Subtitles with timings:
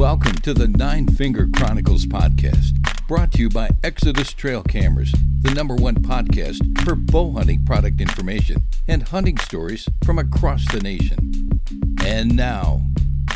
[0.00, 2.72] Welcome to the Nine Finger Chronicles podcast,
[3.06, 8.00] brought to you by Exodus Trail Cameras, the number one podcast for bow hunting product
[8.00, 11.60] information and hunting stories from across the nation.
[12.02, 12.80] And now,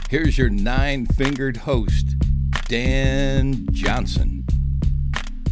[0.08, 2.16] here's your nine fingered host,
[2.66, 4.46] Dan Johnson.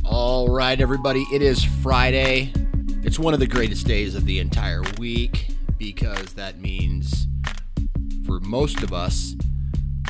[0.07, 2.55] All right, everybody, it is Friday.
[3.03, 7.27] It's one of the greatest days of the entire week because that means
[8.25, 9.37] for most of us,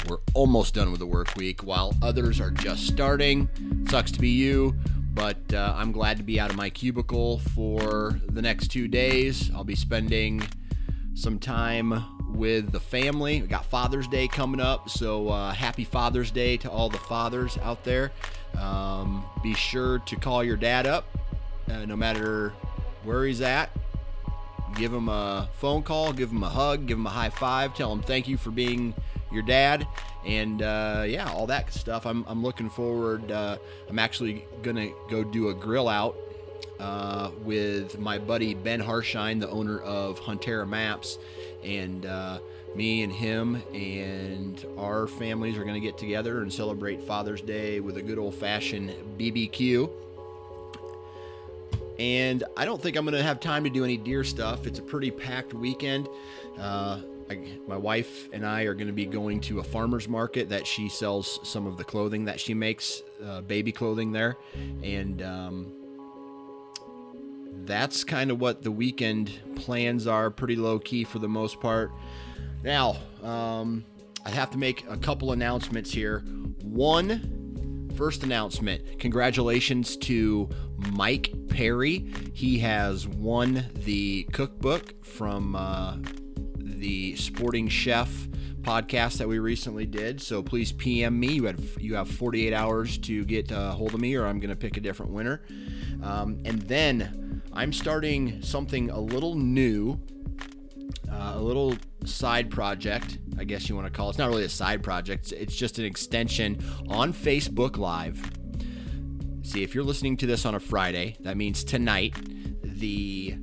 [0.09, 3.49] we're almost done with the work week while others are just starting.
[3.89, 4.75] Sucks to be you,
[5.15, 9.51] but uh, I'm glad to be out of my cubicle for the next two days.
[9.55, 10.43] I'll be spending
[11.15, 12.05] some time
[12.35, 13.43] with the family.
[13.43, 17.59] We got Father's Day coming up, so uh, happy Father's Day to all the fathers
[17.63, 18.11] out there.
[18.59, 21.05] Um, be sure to call your dad up,
[21.71, 22.53] uh, no matter
[23.05, 23.71] where he's at.
[24.75, 27.93] Give him a phone call, give him a hug, give him a high five, tell
[27.93, 28.95] him thank you for being
[29.33, 29.87] your dad,
[30.25, 32.07] and uh, yeah, all that stuff.
[32.07, 33.31] I'm, I'm looking forward.
[33.31, 36.17] Uh, I'm actually gonna go do a grill out
[36.79, 41.19] uh, with my buddy Ben Harshine, the owner of Huntera Maps,
[41.65, 42.39] and uh,
[42.75, 47.97] me and him and our families are gonna get together and celebrate Father's Day with
[47.97, 49.91] a good old fashioned BBQ.
[51.99, 54.67] And I don't think I'm going to have time to do any deer stuff.
[54.67, 56.09] It's a pretty packed weekend.
[56.59, 60.49] Uh, I, my wife and I are going to be going to a farmer's market
[60.49, 64.37] that she sells some of the clothing that she makes, uh, baby clothing there.
[64.83, 65.73] And um,
[67.65, 71.93] that's kind of what the weekend plans are, pretty low key for the most part.
[72.63, 73.85] Now, um,
[74.25, 76.21] I have to make a couple announcements here.
[76.63, 80.49] One, first announcement congratulations to
[80.91, 82.13] Mike Perry.
[82.33, 85.97] He has won the cookbook from uh,
[86.57, 88.29] the Sporting Chef
[88.63, 90.21] podcast that we recently did.
[90.21, 91.35] So please PM me.
[91.35, 94.41] You had you have 48 hours to get a uh, hold of me, or I'm
[94.41, 95.43] going to pick a different winner.
[96.03, 100.01] Um, and then I'm starting something a little new,
[101.11, 103.19] uh, a little side project.
[103.39, 104.11] I guess you want to call it.
[104.11, 105.33] It's not really a side project.
[105.33, 108.42] It's just an extension on Facebook Live.
[109.45, 112.15] See, if you're listening to this on a Friday, that means tonight,
[112.63, 113.37] the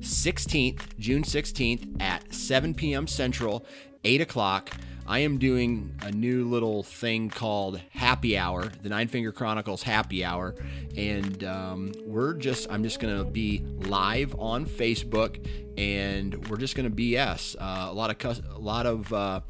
[0.00, 3.06] 16th, June 16th at 7 p.m.
[3.06, 3.64] Central,
[4.02, 4.72] 8 o'clock.
[5.06, 10.24] I am doing a new little thing called Happy Hour, the Nine Finger Chronicles Happy
[10.24, 10.56] Hour,
[10.96, 15.46] and um, we're just I'm just gonna be live on Facebook,
[15.78, 19.40] and we're just gonna BS uh, a lot of a lot of uh,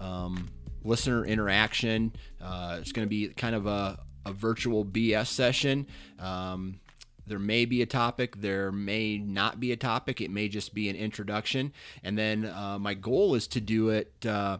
[0.00, 0.48] um,
[0.82, 2.12] listener interaction.
[2.42, 5.86] Uh, it's gonna be kind of a, a virtual BS session.
[6.18, 6.80] Um,
[7.26, 10.20] there may be a topic, there may not be a topic.
[10.20, 11.72] It may just be an introduction.
[12.04, 14.58] And then uh, my goal is to do it uh,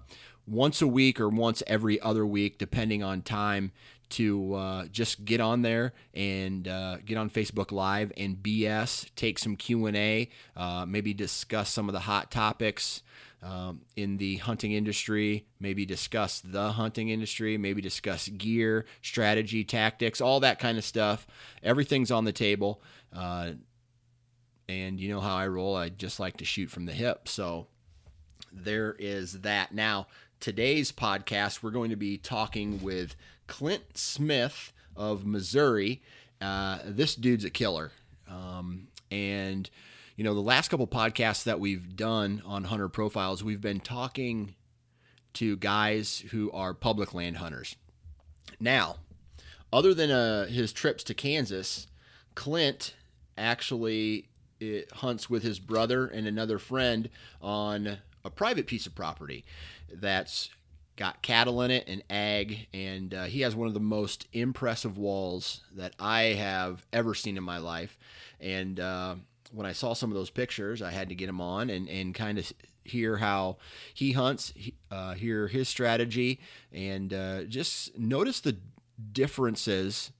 [0.48, 3.72] once a week or once every other week, depending on time,
[4.08, 9.38] to uh, just get on there and uh, get on Facebook Live and BS, take
[9.38, 13.02] some Q and A, uh, maybe discuss some of the hot topics
[13.46, 20.20] um, in the hunting industry, maybe discuss the hunting industry, maybe discuss gear, strategy, tactics,
[20.20, 21.26] all that kind of stuff.
[21.62, 22.82] Everything's on the table.
[23.14, 23.52] Uh,
[24.68, 25.76] and you know how I roll.
[25.76, 27.28] I just like to shoot from the hip.
[27.28, 27.68] So
[28.52, 29.72] there is that.
[29.72, 30.08] Now,
[30.40, 33.14] today's podcast, we're going to be talking with
[33.46, 36.02] Clint Smith of Missouri.
[36.40, 37.92] Uh, this dude's a killer.
[38.28, 39.70] Um, and,
[40.16, 44.54] you know, the last couple podcasts that we've done on hunter profiles, we've been talking
[45.34, 47.76] to guys who are public land hunters.
[48.58, 48.96] Now,
[49.72, 51.86] other than uh, his trips to Kansas,
[52.34, 52.94] Clint
[53.36, 54.28] actually
[54.58, 57.10] it hunts with his brother and another friend
[57.42, 59.44] on a private piece of property
[59.92, 60.48] that's
[60.96, 64.96] got cattle in it and ag and uh, he has one of the most impressive
[64.96, 67.98] walls that i have ever seen in my life
[68.40, 69.14] and uh,
[69.56, 72.14] when i saw some of those pictures i had to get him on and, and
[72.14, 72.52] kind of
[72.84, 73.56] hear how
[73.94, 74.52] he hunts
[74.90, 76.38] uh, hear his strategy
[76.72, 78.56] and uh, just notice the
[79.12, 80.12] differences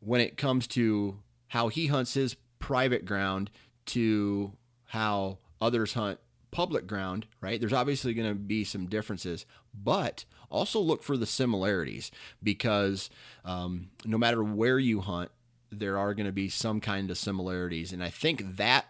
[0.00, 1.18] when it comes to
[1.48, 3.50] how he hunts his private ground
[3.86, 4.52] to
[4.86, 6.18] how others hunt
[6.50, 7.58] public ground, right?
[7.58, 9.44] There's obviously going to be some differences,
[9.74, 12.12] but also look for the similarities
[12.42, 13.10] because
[13.44, 15.30] um, no matter where you hunt,
[15.78, 17.92] there are going to be some kind of similarities.
[17.92, 18.86] And I think that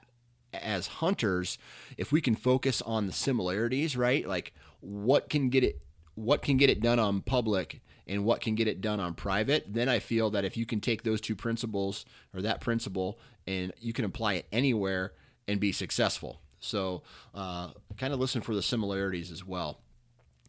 [0.52, 1.58] as hunters,
[1.96, 4.26] if we can focus on the similarities, right?
[4.26, 5.80] Like what can get it
[6.16, 9.64] what can get it done on public and what can get it done on private,
[9.68, 13.72] then I feel that if you can take those two principles or that principle and
[13.80, 15.12] you can apply it anywhere
[15.48, 16.40] and be successful.
[16.60, 17.02] So,
[17.34, 19.80] uh, kind of listen for the similarities as well.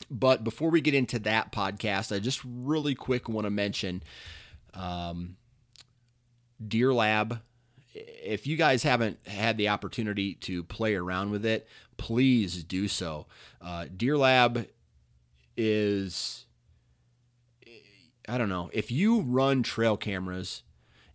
[0.09, 4.03] But before we get into that podcast, I just really quick want to mention
[4.73, 5.37] um,
[6.65, 7.41] Deer Lab.
[7.93, 11.67] If you guys haven't had the opportunity to play around with it,
[11.97, 13.27] please do so.
[13.61, 14.67] Uh, Deer Lab
[15.55, 16.45] is,
[18.27, 20.63] I don't know, if you run trail cameras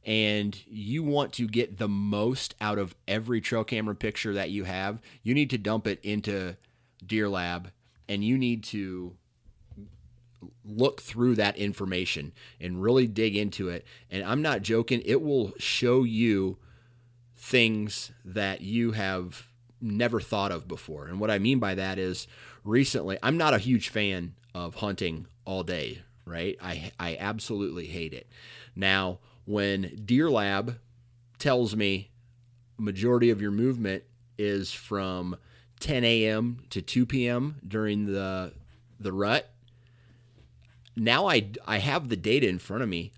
[0.04, 4.64] and you want to get the most out of every trail camera picture that you
[4.64, 6.56] have, you need to dump it into
[7.04, 7.70] Deer Lab
[8.08, 9.16] and you need to
[10.64, 13.86] look through that information and really dig into it.
[14.10, 16.58] And I'm not joking, it will show you
[17.36, 19.48] things that you have
[19.80, 21.06] never thought of before.
[21.06, 22.26] And what I mean by that is
[22.64, 26.56] recently, I'm not a huge fan of hunting all day, right?
[26.62, 28.28] I I absolutely hate it.
[28.76, 30.78] Now, when Deer Lab
[31.38, 32.10] tells me
[32.76, 34.04] majority of your movement
[34.38, 35.36] is from
[35.80, 36.62] 10 a.m.
[36.70, 37.56] to 2 p.m.
[37.66, 38.52] during the
[38.98, 39.50] the rut.
[40.96, 43.12] Now I I have the data in front of me.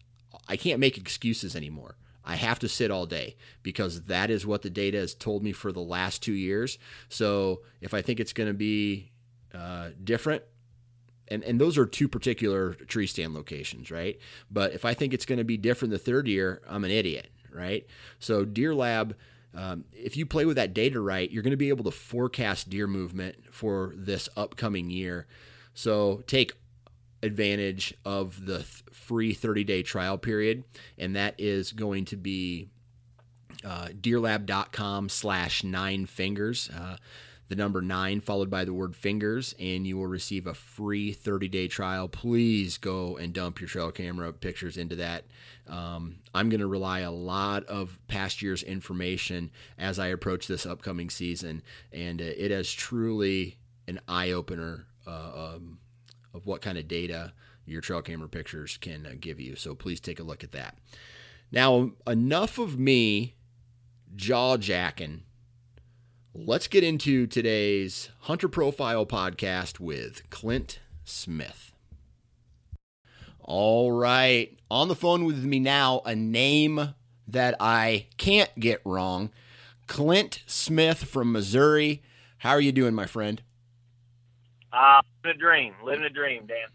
[0.49, 1.97] I can't make excuses anymore.
[2.25, 5.53] I have to sit all day because that is what the data has told me
[5.53, 6.79] for the last two years.
[7.09, 9.11] So if I think it's going to be
[9.55, 10.43] uh, different,
[11.29, 14.19] and, and those are two particular tree stand locations, right?
[14.51, 17.31] But if I think it's going to be different the third year, I'm an idiot,
[17.53, 17.87] right?
[18.19, 19.17] So Deer Lab,
[19.55, 22.71] um, if you play with that data right, you're going to be able to forecast
[22.71, 25.27] deer movement for this upcoming year.
[25.75, 26.53] So take
[27.23, 30.65] advantage of the th- free 30 day trial period,
[30.99, 32.69] and that is going to be
[33.65, 36.71] uh, deerlab.com slash nine fingers.
[36.71, 36.97] Uh,
[37.49, 41.49] the number nine followed by the word fingers, and you will receive a free 30
[41.49, 42.09] day trial.
[42.09, 45.25] Please go and dump your trail camera pictures into that.
[45.69, 50.65] Um, I'm going to rely a lot of past year's information as I approach this
[50.65, 55.79] upcoming season, and uh, it is truly an eye opener uh, um,
[56.35, 57.33] of what kind of data
[57.65, 59.57] your trail camera pictures can uh, give you.
[59.57, 60.79] So please take a look at that.
[61.51, 63.35] Now, enough of me
[64.15, 65.23] jaw jacking
[66.35, 71.75] Let's get into today's Hunter Profile podcast with Clint Smith.
[73.39, 74.59] All right.
[74.71, 76.95] On the phone with me now, a name
[77.29, 79.31] that I can't get wrong
[79.87, 82.03] Clint Smith from Missouri.
[82.39, 83.43] How are you doing, my friend?
[84.73, 85.75] Uh, living a dream.
[85.85, 86.69] Living a dream, Dan.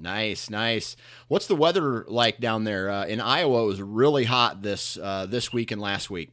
[0.00, 0.96] Nice, nice.
[1.26, 3.64] What's the weather like down there uh, in Iowa?
[3.64, 6.30] It was really hot this uh, this week and last week.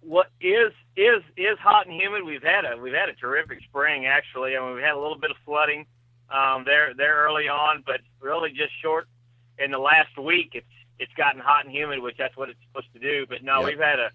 [0.00, 2.24] What is is is hot and humid.
[2.24, 4.56] We've had a we've had a terrific spring actually.
[4.56, 5.86] I mean, we had a little bit of flooding
[6.30, 9.08] um, there there early on, but really just short
[9.58, 10.50] in the last week.
[10.54, 10.66] It's
[10.98, 13.26] it's gotten hot and humid, which that's what it's supposed to do.
[13.28, 13.68] But no, yep.
[13.68, 14.10] we've had a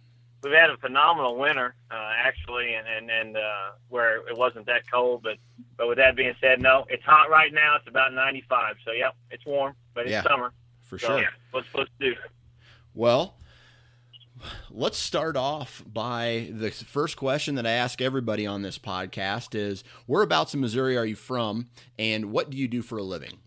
[0.48, 4.90] we've had a phenomenal winter uh, actually, and and and uh, where it wasn't that
[4.92, 5.24] cold.
[5.24, 5.38] But
[5.78, 7.76] but with that being said, no, it's hot right now.
[7.78, 8.76] It's about 95.
[8.86, 11.20] So yep, it's warm, but it's yeah, summer for so, sure.
[11.20, 12.16] Yeah, what's supposed to do?
[12.94, 13.36] Well,
[14.72, 19.84] let's start off by the first question that I ask everybody on this podcast is
[20.08, 23.40] whereabouts in Missouri are you from and what do you do for a living?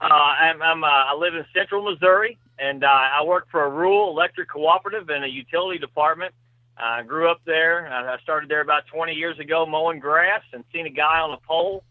[0.00, 3.68] Uh, I'm, I'm uh, I live in central Missouri and uh, I work for a
[3.68, 6.34] rural electric cooperative in a utility department
[6.76, 7.86] I grew up there.
[7.86, 11.38] I started there about 20 years ago mowing grass and seen a guy on a
[11.46, 11.84] pole.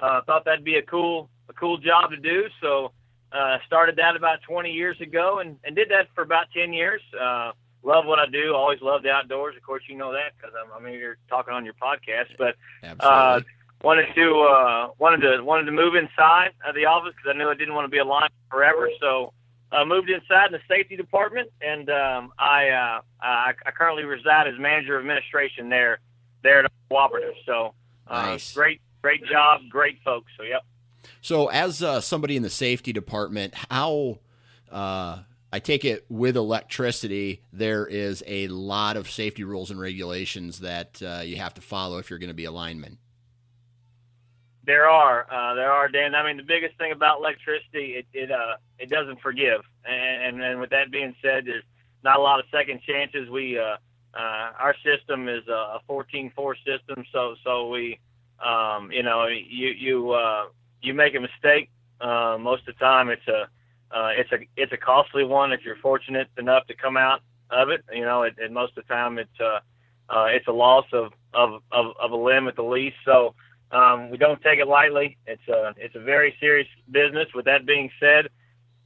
[0.00, 2.44] Uh, thought that'd be a cool a cool job to do.
[2.60, 2.92] So
[3.32, 7.00] uh, started that about 20 years ago and, and did that for about 10 years.
[7.18, 8.54] Uh, love what I do.
[8.54, 9.56] Always love the outdoors.
[9.56, 12.36] Of course, you know that because I'm, I'm here talking on your podcast.
[12.36, 12.54] But
[13.00, 13.40] uh,
[13.82, 17.48] wanted to uh, wanted to wanted to move inside of the office because I knew
[17.48, 18.90] I didn't want to be aligned forever.
[19.00, 19.32] So
[19.70, 24.48] uh, moved inside in the safety department, and um, I, uh, I, I currently reside
[24.48, 26.00] as manager of administration there
[26.42, 27.34] there at Cooperative.
[27.44, 27.74] So
[28.06, 28.54] uh, nice.
[28.54, 30.30] great great job, great folks.
[30.36, 30.62] So yep.
[31.20, 34.20] So as uh, somebody in the safety department, how
[34.70, 35.18] uh,
[35.52, 41.02] I take it with electricity, there is a lot of safety rules and regulations that
[41.02, 42.98] uh, you have to follow if you're going to be a lineman.
[44.68, 46.14] There are, uh, there are, Dan.
[46.14, 49.62] I mean, the biggest thing about electricity, it it uh, it doesn't forgive.
[49.86, 51.64] And, and with that being said, there's
[52.04, 53.30] not a lot of second chances.
[53.30, 53.78] We uh,
[54.12, 57.98] uh, our system is a 14-4 system, so so we,
[58.44, 60.48] um, you know, you you uh,
[60.82, 61.70] you make a mistake.
[61.98, 63.48] Uh, most of the time, it's a
[63.90, 67.70] uh, it's a it's a costly one if you're fortunate enough to come out of
[67.70, 67.82] it.
[67.90, 69.60] You know, and most of the time, it's uh,
[70.10, 72.96] uh, it's a loss of, of of of a limb at the least.
[73.06, 73.34] So
[73.70, 75.18] um, we don't take it lightly.
[75.26, 77.28] It's a it's a very serious business.
[77.34, 78.28] With that being said,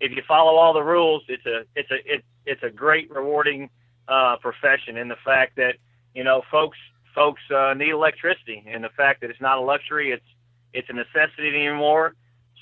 [0.01, 3.71] if you follow all the rules, it's a it's a it, it's a great rewarding
[4.09, 4.97] uh, profession.
[4.97, 5.77] In the fact that
[6.15, 6.79] you know folks
[7.15, 10.25] folks uh, need electricity, and the fact that it's not a luxury, it's
[10.73, 12.15] it's a necessity anymore.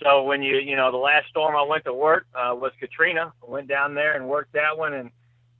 [0.02, 3.32] So when you you know the last storm I went to work uh, was Katrina.
[3.42, 5.10] I went down there and worked that one, and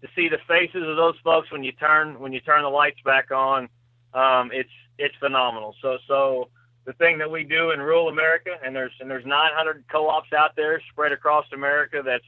[0.03, 3.01] to see the faces of those folks when you turn when you turn the lights
[3.03, 3.71] back on,
[4.13, 4.71] um, it's
[5.01, 5.75] it's phenomenal.
[5.83, 6.49] So so
[6.87, 10.57] the thing that we do in rural America, and there's and there's 900 co-ops out
[10.57, 12.25] there spread across America that's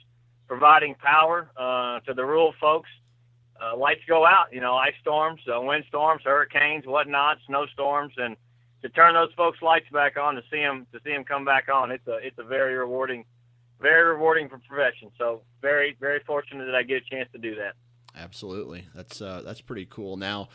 [0.48, 2.90] providing power uh, to the rural folks.
[3.60, 8.36] Uh, lights go out, you know, ice storms, uh, wind storms, hurricanes, whatnot, snowstorms, and
[8.82, 11.68] to turn those folks' lights back on to see them to see them come back
[11.72, 13.24] on, it's a it's a very rewarding,
[13.80, 15.10] very rewarding profession.
[15.18, 17.74] So very very fortunate that I get a chance to do that.
[18.16, 20.16] Absolutely, that's uh, that's pretty cool.
[20.16, 20.48] Now,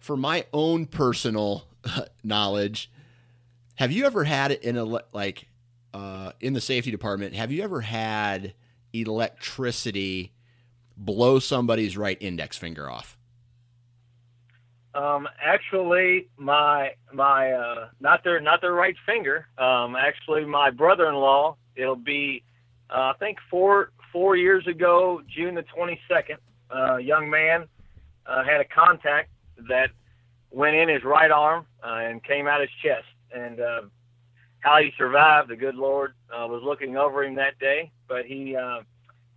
[0.00, 1.64] for my own personal
[2.24, 2.90] knowledge,
[3.76, 5.46] have you ever had in a like
[5.94, 7.34] uh, in the safety department?
[7.34, 8.54] Have you ever had
[8.92, 10.32] electricity
[10.96, 13.16] blow somebody's right index finger off?
[14.94, 19.46] Um, actually, my my uh, not their not their right finger.
[19.56, 21.56] Um, actually, my brother-in-law.
[21.76, 22.42] It'll be
[22.90, 26.38] uh, I think four four years ago, June the twenty second.
[26.74, 27.66] Uh, young man
[28.26, 29.28] uh, had a contact
[29.68, 29.90] that
[30.50, 33.06] went in his right arm uh, and came out his chest.
[33.32, 33.82] And uh,
[34.60, 37.90] how he survived, the good Lord uh, was looking over him that day.
[38.08, 38.80] But he uh,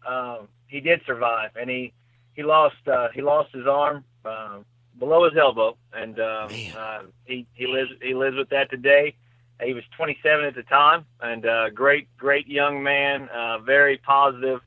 [0.07, 0.37] uh,
[0.67, 1.93] he did survive, and he
[2.33, 4.59] he lost uh, he lost his arm uh,
[4.99, 9.15] below his elbow, and uh, uh, he he lives he lives with that today.
[9.63, 14.59] He was 27 at the time, and uh, great great young man, uh, very positive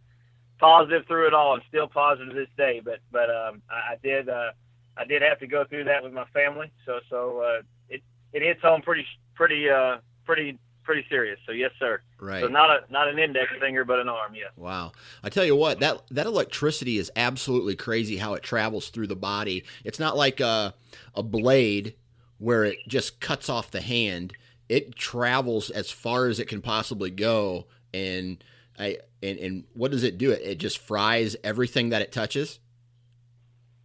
[0.58, 2.80] positive through it all, and still positive this day.
[2.82, 4.52] But but um, I, I did uh,
[4.97, 8.43] I did have to go through that with my family, so so uh, it it
[8.43, 11.38] hits home pretty pretty uh, pretty pretty serious.
[11.45, 12.00] So yes, sir.
[12.19, 12.41] Right.
[12.43, 14.35] So not a not an index finger, but an arm.
[14.35, 14.47] Yeah.
[14.57, 14.93] Wow.
[15.23, 19.17] I tell you what, that that electricity is absolutely crazy how it travels through the
[19.17, 19.65] body.
[19.85, 20.75] It's not like a
[21.15, 21.95] a blade
[22.38, 24.33] where it just cuts off the hand.
[24.69, 28.43] It travels as far as it can possibly go, and
[28.79, 30.31] I and and what does it do?
[30.31, 32.61] It it just fries everything that it touches.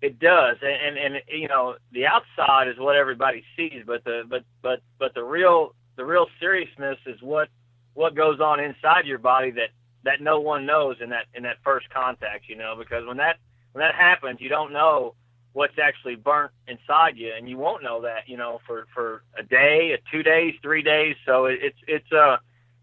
[0.02, 4.24] It does, and, and and you know the outside is what everybody sees, but the
[4.28, 7.50] but but but the real the real seriousness is what
[7.94, 9.70] what goes on inside your body that
[10.04, 13.38] that no one knows in that in that first contact, you know, because when that
[13.74, 15.14] when that happens, you don't know
[15.54, 19.44] what's actually burnt inside you, and you won't know that, you know, for for a
[19.44, 21.16] day, a two days, three days.
[21.26, 22.40] So it, it's it's a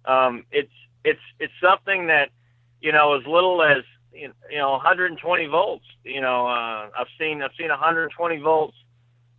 [0.06, 0.72] uh, um, it's
[1.04, 2.30] it's it's something that
[2.80, 5.84] you know as little as you know 120 volts.
[6.04, 8.76] You know, uh, I've seen I've seen 120 volts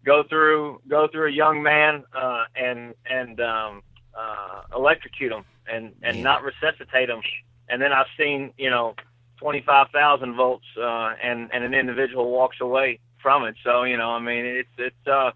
[0.05, 3.81] go through go through a young man uh, and and um,
[4.17, 6.23] uh, electrocute him and and yeah.
[6.23, 7.21] not resuscitate him.
[7.67, 8.95] And then I've seen you know
[9.39, 13.55] 25,000 volts uh, and and an individual walks away from it.
[13.63, 15.31] So you know, I mean, it's it's uh,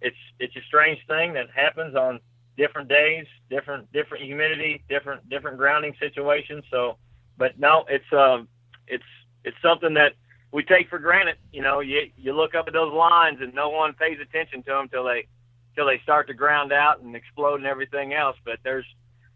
[0.00, 2.20] it's it's a strange thing that happens on
[2.56, 6.64] different days, different different humidity, different different grounding situations.
[6.70, 6.96] So,
[7.36, 8.42] but no, it's uh,
[8.90, 9.04] it's
[9.44, 10.12] it's something that
[10.52, 11.36] we take for granted.
[11.52, 14.70] You know, you you look up at those lines and no one pays attention to
[14.72, 15.26] them till they
[15.74, 18.36] till they start to ground out and explode and everything else.
[18.44, 18.86] But there's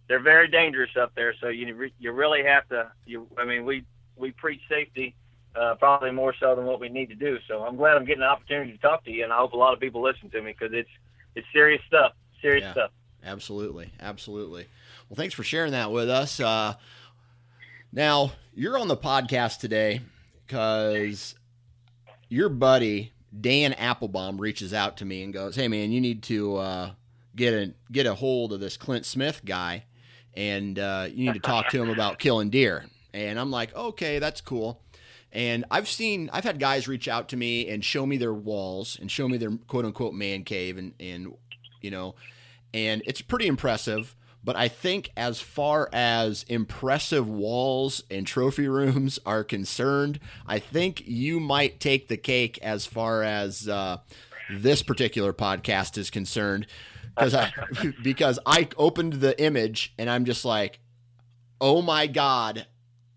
[0.08, 1.34] they're very dangerous up there.
[1.40, 2.90] So you you really have to.
[3.06, 3.84] You I mean we
[4.16, 5.14] we preach safety
[5.54, 7.38] uh, probably more so than what we need to do.
[7.48, 9.56] So I'm glad I'm getting the opportunity to talk to you, and I hope a
[9.56, 10.90] lot of people listen to me because it's
[11.34, 12.12] it's serious stuff.
[12.40, 12.72] Serious Yeah.
[12.72, 12.90] stuff.
[13.24, 14.66] Absolutely, absolutely.
[15.08, 16.40] Well, thanks for sharing that with us.
[16.40, 16.74] Uh,
[17.92, 20.00] now you're on the podcast today
[20.46, 21.34] because
[22.28, 26.56] your buddy Dan Applebaum reaches out to me and goes, "Hey, man, you need to
[26.56, 26.90] uh,
[27.34, 29.84] get a get a hold of this Clint Smith guy,
[30.34, 34.18] and uh, you need to talk to him about killing deer." And I'm like, "Okay,
[34.18, 34.82] that's cool."
[35.34, 38.98] And I've seen, I've had guys reach out to me and show me their walls
[39.00, 41.34] and show me their quote unquote man cave, and and
[41.80, 42.14] you know,
[42.74, 44.14] and it's pretty impressive.
[44.44, 51.06] But I think as far as impressive walls and trophy rooms are concerned, I think
[51.06, 53.98] you might take the cake as far as uh,
[54.50, 56.66] this particular podcast is concerned,
[57.14, 57.52] because I
[58.02, 60.80] because I opened the image and I'm just like,
[61.60, 62.66] oh my god,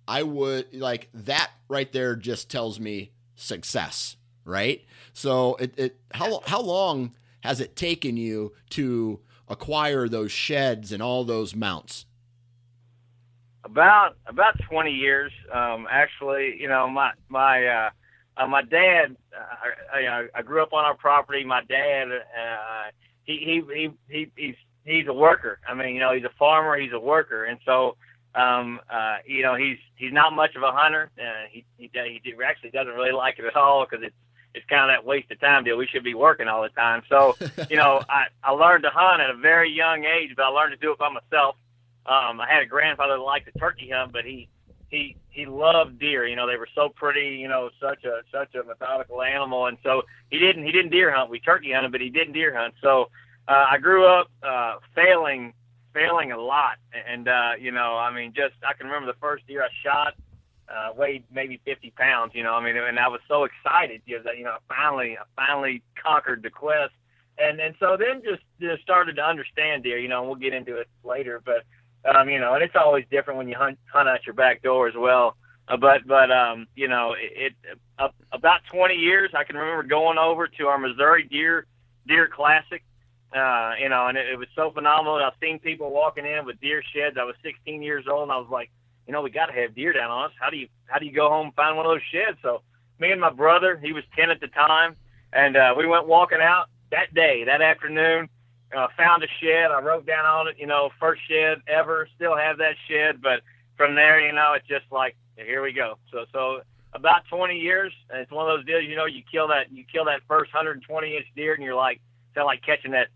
[0.07, 4.83] I would like that right there just tells me success, right?
[5.13, 11.01] So it, it how how long has it taken you to acquire those sheds and
[11.01, 12.05] all those mounts?
[13.63, 15.31] About about 20 years.
[15.51, 17.89] Um, actually, you know, my my uh,
[18.37, 19.15] uh, my dad.
[19.35, 21.43] Uh, I, I grew up on our property.
[21.43, 22.09] My dad.
[22.11, 22.91] Uh,
[23.23, 25.59] he, he he he he's he's a worker.
[25.67, 26.77] I mean, you know, he's a farmer.
[26.77, 27.97] He's a worker, and so
[28.35, 31.09] um, uh, you know, he's he's not much of a hunter.
[31.17, 34.15] Uh, he he he actually doesn't really like it at all because it's
[34.55, 35.77] it's kind of that waste of time deal.
[35.77, 37.03] We should be working all the time.
[37.09, 37.35] So,
[37.69, 40.71] you know, I, I learned to hunt at a very young age, but I learned
[40.71, 41.55] to do it by myself.
[42.05, 44.47] Um, I had a grandfather that liked to turkey hunt, but he,
[44.89, 46.25] he, he loved deer.
[46.25, 49.65] You know, they were so pretty, you know, such a, such a methodical animal.
[49.65, 51.29] And so he didn't, he didn't deer hunt.
[51.29, 52.75] We turkey hunted, but he didn't deer hunt.
[52.81, 53.09] So,
[53.47, 55.53] uh, I grew up, uh, failing,
[55.93, 56.77] failing a lot.
[57.07, 60.13] And, uh, you know, I mean, just, I can remember the first deer I shot,
[60.69, 64.21] uh, weighed maybe 50 pounds, you know, I mean, and I was so excited, you
[64.23, 66.93] know, you know, I finally, I finally conquered the quest.
[67.37, 70.53] And, and so then just, just started to understand deer, you know, and we'll get
[70.53, 71.65] into it later, but,
[72.09, 74.87] um, you know, and it's always different when you hunt, hunt out your back door
[74.87, 75.35] as well.
[75.67, 79.83] Uh, but, but, um, you know, it, it uh, about 20 years, I can remember
[79.83, 81.65] going over to our Missouri deer,
[82.07, 82.83] deer classic,
[83.35, 85.15] uh, you know, and it, it was so phenomenal.
[85.15, 87.17] I've seen people walking in with deer sheds.
[87.19, 88.71] I was 16 years old and I was like,
[89.07, 90.31] you know, we got to have deer down on us.
[90.39, 92.37] How do you how do you go home and find one of those sheds?
[92.41, 92.61] So
[92.99, 94.95] me and my brother, he was 10 at the time,
[95.33, 98.29] and uh, we went walking out that day, that afternoon.
[98.75, 99.71] Uh, found a shed.
[99.71, 102.09] I wrote down on it, you know, first shed ever.
[102.15, 103.41] Still have that shed, but
[103.77, 105.97] from there, you know, it's just like here we go.
[106.11, 106.61] So so
[106.93, 108.83] about 20 years, and it's one of those deals.
[108.85, 112.01] You know, you kill that you kill that first 120 inch deer, and you're like,
[112.29, 113.09] it's like catching that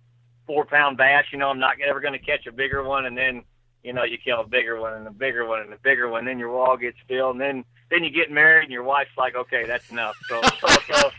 [0.46, 1.26] four pound bass.
[1.32, 3.44] You know, I'm not ever going to catch a bigger one, and then
[3.84, 6.26] you know, you kill a bigger one and a bigger one and a bigger one,
[6.26, 9.36] then your wall gets filled, and then then you get married, and your wife's like,
[9.36, 10.16] okay, that's enough.
[10.28, 11.12] So, so, so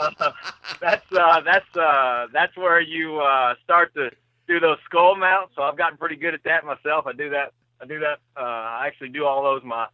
[0.00, 0.32] uh,
[0.80, 4.10] that's uh, that's uh, that's where you uh, start to
[4.48, 5.54] do those skull mounts.
[5.56, 7.06] So I've gotten pretty good at that myself.
[7.06, 7.52] I do that.
[7.82, 8.18] I do that.
[8.36, 9.86] Uh, I actually do all those my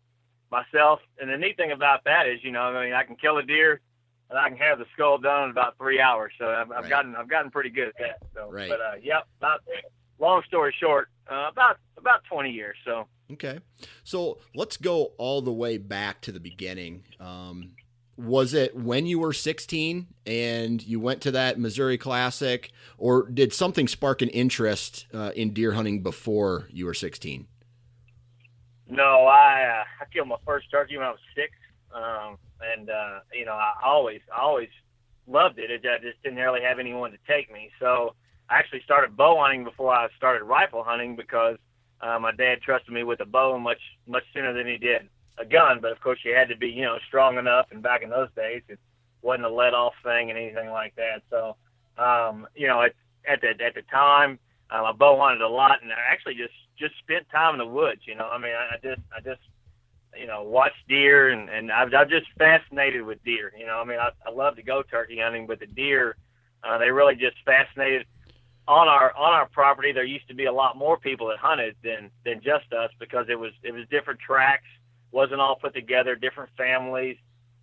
[0.50, 1.00] myself.
[1.18, 3.42] And the neat thing about that is, you know, I mean, I can kill a
[3.42, 3.80] deer.
[4.30, 6.88] And I can have the skull done in about three hours, so I've, I've Right.
[6.88, 8.16] gotten I've gotten pretty good at that.
[8.34, 8.66] So, Right.
[8.66, 9.60] but uh, yep, about
[10.22, 12.76] long story short, uh, about about 20 years.
[12.84, 13.60] So Okay.
[14.04, 17.04] So let's go all the way back to the beginning.
[17.18, 17.72] Um,
[18.16, 23.54] was it when you were 16 and you went to that Missouri Classic, or did
[23.54, 27.46] something spark an interest uh, in deer hunting before you were 16?
[28.92, 31.52] no, I uh, I killed my first turkey when I was six,
[31.94, 34.68] um, and uh, you know I always I always
[35.26, 35.70] loved it.
[35.70, 35.82] it.
[35.86, 38.14] I just didn't really have anyone to take me, so
[38.52, 41.56] Actually started bow hunting before I started rifle hunting because
[42.00, 45.44] uh, my dad trusted me with a bow much much sooner than he did a
[45.44, 45.78] gun.
[45.80, 48.28] But of course, you had to be you know strong enough, and back in those
[48.36, 48.78] days, it
[49.22, 51.22] wasn't a let off thing and anything like that.
[51.30, 51.56] So
[51.98, 52.92] um, you know, at
[53.28, 54.38] at the at the time,
[54.70, 57.66] um, I bow hunted a lot, and I actually just just spent time in the
[57.66, 58.02] woods.
[58.06, 59.40] You know, I mean, I, I just I just
[60.18, 63.52] you know watched deer, and and I've, I'm just fascinated with deer.
[63.58, 66.16] You know, I mean, I, I love to go turkey hunting, but the deer,
[66.64, 68.06] uh, they really just fascinated.
[68.68, 71.74] On our on our property, there used to be a lot more people that hunted
[71.82, 74.66] than than just us because it was it was different tracks,
[75.10, 77.16] wasn't all put together, different families,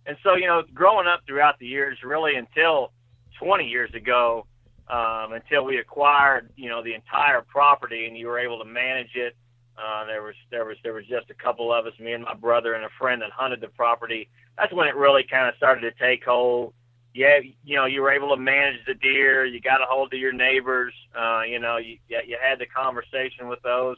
[0.06, 2.92] and so you know, growing up throughout the years, really until
[3.38, 4.46] 20 years ago,
[4.88, 9.14] um, until we acquired, you know, the entire property and you were able to manage
[9.14, 9.36] it.
[9.78, 12.34] Uh, there was there was there was just a couple of us, me and my
[12.34, 14.28] brother and a friend that hunted the property.
[14.58, 16.74] That's when it really kind of started to take hold.
[17.12, 19.44] Yeah, you know, you were able to manage the deer.
[19.44, 20.94] You got a hold of your neighbors.
[21.18, 23.96] Uh, you know, you you had the conversation with those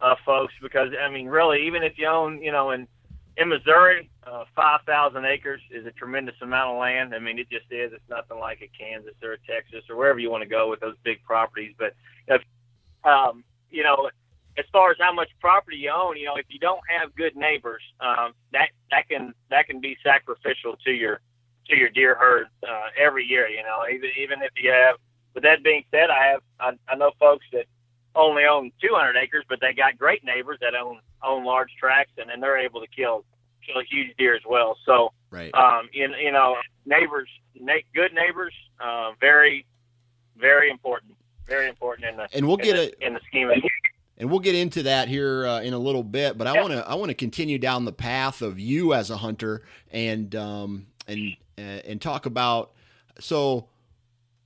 [0.00, 2.88] uh, folks because I mean, really, even if you own, you know, in
[3.36, 7.14] in Missouri, uh, 5,000 acres is a tremendous amount of land.
[7.14, 7.92] I mean, it just is.
[7.92, 10.80] It's nothing like a Kansas or a Texas or wherever you want to go with
[10.80, 11.72] those big properties.
[11.78, 11.94] But,
[12.26, 12.42] if,
[13.04, 14.10] um, you know,
[14.58, 17.36] as far as how much property you own, you know, if you don't have good
[17.36, 21.20] neighbors, um, that that can that can be sacrificial to your
[21.68, 23.48] to your deer herd uh, every year.
[23.48, 24.96] You know, even even if you have.
[25.34, 27.66] With that being said, I have I, I know folks that
[28.14, 32.28] only own 200 acres, but they got great neighbors that own own large tracts, and
[32.30, 33.24] then they're able to kill
[33.64, 34.76] kill a huge deer as well.
[34.84, 35.54] So, right.
[35.54, 39.66] um, you, you know, neighbors, na- good neighbors, uh, very,
[40.36, 41.12] very important,
[41.46, 43.56] very important in the and we'll get the, a, in the scheme of
[44.16, 46.36] and we'll get into that here uh, in a little bit.
[46.36, 46.62] But I Yeah.
[46.62, 50.34] want to I want to continue down the path of you as a hunter and
[50.34, 52.72] um, and uh, and talk about
[53.20, 53.68] so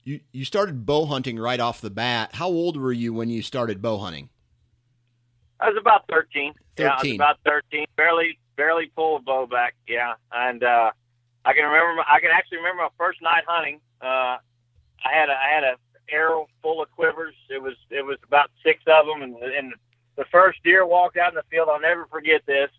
[0.03, 2.31] you you started bow hunting right off the bat.
[2.33, 4.29] How old were you when you started bow hunting?
[5.59, 6.53] I was about 13.
[6.77, 7.15] Yeah, I was 13.
[7.15, 7.85] about 13.
[7.95, 9.75] Barely, barely pulled a bow back.
[9.87, 10.91] Yeah, and uh,
[11.45, 12.03] I can remember.
[12.07, 13.79] I can actually remember my first night hunting.
[14.01, 14.37] Uh,
[15.05, 15.75] I had a, I had a
[16.09, 17.35] arrow full of quivers.
[17.49, 19.73] It was it was about six of them, and, and
[20.17, 21.69] the first deer walked out in the field.
[21.71, 22.69] I'll never forget this.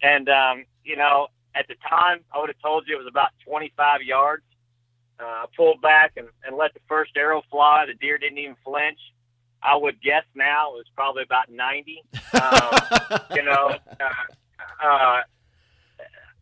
[0.00, 3.30] And um, you know, at the time, I would have told you it was about
[3.46, 4.42] 25 yards.
[5.20, 7.84] Uh, I pulled back and, and let the first arrow fly.
[7.86, 8.98] The deer didn't even flinch.
[9.62, 12.02] I would guess now it was probably about 90.
[12.34, 15.20] Um, you know, uh, uh,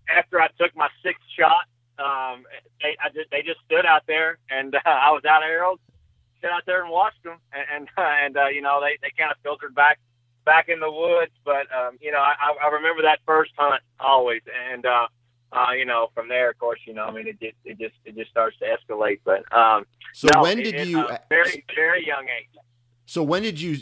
[0.09, 1.67] after I took my sixth shot,
[1.99, 2.45] um,
[2.81, 5.79] they I just they just stood out there, and uh, I was out of arrows.
[6.39, 9.31] Stood out there and watched them, and and, and uh, you know they, they kind
[9.31, 9.99] of filtered back
[10.45, 11.33] back in the woods.
[11.45, 15.07] But um, you know I, I remember that first hunt always, and uh,
[15.53, 17.95] uh, you know from there, of course, you know I mean it just it just
[18.05, 19.21] it just starts to escalate.
[19.25, 21.01] But um, So no, when did it, you?
[21.01, 22.49] uh, very very young age.
[23.07, 23.79] So when did you?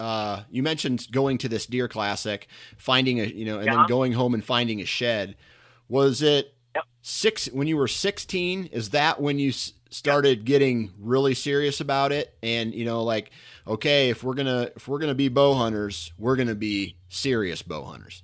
[0.00, 2.48] Uh, you mentioned going to this deer classic,
[2.78, 3.76] finding a you know, and Yeah.
[3.76, 5.36] then going home and finding a shed.
[5.88, 6.84] Was it Yep.
[7.02, 8.66] six when you were sixteen?
[8.72, 9.52] Is that when you
[9.90, 12.36] started getting really serious about it?
[12.42, 13.30] And you know, like,
[13.66, 17.84] okay, if we're gonna if we're gonna be bow hunters, we're gonna be serious bow
[17.84, 18.22] hunters.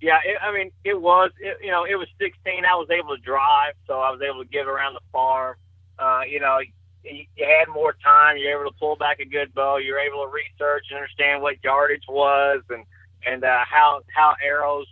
[0.00, 2.64] Yeah, it, I mean, it was, it, you know, it was 16.
[2.64, 5.56] I was able to drive, so I was able to get around the farm.
[5.98, 8.36] Uh, you know, you, you had more time.
[8.36, 9.78] You're able to pull back a good bow.
[9.78, 12.84] You're able to research and understand what yardage was and
[13.24, 14.86] and uh, how how arrows,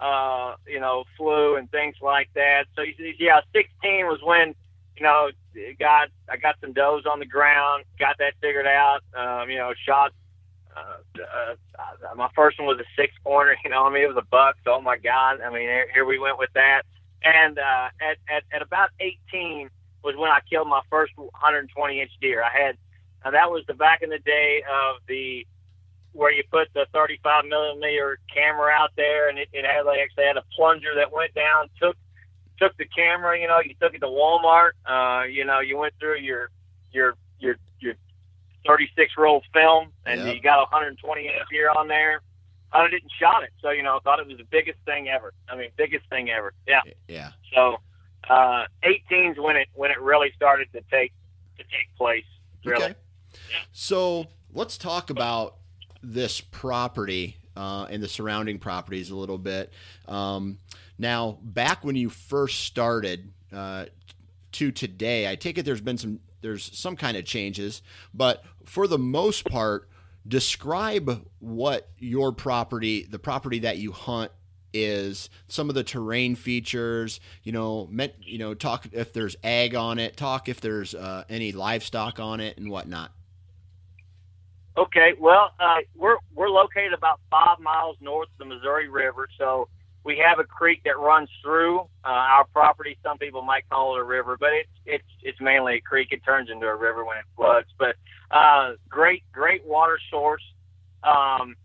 [0.00, 2.66] uh, you know, flew and things like that.
[2.76, 2.82] So
[3.18, 4.54] yeah, 16 was when,
[4.96, 5.30] you know,
[5.78, 9.00] got I got some does on the ground, got that figured out.
[9.16, 10.12] Um, you know, shot
[10.76, 13.56] uh, uh, my first one was a six pointer.
[13.64, 14.56] You know, I mean, it was a buck.
[14.64, 15.40] So, oh my God!
[15.40, 16.82] I mean, here, here we went with that.
[17.22, 19.70] And uh, at, at at about 18
[20.02, 22.42] was when I killed my first 120 inch deer.
[22.42, 22.76] I had
[23.24, 25.46] now that was the back in the day of the
[26.12, 30.24] where you put the 35 millimeter camera out there, and it, it had like actually
[30.24, 31.96] had a plunger that went down, took
[32.58, 33.38] took the camera.
[33.38, 34.70] You know, you took it to Walmart.
[34.86, 36.50] Uh, you know, you went through your
[36.92, 37.94] your your your
[38.66, 40.34] 36 roll film, and Yep.
[40.34, 42.20] you got a 120 inch deer on there.
[42.72, 43.50] I didn't shot it.
[43.62, 45.32] So you know, I thought it was the biggest thing ever.
[45.48, 46.52] I mean, biggest thing ever.
[46.66, 46.80] Yeah.
[47.08, 47.30] Yeah.
[47.54, 47.76] So
[48.28, 51.12] uh, 18's when it when it really started to take
[51.58, 52.24] to take place.
[52.64, 52.84] Really.
[52.84, 52.94] Okay.
[53.72, 55.56] So let's talk about
[56.02, 59.72] this property uh, and the surrounding properties a little bit.
[60.08, 60.58] Um,
[60.98, 63.86] now, back when you first started uh,
[64.52, 68.86] to today, I take it there's been some there's some kind of changes, but for
[68.86, 69.88] the most part,
[70.28, 74.30] describe what your property, the property that you hunt
[74.74, 79.76] is some of the terrain features you know meant you know talk if there's ag
[79.76, 83.12] on it talk if there's uh, any livestock on it and whatnot.
[84.76, 89.68] Okay, well, uh, we're we're located about five miles north of the Missouri River, so
[90.04, 92.98] we have a creek that runs through uh, our property.
[93.02, 96.08] Some people might call it a river, but it's it's it's mainly a creek.
[96.10, 97.68] It turns into a river when it floods.
[97.78, 97.96] But
[98.30, 100.42] uh, great great water source.
[101.02, 101.56] Um,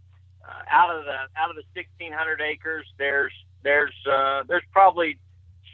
[0.44, 5.18] uh, out of the out of the 1,600 acres, there's there's uh, there's probably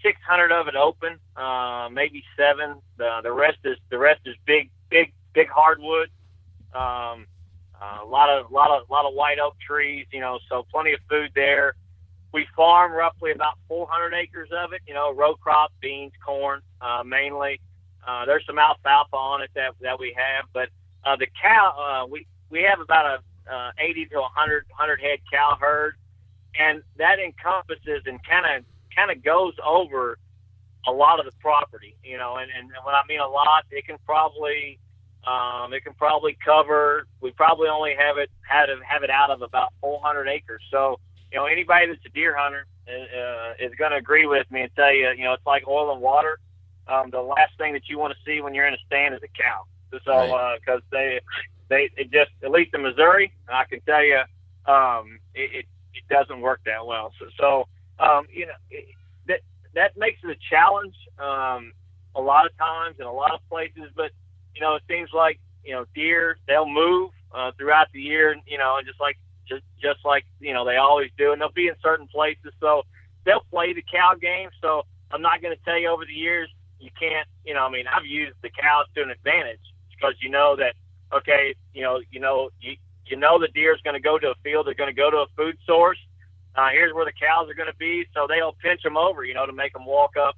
[0.03, 2.81] 600 of it open, uh, maybe seven.
[2.97, 6.09] The the rest is the rest is big big big hardwood.
[6.73, 7.27] Um,
[7.79, 10.93] uh, a lot of lot of lot of white oak trees, you know, so plenty
[10.93, 11.75] of food there.
[12.35, 17.01] We farm roughly about 400 acres of it, you know, row crop, beans, corn, uh,
[17.05, 17.61] mainly.
[18.05, 20.67] Uh, there's some alfalfa on it that that we have, but
[21.05, 23.05] uh, the cow, uh, we we have about
[23.47, 25.95] a uh, 80 to 100 100 head cow herd,
[26.59, 30.17] and that encompasses and kind of kind of goes over
[30.87, 33.87] a lot of the property, you know, and, and when I mean a lot, it
[33.87, 34.77] can probably
[35.25, 37.07] um, it can probably cover.
[37.21, 40.61] We probably only have it had to have it out of about 400 acres.
[40.69, 40.99] So
[41.35, 44.71] you know, anybody that's a deer hunter uh, is going to agree with me and
[44.73, 46.39] tell you, you know, it's like oil and water.
[46.87, 49.19] Um, the last thing that you want to see when you're in a stand is
[49.21, 49.63] a cow.
[50.05, 51.19] So, because uh, they,
[51.67, 54.21] they, it just at least in Missouri, I can tell you,
[54.65, 57.11] um, it, it, it doesn't work that well.
[57.19, 57.67] So, so
[57.99, 58.85] um, you know, it,
[59.27, 59.41] that
[59.73, 61.73] that makes it a challenge um,
[62.15, 63.91] a lot of times in a lot of places.
[63.93, 64.11] But
[64.53, 68.35] you know, it seems like you know deer they'll move uh, throughout the year.
[68.47, 71.51] You know, and just like just just like you know they always do, and they'll
[71.51, 72.53] be in certain places.
[72.59, 72.83] So
[73.25, 74.49] they'll play the cow game.
[74.61, 77.27] So I'm not going to tell you over the years you can't.
[77.45, 80.73] You know, I mean, I've used the cows to an advantage because you know that
[81.13, 84.27] okay, you know, you know, you you know the deer is going to go to
[84.27, 85.97] a field, they're going to go to a food source.
[86.55, 89.33] Uh, here's where the cows are going to be, so they'll pinch them over, you
[89.33, 90.37] know, to make them walk up,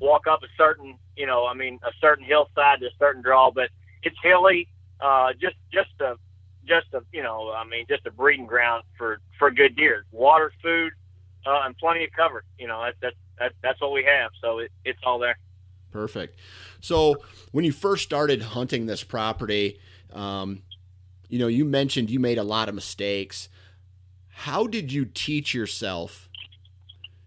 [0.00, 3.52] walk up a certain, you know, I mean, a certain hillside to a certain draw,
[3.52, 3.70] but
[4.02, 4.68] it's hilly,
[5.00, 6.16] uh, just just a
[6.66, 10.04] just a you know, I mean, just a breeding ground for for good deer.
[10.12, 10.92] Water, food,
[11.46, 12.44] uh, and plenty of cover.
[12.58, 14.30] You know, that, that, that that's what we have.
[14.40, 15.36] So it, it's all there.
[15.90, 16.38] Perfect.
[16.80, 17.16] So
[17.52, 19.78] when you first started hunting this property,
[20.12, 20.62] um,
[21.28, 23.48] you know, you mentioned you made a lot of mistakes.
[24.28, 26.28] How did you teach yourself?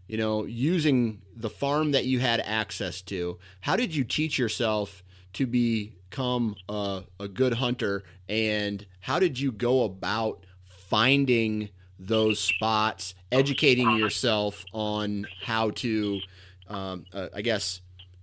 [0.07, 5.03] You know, using the farm that you had access to, how did you teach yourself
[5.35, 8.03] to become a, a good hunter?
[8.27, 11.69] And how did you go about finding
[11.99, 16.19] those spots, educating yourself on how to,
[16.67, 17.81] um, uh, I guess,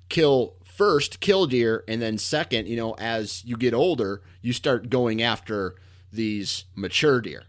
[0.09, 4.89] kill first kill deer and then second you know as you get older you start
[4.91, 5.75] going after
[6.13, 7.45] these mature deer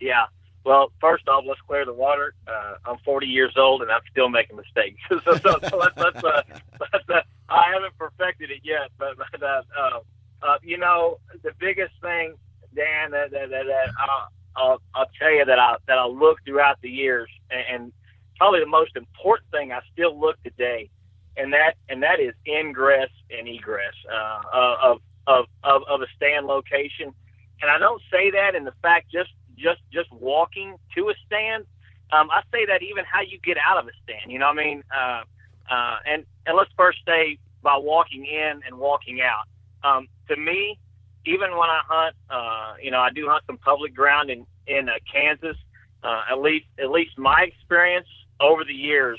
[0.00, 0.26] yeah
[0.64, 4.28] well first off let's clear the water uh, i'm 40 years old and i'm still
[4.28, 6.42] making mistakes so, so, so let's, let's, uh,
[6.80, 10.00] let's uh, i haven't perfected it yet but, but uh, uh,
[10.42, 12.34] uh, you know the biggest thing
[12.74, 16.38] dan that, that, that, that I'll, I'll, I'll tell you that i that i look
[16.44, 17.92] throughout the years and, and
[18.36, 20.90] probably the most important thing i still look today
[21.38, 26.46] and that and that is ingress and egress uh, of, of of of a stand
[26.46, 27.14] location.
[27.62, 31.64] And I don't say that in the fact just just just walking to a stand.
[32.10, 34.32] Um, I say that even how you get out of a stand.
[34.32, 34.82] You know what I mean?
[34.94, 35.22] Uh,
[35.70, 39.44] uh, and and let's first say by walking in and walking out.
[39.84, 40.78] Um, to me,
[41.26, 44.88] even when I hunt, uh, you know, I do hunt some public ground in in
[44.88, 45.56] uh, Kansas.
[46.02, 48.06] Uh, at least at least my experience
[48.40, 49.18] over the years,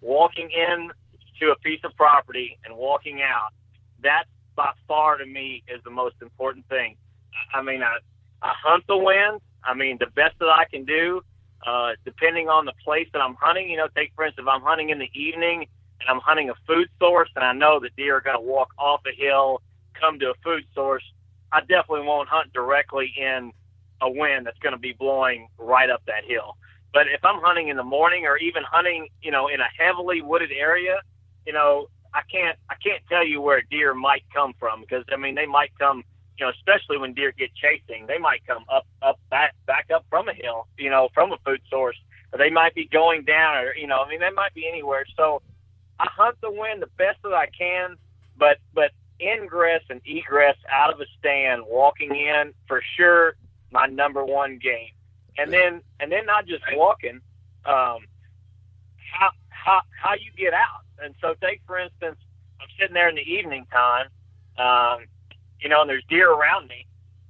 [0.00, 0.90] walking in
[1.40, 3.50] to a piece of property and walking out,
[4.02, 4.24] that
[4.56, 6.96] by far to me is the most important thing.
[7.52, 7.96] I mean, I,
[8.42, 9.40] I hunt the wind.
[9.64, 11.22] I mean, the best that I can do,
[11.66, 13.70] uh, depending on the place that I'm hunting.
[13.70, 15.66] You know, take for instance, if I'm hunting in the evening
[16.00, 18.70] and I'm hunting a food source, and I know that deer are going to walk
[18.78, 19.62] off a hill,
[19.98, 21.04] come to a food source,
[21.52, 23.52] I definitely won't hunt directly in
[24.00, 26.56] a wind that's going to be blowing right up that hill.
[26.92, 30.20] But if I'm hunting in the morning or even hunting, you know, in a heavily
[30.20, 31.00] wooded area,
[31.46, 35.16] you know, I can't I can't tell you where deer might come from because I
[35.16, 36.04] mean they might come,
[36.38, 40.04] you know, especially when deer get chasing, they might come up up back back up
[40.10, 41.96] from a hill, you know, from a food source,
[42.32, 45.04] or they might be going down, or you know, I mean they might be anywhere.
[45.16, 45.42] So
[45.98, 47.96] I hunt the wind the best that I can,
[48.36, 53.36] but but ingress and egress out of a stand, walking in for sure,
[53.70, 54.90] my number one game,
[55.38, 57.20] and then and then not just walking,
[57.64, 57.98] um,
[59.12, 60.82] how how how you get out.
[61.02, 62.18] And so, take for instance,
[62.60, 64.06] I'm sitting there in the evening time,
[64.58, 65.06] um,
[65.64, 66.86] you know, and there's deer around me.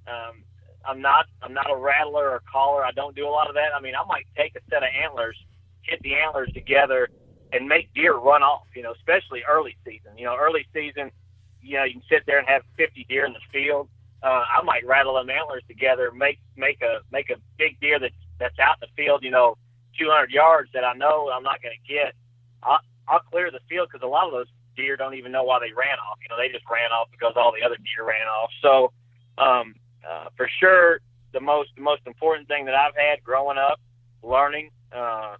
[0.08, 0.42] Um,
[0.84, 2.84] I'm not I'm not a rattler or caller.
[2.84, 3.70] I don't do a lot of that.
[3.74, 5.38] I mean, I might take a set of antlers,
[5.82, 7.08] hit the antlers together,
[7.52, 8.66] and make deer run off.
[8.74, 10.18] You know, especially early season.
[10.18, 11.10] You know, early season,
[11.62, 13.88] you know, you can sit there and have 50 deer in the field.
[14.22, 18.14] Uh, I might rattle them antlers together, make make a make a big deer that's
[18.40, 19.22] that's out in the field.
[19.22, 19.56] You know,
[19.98, 22.14] 200 yards that I know I'm not going to get.
[22.64, 25.58] I, I'll clear the field because a lot of those deer don't even know why
[25.60, 26.18] they ran off.
[26.22, 28.50] You know, they just ran off because all the other deer ran off.
[28.62, 28.92] So,
[29.38, 29.74] um,
[30.08, 31.00] uh, for sure,
[31.32, 33.80] the most the most important thing that I've had growing up,
[34.22, 35.36] learning, uh,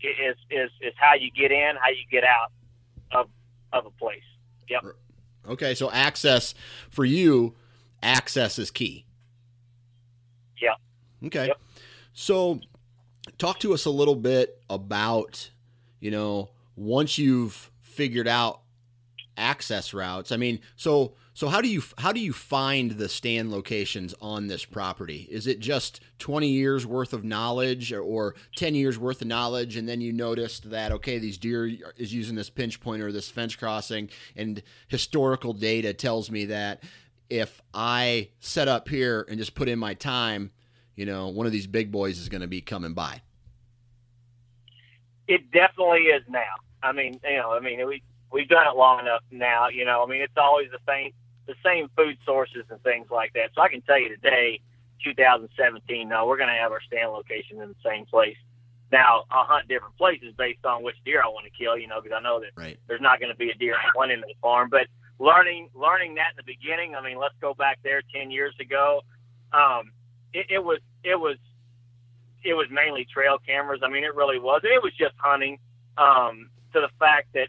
[0.00, 2.52] is is is how you get in, how you get out
[3.12, 3.28] of
[3.72, 4.22] of a place.
[4.68, 4.84] Yep.
[5.46, 6.54] Okay, so access
[6.90, 7.54] for you,
[8.02, 9.04] access is key.
[10.60, 10.74] Yeah.
[11.26, 11.48] Okay.
[11.48, 11.60] Yep.
[12.12, 12.60] So,
[13.38, 15.50] talk to us a little bit about,
[16.00, 18.60] you know, once you've figured out
[19.36, 23.50] access routes i mean so so how do you how do you find the stand
[23.50, 28.74] locations on this property is it just 20 years worth of knowledge or, or 10
[28.74, 31.66] years worth of knowledge and then you noticed that okay these deer
[31.96, 36.82] is using this pinch pointer this fence crossing and historical data tells me that
[37.28, 40.50] if i set up here and just put in my time
[40.96, 43.22] you know, one of these big boys is going to be coming by.
[45.26, 46.40] It definitely is now.
[46.82, 48.02] I mean, you know, I mean, we
[48.34, 49.68] we've done it long enough now.
[49.68, 51.12] You know, I mean, it's always the same
[51.46, 53.50] the same food sources and things like that.
[53.54, 54.60] So I can tell you today,
[55.04, 58.36] 2017, no, we're going to have our stand location in the same place.
[58.90, 61.78] Now I'll hunt different places based on which deer I want to kill.
[61.78, 62.78] You know, because I know that right.
[62.88, 64.68] there's not going to be a deer on one end of the farm.
[64.68, 68.54] But learning learning that in the beginning, I mean, let's go back there 10 years
[68.60, 69.02] ago.
[69.52, 69.92] Um,
[70.32, 71.38] it, it was it was
[72.42, 73.80] it was mainly trail cameras.
[73.82, 74.62] I mean, it really was.
[74.64, 75.58] It was just hunting.
[75.96, 77.46] Um, to the fact that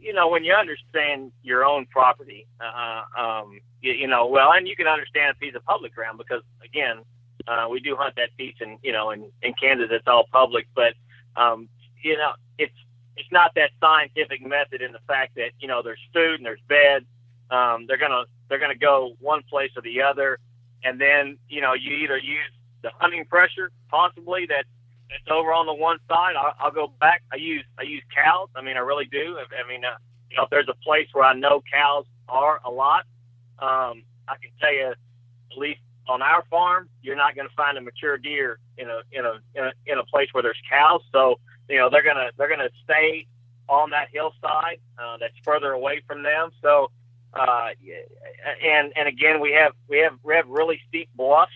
[0.00, 4.66] you know when you understand your own property, uh, um, you, you know well, and
[4.66, 7.02] you can understand a piece of public ground because again,
[7.46, 10.66] uh, we do hunt that piece, and you know in in Kansas it's all public,
[10.74, 10.94] but
[11.36, 11.68] um,
[12.02, 12.74] you know it's
[13.16, 16.62] it's not that scientific method in the fact that you know there's food and there's
[16.68, 17.04] bed.
[17.50, 20.38] Um, they're gonna they're gonna go one place or the other,
[20.82, 22.50] and then you know you either use
[22.82, 24.64] the hunting pressure possibly that
[25.14, 26.34] it's over on the one side.
[26.36, 27.22] I'll, I'll go back.
[27.32, 28.48] I use I use cows.
[28.56, 29.38] I mean, I really do.
[29.38, 29.96] I, I mean, uh,
[30.30, 33.04] you know, if there's a place where I know cows are a lot,
[33.58, 37.78] um, I can tell you, at least on our farm, you're not going to find
[37.78, 41.02] a mature deer in a in a, in a in a place where there's cows.
[41.12, 41.36] So
[41.68, 43.26] you know they're gonna they're gonna stay
[43.68, 46.50] on that hillside uh, that's further away from them.
[46.60, 46.90] So
[47.34, 47.68] uh,
[48.62, 51.52] and and again we have we have we have really steep bluffs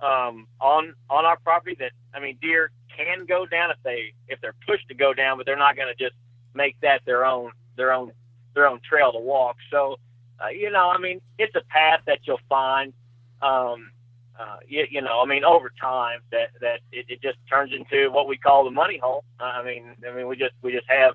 [0.00, 2.70] um, on on our property that I mean deer
[3.04, 5.88] can go down if they if they're pushed to go down, but they're not going
[5.88, 6.16] to just
[6.54, 8.12] make that their own their own
[8.54, 9.56] their own trail to walk.
[9.70, 9.96] So,
[10.42, 12.92] uh, you know, I mean, it's a path that you'll find.
[13.40, 13.92] Um,
[14.38, 18.10] uh, you, you know, I mean, over time that that it, it just turns into
[18.10, 19.24] what we call the money hole.
[19.40, 21.14] Uh, I mean, I mean, we just we just have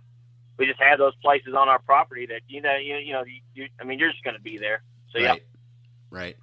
[0.58, 3.42] we just have those places on our property that you know you, you know you,
[3.54, 4.84] you I mean, you're just going to be there.
[5.12, 5.42] So right.
[5.42, 5.44] yeah,
[6.10, 6.38] right.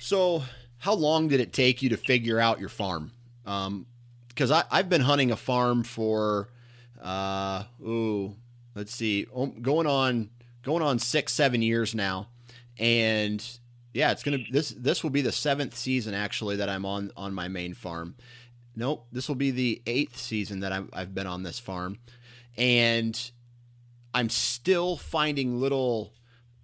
[0.00, 0.42] So,
[0.78, 3.10] how long did it take you to figure out your farm?
[3.46, 3.86] Um,
[4.34, 6.48] because I've been hunting a farm for,
[7.00, 8.34] uh, ooh,
[8.74, 9.26] let's see,
[9.62, 10.30] going on
[10.62, 12.28] going on six seven years now,
[12.78, 13.44] and
[13.92, 17.32] yeah, it's gonna this this will be the seventh season actually that I'm on on
[17.32, 18.16] my main farm.
[18.76, 21.98] Nope, this will be the eighth season that i I've been on this farm,
[22.56, 23.30] and
[24.12, 26.12] I'm still finding little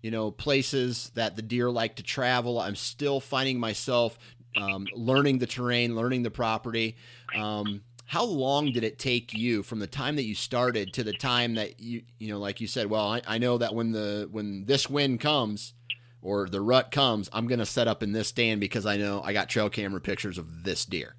[0.02, 2.58] you know places that the deer like to travel.
[2.58, 4.18] I'm still finding myself
[4.56, 6.96] um, learning the terrain, learning the property.
[7.34, 11.12] Um, how long did it take you from the time that you started to the
[11.12, 14.28] time that you you know like you said well I, I know that when the
[14.32, 15.74] when this wind comes
[16.20, 19.22] or the rut comes i'm going to set up in this stand because i know
[19.24, 21.14] i got trail camera pictures of this deer.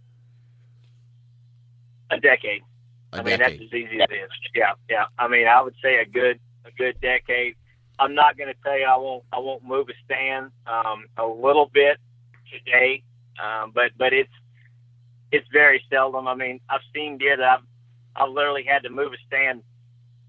[2.10, 2.62] A decade.
[3.14, 5.06] A i mean that's as easy as it is yeah yeah.
[5.18, 7.56] I mean i would say a good a good decade.
[8.00, 11.26] I'm not going to tell you i won't i won't move a stand um, a
[11.26, 12.00] little bit
[12.52, 13.02] today
[13.40, 14.32] um, but but it's
[15.32, 16.28] it's very seldom.
[16.28, 17.66] I mean, I've seen deer that I've
[18.16, 19.64] I've literally had to move a stand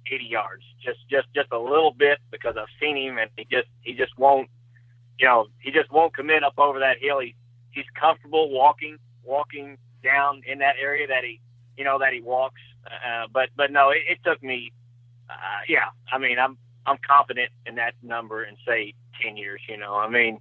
[0.06, 3.68] 80 yards, just just just a little bit because I've seen him and he just
[3.82, 4.48] he just won't,
[5.18, 7.20] you know, he just won't commit up over that hill.
[7.20, 7.34] He
[7.70, 11.40] he's comfortable walking walking down in that area that he
[11.76, 12.60] you know that he walks.
[12.86, 14.72] Uh, but but no, it, it took me.
[15.30, 19.60] Uh, yeah, I mean, I'm I'm confident in that number and say 10 years.
[19.68, 20.38] You know, I mean,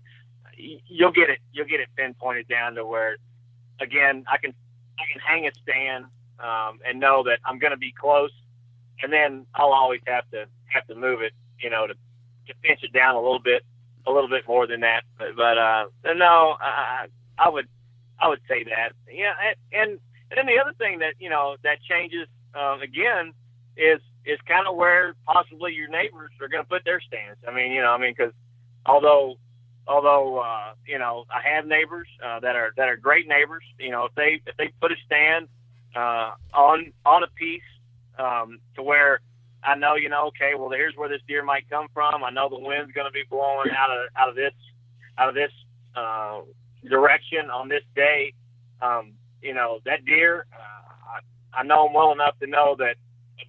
[0.87, 3.17] you'll get it you'll get it pinpointed down to where
[3.81, 4.53] again, I can
[4.99, 6.05] I can hang a stand
[6.39, 8.31] um, and know that I'm going to be close,
[9.01, 12.81] and then I'll always have to have to move it, you know, to to pinch
[12.83, 13.63] it down a little bit,
[14.07, 15.03] a little bit more than that.
[15.17, 17.67] But, but uh, no, I, I would
[18.19, 18.93] I would say that.
[19.11, 19.33] Yeah,
[19.73, 23.33] and and then the other thing that you know that changes uh, again
[23.75, 27.39] is is kind of where possibly your neighbors are going to put their stands.
[27.47, 28.33] I mean, you know, I mean, because
[28.85, 29.37] although
[29.87, 33.63] although uh, you know I have neighbors uh, that are that are great neighbors.
[33.79, 35.47] You know, if they if they put a stand
[35.95, 37.61] uh, on on a piece
[38.17, 39.19] um, to where
[39.63, 42.23] I know, you know, okay, well, here's where this deer might come from.
[42.23, 44.53] I know the wind's going to be blowing out of out of this
[45.17, 45.51] out of this
[45.95, 46.41] uh,
[46.89, 48.33] direction on this day.
[48.81, 51.17] Um, you know, that deer, uh,
[51.55, 52.95] I, I know them well enough to know that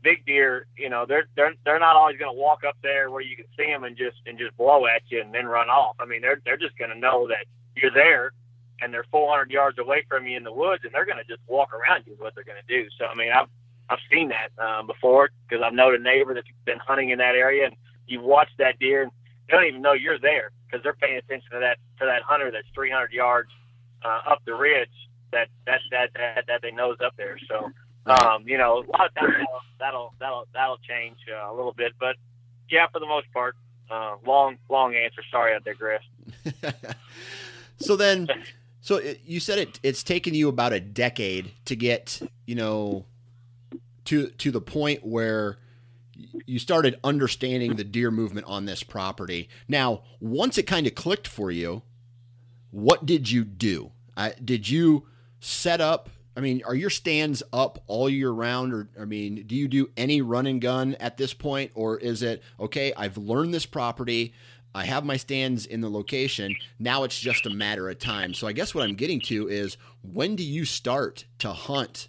[0.02, 3.22] big deer, you know, they're they're they're not always going to walk up there where
[3.22, 5.96] you can see them and just and just blow at you and then run off.
[5.98, 8.32] I mean, they're they're just going to know that you're there
[8.80, 11.40] and they're 400 yards away from you in the woods and they're going to just
[11.46, 12.88] walk around you is what they're going to do.
[12.98, 13.48] So I mean, I've
[13.88, 17.34] I've seen that um, before because I've known a neighbor that's been hunting in that
[17.34, 17.76] area and
[18.06, 19.12] you've watched that deer and
[19.48, 22.50] they don't even know you're there because they're paying attention to that to that hunter
[22.50, 23.50] that's 300 yards
[24.04, 24.90] uh, up the ridge
[25.32, 27.38] that that that that, that they knows up there.
[27.48, 27.70] So
[28.06, 29.34] um, you know, a lot of times
[29.78, 32.16] that'll that'll that'll change uh, a little bit, but
[32.70, 33.56] yeah, for the most part,
[33.90, 35.22] uh, long long answer.
[35.30, 36.02] Sorry, I digress.
[37.78, 38.28] so then,
[38.82, 43.06] So it, you said it it's taken you about a decade to get, you know,
[44.06, 45.56] to to the point where
[46.46, 49.48] you started understanding the deer movement on this property.
[49.68, 51.82] Now, once it kind of clicked for you,
[52.72, 53.92] what did you do?
[54.16, 55.06] I, did you
[55.40, 56.10] set up?
[56.36, 59.90] I mean, are your stands up all year round, or I mean, do you do
[59.96, 62.92] any run and gun at this point, or is it okay?
[62.96, 64.32] I've learned this property.
[64.74, 66.56] I have my stands in the location.
[66.78, 68.32] Now it's just a matter of time.
[68.32, 72.08] So I guess what I'm getting to is when do you start to hunt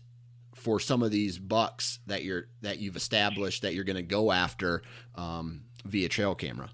[0.55, 4.31] for some of these bucks that you're that you've established that you're going to go
[4.31, 4.81] after
[5.15, 6.69] um, via trail camera?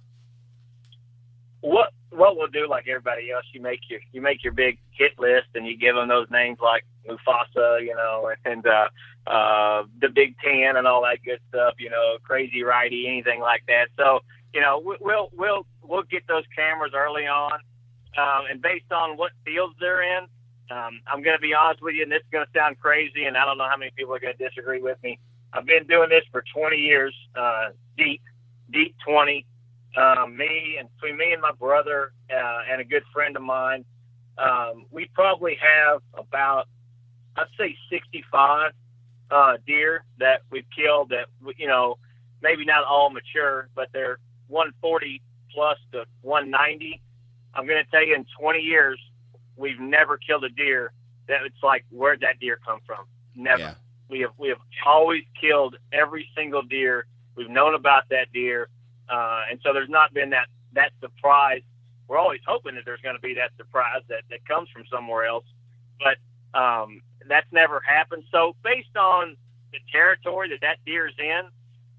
[1.62, 5.12] What what we'll do, like everybody else, you make your you make your big hit
[5.20, 8.88] list and you give them those names like Mufasa, you know, and uh,
[9.28, 13.64] uh, the Big Ten and all that good stuff, you know, Crazy Righty, anything like
[13.68, 13.88] that.
[13.98, 14.20] So
[14.54, 17.54] you know, we'll we'll we'll get those cameras early on,
[18.18, 20.26] um, and based on what fields they're in,
[20.72, 23.26] um, I'm going to be honest with you, and this is going to sound crazy,
[23.26, 25.20] and I don't know how many people are going to disagree with me.
[25.54, 28.22] I've been doing this for 20 years, uh, deep,
[28.72, 29.46] deep 20.
[29.98, 33.86] Um, me and between me and my brother uh, and a good friend of mine,
[34.38, 36.68] um, we probably have about,
[37.36, 38.72] I'd say 65
[39.32, 41.26] uh, deer that we've killed that,
[41.58, 41.98] you know,
[42.42, 45.22] maybe not all mature, but they're 140
[45.54, 47.02] plus to 190.
[47.54, 49.00] I'm going to tell you in 20 years,
[49.56, 50.94] we've never killed a deer
[51.28, 53.06] that it's like, where'd that deer come from?
[53.36, 53.60] Never.
[53.60, 53.74] Yeah.
[54.10, 57.06] We have, we have always killed every single deer.
[57.36, 58.70] We've known about that deer.
[59.10, 61.62] Uh, and so there's not been that, that surprise.
[62.08, 65.26] We're always hoping that there's going to be that surprise that, that comes from somewhere
[65.26, 65.46] else,
[66.00, 66.18] but,
[66.60, 68.24] um, that's never happened.
[68.32, 69.36] So based on
[69.72, 71.42] the territory that that deer is in,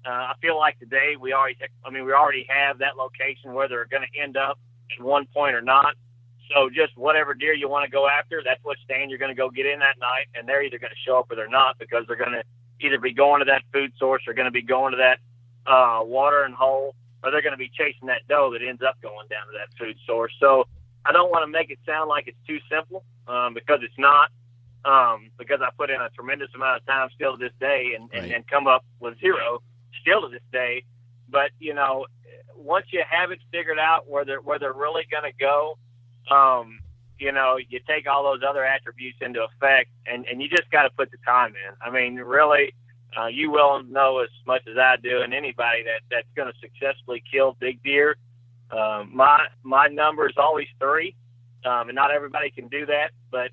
[0.05, 3.69] uh, I feel like today we already, I mean, we already have that location where
[3.69, 4.59] they're going to end up
[4.97, 5.95] at one point or not.
[6.53, 9.39] So just whatever deer you want to go after, that's what stand you're going to
[9.39, 11.79] go get in that night, and they're either going to show up or they're not
[11.79, 12.43] because they're going to
[12.81, 15.19] either be going to that food source or going to be going to that
[15.65, 18.99] uh, water and hole, or they're going to be chasing that doe that ends up
[19.01, 20.33] going down to that food source.
[20.39, 20.65] So
[21.05, 24.29] I don't want to make it sound like it's too simple um, because it's not.
[24.83, 28.09] Um, because I put in a tremendous amount of time still to this day and,
[28.11, 28.23] right.
[28.23, 29.61] and, and come up with zero
[30.01, 30.83] still to this day.
[31.29, 32.07] But you know,
[32.55, 35.77] once you have it figured out where they're where they're really going to go,
[36.33, 36.79] um,
[37.19, 40.83] you know, you take all those other attributes into effect, and and you just got
[40.83, 41.75] to put the time in.
[41.81, 42.73] I mean, really,
[43.19, 46.59] uh, you well know as much as I do, and anybody that that's going to
[46.59, 48.15] successfully kill big deer.
[48.71, 51.15] Um, my my number is always three,
[51.65, 53.51] um, and not everybody can do that, but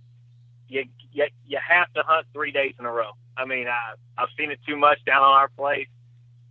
[0.69, 3.11] you, you you have to hunt three days in a row.
[3.37, 5.89] I mean, I I've seen it too much down on our place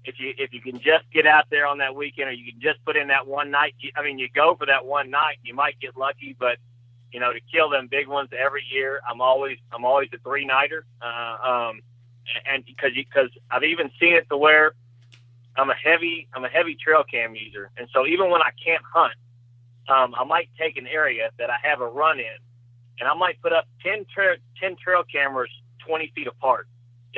[0.08, 2.62] if you if you can just get out there on that weekend, or you can
[2.62, 3.76] just put in that one night.
[3.80, 6.58] You, I mean, you go for that one night, you might get lucky, but
[7.12, 10.46] you know, to kill them big ones every year, I'm always I'm always a three
[10.46, 11.38] nighter, uh,
[11.70, 11.82] um,
[12.46, 14.74] and because because I've even seen it to where
[15.56, 18.84] I'm a heavy I'm a heavy trail cam user, and so even when I can't
[18.94, 19.14] hunt,
[19.90, 22.38] um, I might take an area that I have a run in,
[23.00, 25.50] and I might put up 10, tra- 10 trail cameras
[25.86, 26.68] 20 feet apart,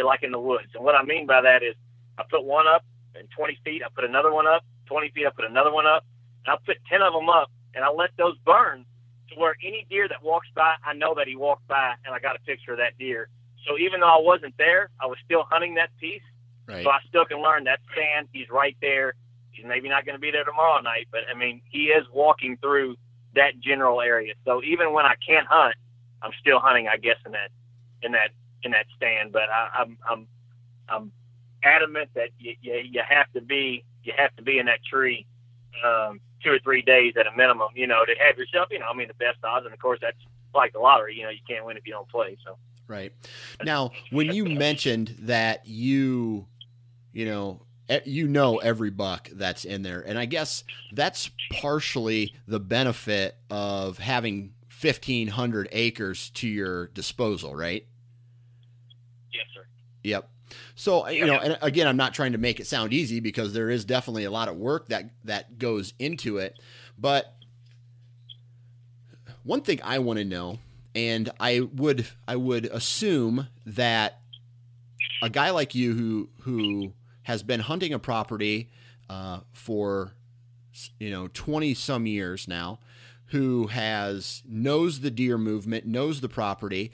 [0.04, 0.70] like in the woods.
[0.76, 1.76] And what I mean by that is
[2.18, 2.86] I put one up
[3.20, 3.82] in 20 feet.
[3.84, 5.26] I put another one up 20 feet.
[5.26, 6.06] I put another one up.
[6.46, 8.86] And I put 10 of them up, and I let those burn
[9.30, 12.20] to where any deer that walks by, I know that he walked by, and I
[12.20, 13.30] got a picture of that deer.
[13.68, 16.22] So even though I wasn't there, I was still hunting that piece.
[16.68, 16.84] Right.
[16.84, 18.28] So I still can learn that stand.
[18.32, 19.14] He's right there.
[19.52, 22.58] He's maybe not going to be there tomorrow night, but I mean, he is walking
[22.62, 22.96] through
[23.36, 24.34] that general area.
[24.46, 25.76] So even when I can't hunt,
[26.22, 27.50] I'm still hunting, I guess, in that
[28.02, 28.30] in that
[28.64, 29.32] in that stand.
[29.32, 30.28] But I, I'm I'm
[30.88, 31.12] I'm
[31.64, 35.26] adamant that you, you, you have to be you have to be in that tree
[35.86, 37.70] um, two or three days at a minimum.
[37.76, 38.68] You know, to have yourself.
[38.72, 40.18] You know, I mean, the best odds, and of course, that's
[40.54, 41.16] like the lottery.
[41.16, 42.38] You know, you can't win if you don't play.
[42.46, 42.58] So.
[42.90, 43.14] Right.
[43.64, 46.48] Now, when you mentioned that you,
[47.14, 47.62] you know,
[48.04, 51.30] you know every buck that's in there, and I guess that's
[51.62, 57.86] partially the benefit of having 1500 acres to your disposal, right?
[59.32, 59.66] Yes, sir.
[60.04, 60.30] Yep.
[60.74, 63.70] So you know, and again, I'm not trying to make it sound easy because there
[63.70, 66.58] is definitely a lot of work that that goes into it.
[66.98, 67.36] But
[69.44, 70.58] one thing I want to know,
[70.96, 74.20] and I would I would assume that
[75.22, 78.70] a guy like you who who has been hunting a property
[79.10, 80.14] uh, for
[81.00, 82.80] you know 20 some years now,
[83.28, 86.92] who has knows the deer movement, knows the property.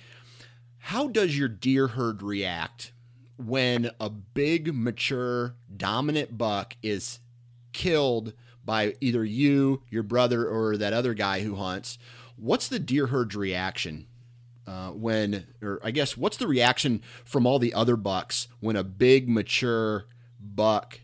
[0.77, 2.91] How does your deer herd react
[3.37, 7.19] when a big, mature, dominant buck is
[7.73, 8.33] killed
[8.63, 11.97] by either you, your brother, or that other guy who hunts,
[12.35, 14.07] what's the deer herd's reaction
[14.67, 18.83] uh, when, or I guess, what's the reaction from all the other bucks when a
[18.83, 20.05] big mature
[20.39, 21.01] buck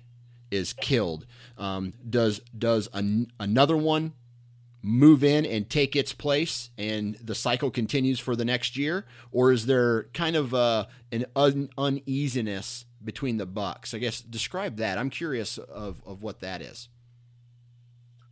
[0.49, 1.25] is killed?
[1.57, 4.13] Um, does does an, another one
[4.83, 9.05] move in and take its place and the cycle continues for the next year?
[9.31, 13.93] Or is there kind of uh, an un- uneasiness between the bucks?
[13.93, 14.97] I guess describe that.
[14.97, 16.89] I'm curious of, of what that is.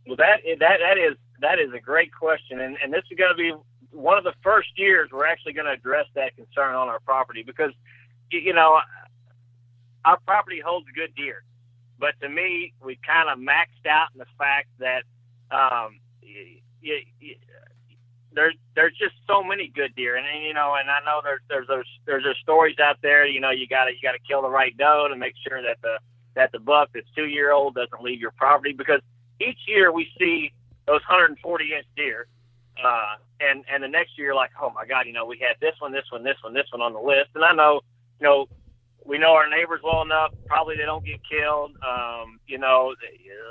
[0.06, 3.30] Well that that that is that is a great question and, and this is going
[3.30, 3.52] to be
[3.90, 7.42] one of the first years we're actually going to address that concern on our property
[7.42, 7.72] because
[8.30, 8.78] you know
[10.04, 11.42] our property holds good deer
[11.98, 15.02] but to me we kind of maxed out in the fact that
[15.50, 17.34] um, you, you,
[18.32, 21.40] there's there's just so many good deer, and, and you know, and I know there's
[21.48, 23.26] there's there's there's, there's stories out there.
[23.26, 25.98] You know, you gotta you gotta kill the right doe to make sure that the
[26.36, 29.00] that the buck that's two year old doesn't leave your property because
[29.40, 30.52] each year we see
[30.86, 32.26] those 140 inch deer,
[32.82, 35.74] uh, and and the next year like, oh my God, you know, we had this
[35.80, 37.80] one, this one, this one, this one on the list, and I know,
[38.20, 38.46] you know,
[39.04, 40.32] we know our neighbors well enough.
[40.46, 41.72] Probably they don't get killed.
[41.82, 42.94] Um, you know,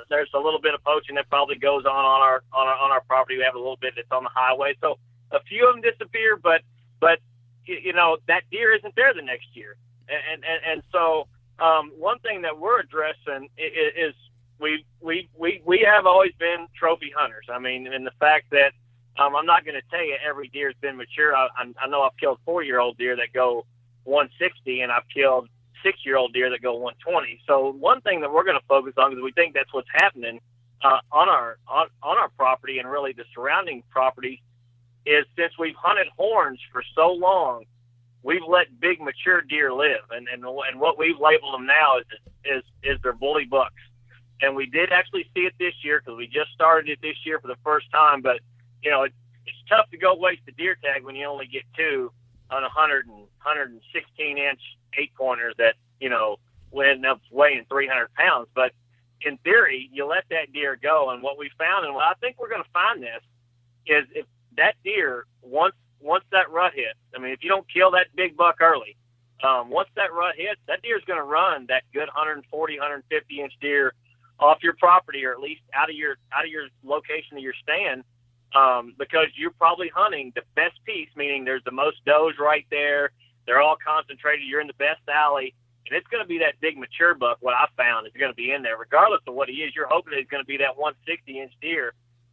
[0.08, 2.90] there's a little bit of poaching that probably goes on on our on our on
[2.90, 3.36] our property.
[3.36, 4.98] We have a little bit that's on the highway, so
[5.32, 6.36] a few of them disappear.
[6.36, 6.62] But
[7.00, 7.18] but
[7.66, 9.76] you know that deer isn't there the next year,
[10.08, 11.26] and and and so
[11.58, 14.14] um, one thing that we're addressing is, is
[14.60, 17.46] we we we we have always been trophy hunters.
[17.52, 18.72] I mean, and the fact that
[19.18, 21.34] um, I'm not going to tell you every deer's been mature.
[21.34, 23.66] I, I know I've killed four year old deer that go
[24.04, 25.48] 160, and I've killed
[25.82, 27.40] six year old deer that go 120.
[27.46, 30.40] So one thing that we're going to focus on because we think that's what's happening
[30.82, 34.38] uh, on our on, on our property and really the surrounding properties
[35.06, 37.64] is since we've hunted horns for so long,
[38.22, 42.06] we've let big mature deer live, and and and what we've labeled them now is
[42.44, 43.80] is is their bully bucks.
[44.42, 47.38] And we did actually see it this year because we just started it this year
[47.40, 48.22] for the first time.
[48.22, 48.40] But
[48.82, 49.12] you know, it,
[49.46, 52.10] it's tough to go waste the deer tag when you only get two
[52.50, 54.60] on a 100 and 116 inch
[54.98, 56.36] eight pointers that you know
[56.74, 58.48] end up weighing 300 pounds.
[58.54, 58.72] But
[59.22, 62.36] in theory, you let that deer go, and what we found, and what I think
[62.38, 63.22] we're going to find this
[63.86, 64.26] is if
[64.56, 66.98] that deer once once that rut hits.
[67.14, 68.96] I mean, if you don't kill that big buck early,
[69.42, 73.40] um, once that rut hits, that deer is going to run that good 140, 150
[73.40, 73.92] inch deer
[74.40, 77.54] off your property, or at least out of your out of your location of your
[77.62, 78.04] stand
[78.54, 83.10] um, because you're probably hunting the best piece, meaning there's the most does right there.
[83.46, 84.46] They're all concentrated.
[84.46, 85.54] You're in the best alley,
[85.86, 87.38] and it's going to be that big mature buck.
[87.40, 89.74] What I found is going to be in there, regardless of what he is.
[89.74, 91.92] You're hoping he's going to be that 160 inch deer,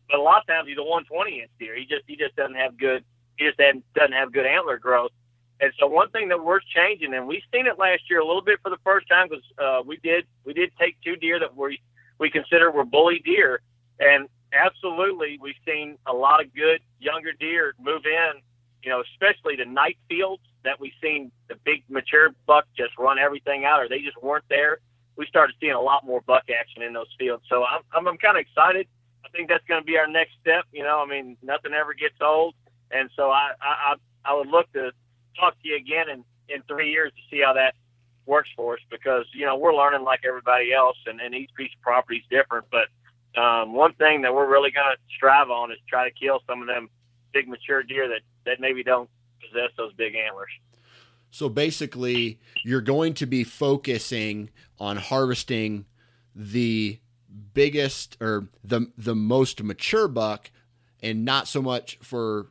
[0.10, 1.76] but a lot of times he's a 120 inch deer.
[1.76, 3.04] He just he just doesn't have good
[3.38, 5.12] he just doesn't have good antler growth.
[5.60, 8.44] And so one thing that we're changing, and we've seen it last year a little
[8.44, 11.56] bit for the first time, because uh, we did we did take two deer that
[11.56, 11.80] we
[12.20, 13.62] we consider were bully deer,
[14.00, 18.42] and absolutely, we've seen a lot of good younger deer move in.
[18.84, 23.20] You know, especially the night fields that we've seen the big mature buck just run
[23.20, 24.80] everything out, or they just weren't there.
[25.18, 27.44] We started seeing a lot more buck action in those fields.
[27.50, 28.88] So I'm I'm, I'm kind of excited.
[29.26, 30.66] I think that's going to be our next step.
[30.72, 32.56] You know, I mean, nothing ever gets old,
[32.92, 33.96] and so I I
[34.26, 34.92] I would look to
[35.38, 37.76] talk to you again in in three years to see how that
[38.28, 41.72] works for us because you know we're learning like everybody else, and, and each piece
[41.76, 42.88] of property is different, but
[43.38, 46.62] um, one thing that we're really going to strive on is try to kill some
[46.62, 46.90] of them
[47.34, 49.10] big mature deer that, that maybe don't
[49.40, 50.50] possess those big antlers.
[51.30, 54.50] So basically, you're going to be focusing
[54.80, 55.86] on harvesting
[56.34, 57.00] the
[57.54, 60.50] biggest or the the most mature buck,
[61.02, 62.48] and not so much for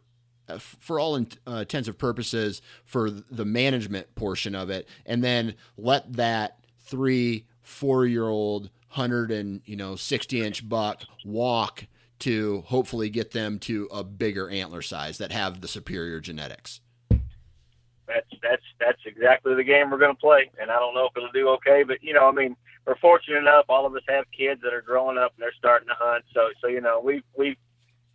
[0.59, 1.19] for all uh,
[1.51, 8.07] intents and purposes for the management portion of it, and then let that three four
[8.07, 11.87] year old hundred and you know sixty inch buck walk
[12.19, 16.81] to hopefully get them to a bigger antler size that have the superior genetics.
[17.11, 21.17] That's that's that's exactly the game we're going to play, and I don't know if
[21.17, 23.67] it'll do okay, but you know, I mean, we're fortunate enough.
[23.69, 26.49] All of us have kids that are growing up and they're starting to hunt, so
[26.61, 27.57] so you know, we've we've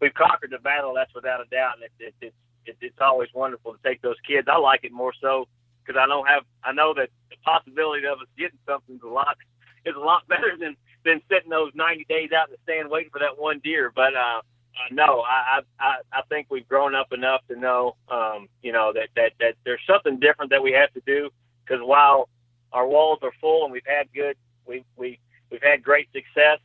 [0.01, 0.93] we've conquered the battle.
[0.93, 2.33] That's without a doubt, and it, it,
[2.65, 4.47] it, it's always wonderful to take those kids.
[4.51, 5.47] I like it more so
[5.85, 9.37] because I know have I know that the possibility of us getting something's a lot
[9.85, 10.75] is a lot better than
[11.05, 13.91] than sitting those 90 days out in the stand waiting for that one deer.
[13.95, 18.47] But uh, uh, no, I, I I think we've grown up enough to know, um,
[18.61, 21.29] you know, that that that there's something different that we have to do.
[21.65, 22.27] Because while
[22.73, 24.35] our walls are full and we've had good,
[24.65, 25.19] we we
[25.51, 26.59] we've had great success.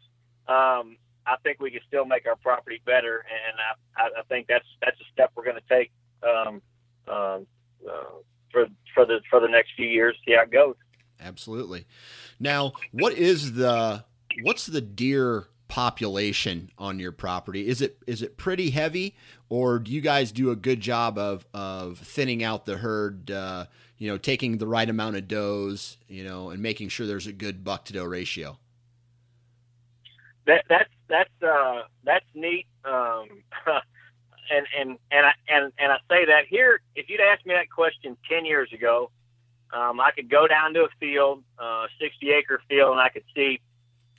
[0.48, 0.96] Um,
[1.26, 3.58] I think we can still make our property better, and
[3.96, 5.90] I, I think that's that's a step we're going to take
[6.22, 6.62] um,
[7.08, 7.46] um,
[7.86, 8.04] uh,
[8.52, 10.16] for for the for the next few years.
[10.26, 10.76] See how it goes.
[11.20, 11.86] Absolutely.
[12.38, 14.04] Now, what is the
[14.42, 17.66] what's the deer population on your property?
[17.66, 19.16] Is it is it pretty heavy,
[19.48, 23.30] or do you guys do a good job of of thinning out the herd?
[23.30, 23.66] Uh,
[23.98, 27.32] you know, taking the right amount of does, you know, and making sure there's a
[27.32, 28.58] good buck to doe ratio.
[30.46, 32.66] That that's that's uh, that's neat.
[32.84, 33.42] Um,
[34.50, 36.80] and and and I and and I say that here.
[36.94, 39.10] If you'd asked me that question ten years ago,
[39.72, 43.24] um, I could go down to a field, uh, 60 acre field, and I could
[43.34, 43.60] see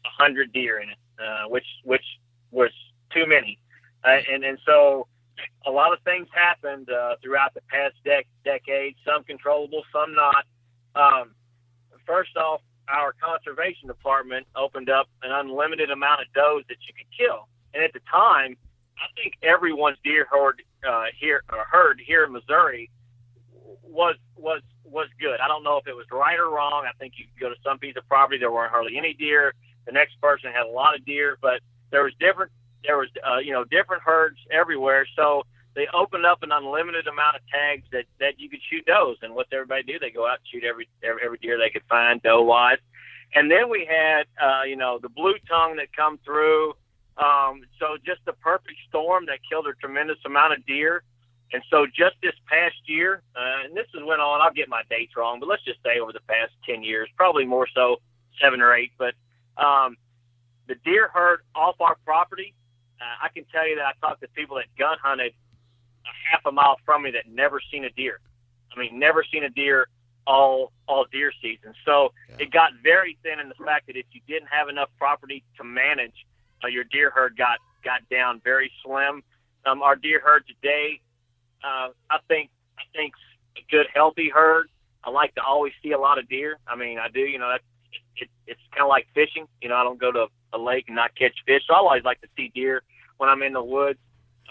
[0.06, 2.04] a hundred deer in it, uh, which which
[2.52, 2.72] was
[3.14, 3.58] too many.
[4.04, 5.08] Uh, and and so
[5.66, 8.96] a lot of things happened uh, throughout the past dec- decade.
[9.06, 10.46] Some controllable, some not.
[10.96, 11.32] Um,
[12.06, 17.08] first off, our conservation department opened up an unlimited amount of does that you could
[17.18, 18.56] kill, and at the time,
[18.98, 22.90] I think everyone's deer herd uh, here or herd here in Missouri
[23.84, 25.40] was was was good.
[25.40, 26.86] I don't know if it was right or wrong.
[26.88, 29.54] I think you could go to some piece of property there weren't hardly any deer.
[29.86, 31.62] The next person had a lot of deer, but
[31.92, 32.52] there was different
[32.84, 35.06] there was uh, you know different herds everywhere.
[35.16, 35.44] So
[35.78, 39.18] they opened up an unlimited amount of tags that that you could shoot does.
[39.22, 40.00] And what's everybody do?
[40.00, 42.80] They go out and shoot every every, every deer they could find doe wise.
[43.36, 46.74] And then we had uh, you know the blue tongue that come through.
[47.18, 51.04] Um, so just the perfect storm that killed a tremendous amount of deer.
[51.54, 54.82] And so just this past year, uh, and this is went on, I'll get my
[54.90, 57.98] dates wrong, but let's just say over the past 10 years, probably more so
[58.42, 58.92] seven or eight.
[58.98, 59.16] But
[59.56, 59.96] um,
[60.68, 62.54] the deer herd off our property,
[63.00, 65.34] uh, I can tell you that I talked to people that gun hunted
[66.08, 68.20] a half a mile from me that never seen a deer.
[68.76, 69.88] I mean, never seen a deer
[70.26, 71.74] all all deer season.
[71.86, 72.46] So yeah.
[72.46, 75.64] it got very thin in the fact that if you didn't have enough property to
[75.64, 76.26] manage,
[76.64, 79.24] uh, your deer herd got got down very slim.
[79.66, 81.02] Um, our deer herd today
[81.64, 83.14] uh, I think I think
[83.58, 84.68] a good healthy herd.
[85.04, 86.60] I like to always see a lot of deer.
[86.68, 87.22] I mean, I do.
[87.22, 87.64] You know, that's
[88.18, 89.48] it, it's kind of like fishing.
[89.62, 91.64] You know, I don't go to a lake and not catch fish.
[91.68, 92.84] So I always like to see deer
[93.18, 94.00] when I'm in the woods.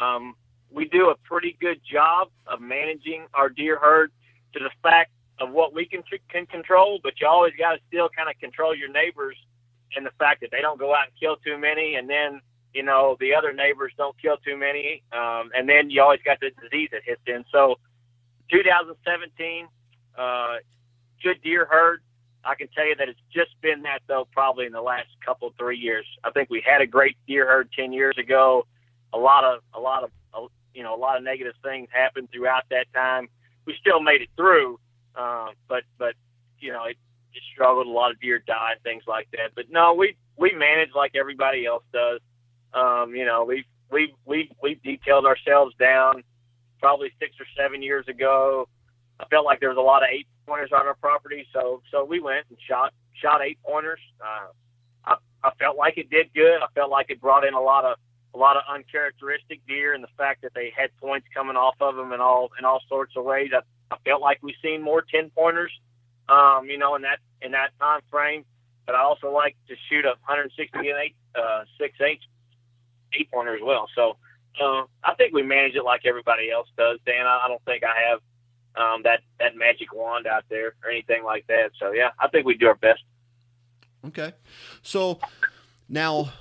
[0.00, 0.34] Um,
[0.70, 4.10] we do a pretty good job of managing our deer herd
[4.52, 8.08] to the fact of what we can can control, but you always got to still
[8.16, 9.36] kind of control your neighbors
[9.94, 12.40] and the fact that they don't go out and kill too many, and then
[12.76, 15.02] you know, the other neighbors don't kill too many.
[15.10, 17.42] Um, and then you always got the disease that hits in.
[17.50, 17.76] So
[18.52, 19.66] 2017,
[20.18, 20.56] uh,
[21.22, 22.02] good deer herd.
[22.44, 25.54] I can tell you that it's just been that though, probably in the last couple,
[25.58, 26.04] three years.
[26.22, 28.66] I think we had a great deer herd 10 years ago.
[29.16, 30.10] A lot of, a lot of,
[30.74, 33.28] you know, a lot of negative things happened throughout that time.
[33.64, 34.78] We still made it through.
[35.14, 36.14] Uh, but, but,
[36.60, 36.96] you know, it,
[37.32, 37.86] it struggled.
[37.86, 39.54] A lot of deer died, things like that.
[39.54, 42.20] But no, we, we manage like everybody else does.
[42.74, 46.22] Um, you know, we we we we detailed ourselves down
[46.80, 48.68] probably six or seven years ago.
[49.18, 52.04] I felt like there was a lot of eight pointers on our property, so so
[52.04, 54.00] we went and shot shot eight pointers.
[54.20, 54.48] Uh,
[55.04, 56.60] I I felt like it did good.
[56.60, 57.96] I felt like it brought in a lot of
[58.36, 61.96] a lot of uncharacteristic deer, and the fact that they had points coming off of
[61.96, 63.50] them in all in all sorts of ways.
[63.54, 63.60] I,
[63.94, 65.72] I felt like we've seen more ten pointers,
[66.28, 68.44] um, you know, in that in that time frame.
[68.84, 72.20] But I also like to shoot a 160 and eight uh, six eight
[73.14, 73.88] eight pointer as well.
[73.94, 74.16] So
[74.62, 77.26] uh, I think we manage it like everybody else does, Dan.
[77.26, 78.20] I, I don't think I have
[78.76, 81.70] um, that that magic wand out there or anything like that.
[81.80, 83.02] So yeah, I think we do our best.
[84.04, 84.34] Okay,
[84.82, 85.18] so
[85.88, 86.32] now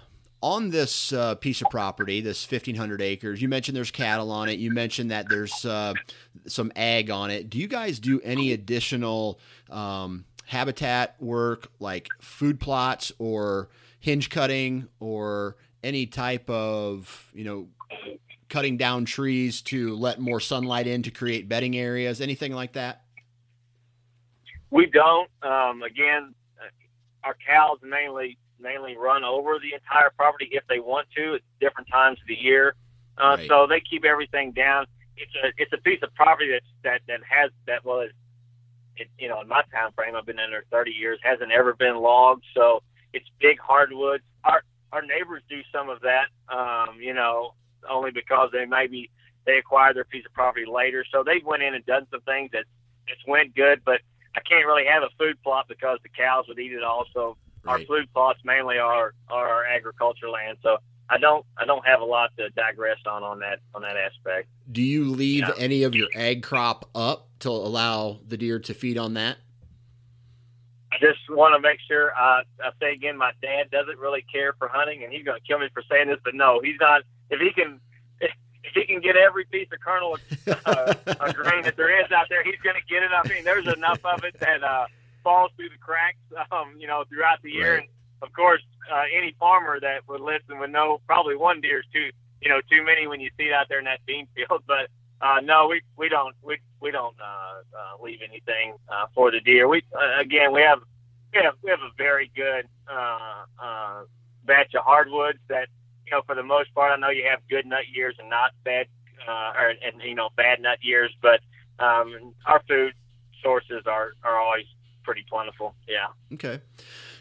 [0.45, 4.59] on this uh, piece of property, this 1,500 acres, you mentioned there's cattle on it.
[4.59, 5.95] You mentioned that there's uh,
[6.45, 7.49] some ag on it.
[7.49, 9.39] Do you guys do any additional
[9.71, 13.69] um, habitat work, like food plots or
[13.99, 17.67] hinge cutting, or any type of you know
[18.47, 23.01] cutting down trees to let more sunlight in to create bedding areas, anything like that?
[24.69, 25.27] We don't.
[25.41, 26.35] Um, again,
[27.23, 31.89] our cows mainly mainly run over the entire property if they want to at different
[31.89, 32.75] times of the year.
[33.17, 33.47] Uh, right.
[33.47, 34.85] So they keep everything down.
[35.17, 38.11] It's a it's a piece of property that's, that that has that well, it,
[38.97, 41.73] it, you know, in my time frame, I've been in there 30 years, hasn't ever
[41.73, 42.43] been logged.
[42.53, 42.81] So
[43.13, 44.23] it's big hardwoods.
[44.43, 47.53] Our our neighbors do some of that, um, you know,
[47.89, 49.09] only because they maybe
[49.45, 51.05] they acquired their piece of property later.
[51.11, 52.65] So they went in and done some things that
[53.07, 54.01] it's went good, but
[54.35, 57.05] I can't really have a food plot because the cows would eat it all.
[57.13, 57.79] So right.
[57.79, 60.57] our food plots mainly are are our agriculture land.
[60.63, 60.77] So
[61.09, 64.47] I don't I don't have a lot to digress on on that on that aspect.
[64.71, 65.53] Do you leave yeah.
[65.57, 69.37] any of your ag crop up to allow the deer to feed on that?
[70.91, 72.15] I just want to make sure.
[72.15, 75.45] I, I say again, my dad doesn't really care for hunting, and he's going to
[75.45, 77.01] kill me for saying this, but no, he's not.
[77.29, 77.81] If he can,
[78.21, 78.31] if,
[78.63, 82.27] if he can get every piece of kernel of uh, grain that there is out
[82.29, 83.11] there, he's going to get it.
[83.11, 84.85] I mean, there's enough of it that uh,
[85.25, 86.21] falls through the cracks,
[86.53, 87.73] um, you know, throughout the year.
[87.73, 87.79] Right.
[87.81, 87.89] And
[88.21, 92.09] of course, uh, any farmer that would listen would know probably one deer is too,
[92.41, 94.63] you know, too many when you see it out there in that bean field.
[94.67, 94.87] But
[95.21, 99.41] uh, no, we we don't we we don't uh, uh, leave anything uh, for the
[99.41, 99.67] deer.
[99.67, 100.79] We uh, again we have
[101.33, 104.03] we have we have a very good uh, uh,
[104.45, 105.67] batch of hardwoods that
[106.05, 108.51] you know for the most part I know you have good nut years and not
[108.63, 108.87] bad
[109.27, 111.39] uh, or and you know bad nut years, but
[111.79, 112.93] um, our food
[113.41, 114.65] sources are are always
[115.05, 115.75] pretty plentiful.
[115.87, 116.07] Yeah.
[116.33, 116.59] Okay.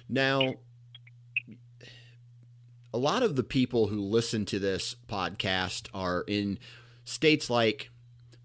[0.09, 0.55] Now,
[2.93, 6.59] a lot of the people who listen to this podcast are in
[7.05, 7.91] states like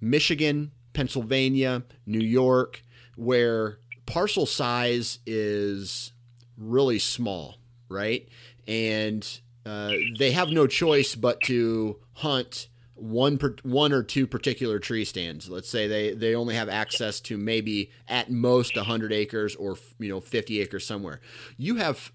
[0.02, 2.84] Michigan, Pennsylvania, New York,
[3.16, 6.12] where parcel size is
[6.58, 7.58] really small,
[7.90, 8.28] right?
[8.68, 9.28] And
[9.66, 12.70] uh, they have no choice but to hunt
[13.00, 15.50] one per, one or two particular tree stands.
[15.50, 20.10] Let's say they they only have access to maybe at most 100 acres or you
[20.10, 21.22] know 50 acres somewhere.
[21.58, 22.12] You have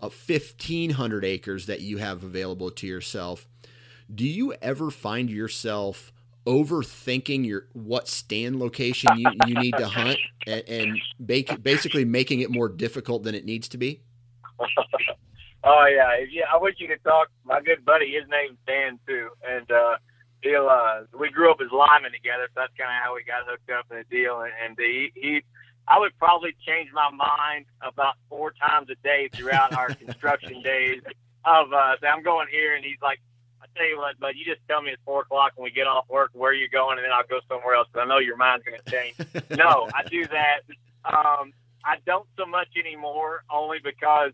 [0.00, 3.48] a 1500 acres that you have available to yourself.
[4.12, 6.12] Do you ever find yourself
[6.46, 10.98] overthinking your what stand location you, you need to hunt and, and
[11.62, 14.00] basically making it more difficult than it needs to be?
[15.64, 16.44] oh yeah, yeah.
[16.52, 17.28] I wish you could talk.
[17.44, 19.96] My good buddy, his name's Dan too, and uh,
[20.42, 20.68] he'll.
[20.68, 23.70] Uh, we grew up as linemen together, so that's kind of how we got hooked
[23.70, 24.40] up in the deal.
[24.40, 25.42] And, and he, he,
[25.86, 31.02] I would probably change my mind about four times a day throughout our construction days.
[31.44, 33.20] Of uh, I'm going here, and he's like,
[33.62, 35.86] I tell you what, but you just tell me it's four o'clock when we get
[35.86, 38.36] off work where you're going, and then I'll go somewhere else because I know your
[38.36, 39.14] mind's going to change.
[39.58, 40.60] no, I do that.
[41.04, 41.52] Um,
[41.84, 44.32] I don't so much anymore, only because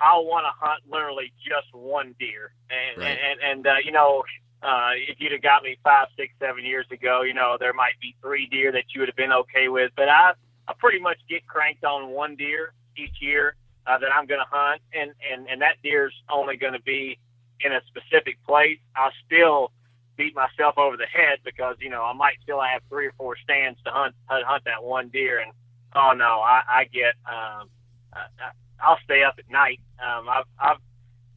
[0.00, 3.18] I want to hunt literally just one deer, and right.
[3.18, 4.24] and and, uh, you know.
[4.62, 7.98] Uh, if you'd have got me five, six, seven years ago, you know, there might
[8.00, 9.90] be three deer that you would have been okay with.
[9.96, 10.32] But I,
[10.68, 13.56] I pretty much get cranked on one deer each year
[13.86, 17.18] uh, that I'm going to hunt, and and and that deer's only going to be
[17.64, 19.72] in a specific place, I still
[20.16, 23.36] beat myself over the head because you know I might still have three or four
[23.42, 25.52] stands to hunt hunt that one deer, and
[25.94, 27.68] oh no, I, I get um,
[28.12, 28.52] I,
[28.82, 29.80] I'll stay up at night.
[29.98, 30.80] Um, I've I've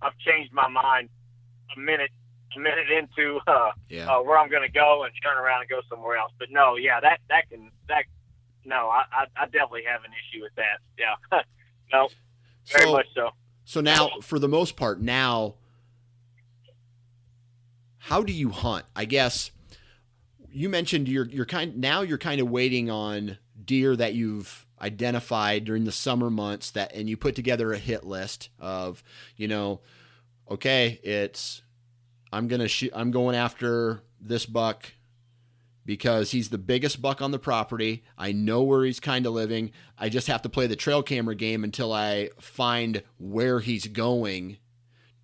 [0.01, 1.09] I've changed my mind
[1.76, 2.11] a minute
[2.60, 4.12] minute into uh, yeah.
[4.12, 6.32] uh, where I'm going to go and turn around and go somewhere else.
[6.38, 8.06] But no, yeah, that that can that
[8.66, 10.80] no, I I, I definitely have an issue with that.
[10.97, 11.41] Yeah,
[11.93, 12.10] no,
[12.72, 13.30] very so, much so.
[13.66, 15.56] So now, for the most part, now
[17.97, 18.86] how do you hunt?
[18.95, 19.51] I guess
[20.51, 25.64] you mentioned you're you're kind now you're kind of waiting on deer that you've identified
[25.64, 29.01] during the summer months that and you put together a hit list of
[29.38, 29.80] you know
[30.51, 31.62] okay it's
[32.34, 34.91] I'm gonna shoot I'm going after this buck
[35.86, 38.03] because he's the biggest buck on the property.
[38.17, 39.71] I know where he's kind of living.
[39.97, 44.57] I just have to play the trail camera game until I find where he's going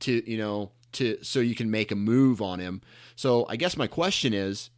[0.01, 2.81] to, you know, to so you can make a move on him.
[3.15, 4.69] So I guess my question is,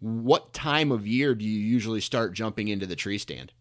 [0.00, 3.52] what time of year do you usually start jumping into the tree stand?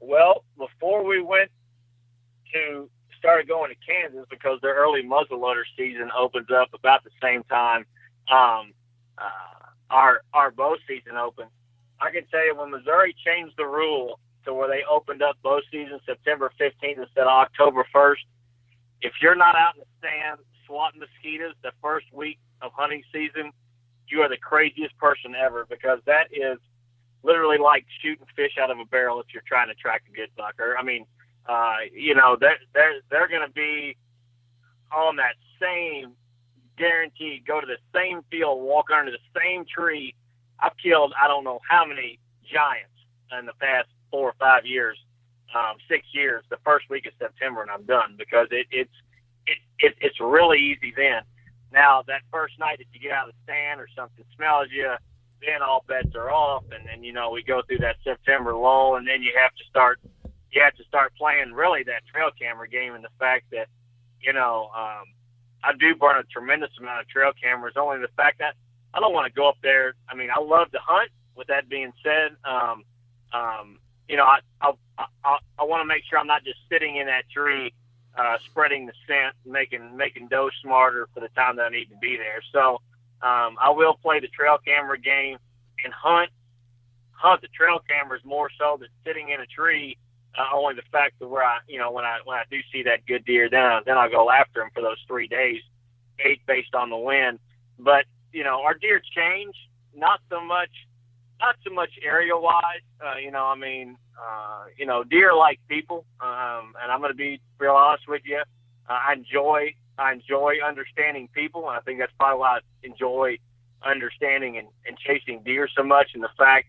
[0.00, 1.50] Well, before we went
[2.52, 2.90] to
[3.24, 7.86] started going to Kansas because their early muzzleloader season opens up about the same time
[8.30, 8.74] um,
[9.16, 11.48] uh, our our bow season opens.
[12.00, 15.60] I can tell you when Missouri changed the rule to where they opened up bow
[15.72, 18.28] season September 15th instead of October 1st,
[19.00, 23.52] if you're not out in the stand swatting mosquitoes the first week of hunting season,
[24.08, 26.58] you are the craziest person ever because that is
[27.22, 30.28] literally like shooting fish out of a barrel if you're trying to track a good
[30.36, 30.54] buck.
[30.58, 31.06] Or I mean,
[31.46, 33.96] uh, you know, they're they're they're going to be
[34.92, 36.12] on that same
[36.76, 40.14] guaranteed go to the same field, walk under the same tree.
[40.60, 42.18] I've killed I don't know how many
[42.50, 42.94] giants
[43.38, 44.98] in the past four or five years
[45.54, 48.94] um, six years the first week of September, and I'm done because it, it's
[49.46, 51.22] it, it, it's really easy then.
[51.72, 54.90] Now that first night that you get out of the stand or something smells you,
[55.40, 58.96] then all bets are off, and then you know we go through that September lull,
[58.96, 60.00] and then you have to start
[60.54, 63.68] you have to start playing really that trail camera game, and the fact that
[64.20, 65.04] you know um,
[65.62, 67.74] I do burn a tremendous amount of trail cameras.
[67.76, 68.54] Only the fact that
[68.92, 69.94] I don't want to go up there.
[70.08, 71.10] I mean, I love to hunt.
[71.36, 72.84] With that being said, um,
[73.32, 73.78] um,
[74.08, 77.06] you know, I I I, I want to make sure I'm not just sitting in
[77.06, 77.72] that tree,
[78.16, 81.96] uh, spreading the scent, making making doe smarter for the time that I need to
[82.00, 82.40] be there.
[82.52, 82.80] So
[83.26, 85.38] um, I will play the trail camera game
[85.84, 86.30] and hunt
[87.10, 89.96] hunt the trail cameras more so than sitting in a tree.
[90.36, 92.82] Uh, only the fact that where I, you know, when I when I do see
[92.84, 95.60] that good deer, then I, then I'll go after him for those three days,
[96.24, 97.38] eight based on the wind.
[97.78, 99.54] But you know, our deer change
[99.96, 100.70] not so much
[101.40, 102.82] not so much area wise.
[103.04, 107.12] Uh, you know, I mean, uh, you know, deer like people, um, and I'm going
[107.12, 108.42] to be real honest with you.
[108.88, 113.38] Uh, I enjoy I enjoy understanding people, and I think that's probably why I enjoy
[113.84, 116.66] understanding and, and chasing deer so much, and the fact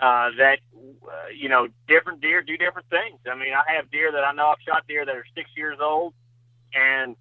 [0.00, 3.18] uh, that uh, you know different deer do different things.
[3.30, 5.78] I mean, I have deer that I know I've shot deer that are six years
[5.80, 6.14] old,
[6.74, 7.16] and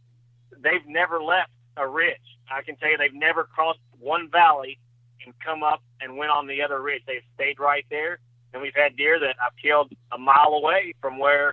[0.51, 2.15] they've never left a ridge.
[2.51, 4.79] I can tell you they've never crossed one valley
[5.25, 7.01] and come up and went on the other ridge.
[7.05, 8.19] They've stayed right there.
[8.53, 11.49] And we've had deer that I've killed a mile away from where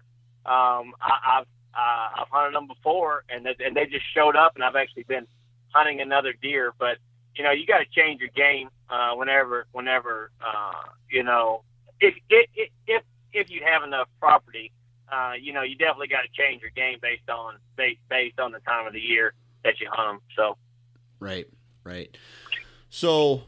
[0.47, 4.55] um, I, I've uh, I've hunted them before, and they, and they just showed up,
[4.55, 5.27] and I've actually been
[5.75, 6.73] hunting another deer.
[6.79, 6.99] But
[7.35, 11.63] you know, you got to change your game uh, whenever whenever uh, you know
[12.01, 14.73] if if if if you have enough property.
[15.13, 18.53] Uh, you know, you definitely got to change your game based on based based on
[18.53, 20.21] the time of the year that you hunt them.
[20.35, 20.57] So,
[21.21, 21.47] right,
[21.85, 22.17] right.
[22.89, 23.43] So,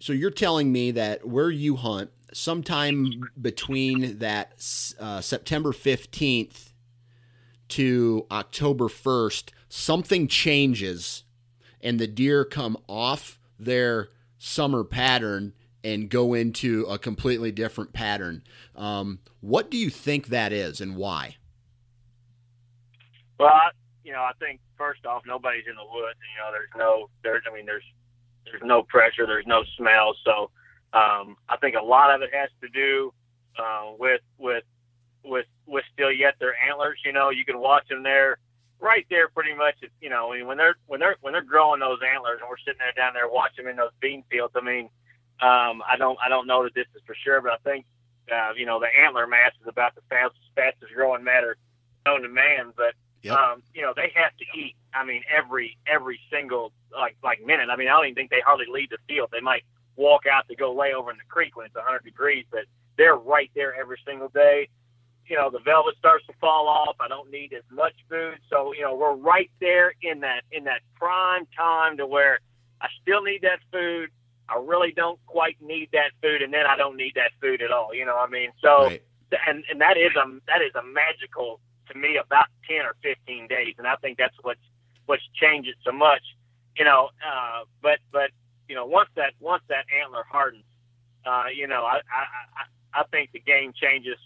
[0.00, 4.52] so you're telling me that where you hunt, sometime between that
[5.00, 6.72] uh, September 15th
[7.68, 11.24] to October 1st, something changes
[11.80, 14.08] and the deer come off their
[14.38, 15.52] summer pattern
[15.82, 18.42] and go into a completely different pattern.
[18.74, 21.36] Um, what do you think that is and why?
[23.38, 23.70] Well, I,
[24.04, 26.18] you know, I think first off, nobody's in the woods.
[26.32, 27.84] You know, there's no, there's, I mean, there's,
[28.44, 30.14] there's no pressure, there's no smell.
[30.24, 30.50] So,
[30.94, 33.12] um, I think a lot of it has to do
[33.58, 34.62] uh, with with
[35.24, 36.98] with with still yet their antlers.
[37.04, 38.38] You know, you can watch them there,
[38.80, 39.76] right there, pretty much.
[40.00, 42.58] You know, I mean, when they're when they're when they're growing those antlers, and we're
[42.58, 44.54] sitting there down there watching them in those bean fields.
[44.56, 44.90] I mean,
[45.40, 47.86] um, I don't I don't know that this is for sure, but I think
[48.30, 51.56] uh, you know the antler mass is about the fastest fastest growing matter
[52.06, 52.72] known to man.
[52.76, 52.94] But
[53.24, 53.38] Yep.
[53.38, 54.76] Um, you know, they have to eat.
[54.92, 57.68] I mean, every every single like like minute.
[57.70, 59.30] I mean, I don't even think they hardly leave the field.
[59.32, 59.64] They might
[59.96, 62.64] walk out to go lay over in the creek when it's 100 degrees, but
[62.98, 64.68] they're right there every single day.
[65.26, 66.96] You know, the velvet starts to fall off.
[67.00, 70.64] I don't need as much food, so you know we're right there in that in
[70.64, 72.40] that prime time to where
[72.80, 74.10] I still need that food.
[74.48, 77.70] I really don't quite need that food, and then I don't need that food at
[77.70, 77.94] all.
[77.94, 78.50] You know what I mean?
[78.60, 79.02] So, right.
[79.48, 81.60] and and that is a that is a magical
[81.90, 83.74] to me about 10 or 15 days.
[83.78, 84.60] And I think that's what's,
[85.06, 86.22] what's changed it so much,
[86.76, 88.30] you know, uh, but, but,
[88.68, 90.64] you know, once that, once that antler hardens,
[91.26, 92.22] uh, you know, I, I,
[92.56, 94.16] I, I think the game changes,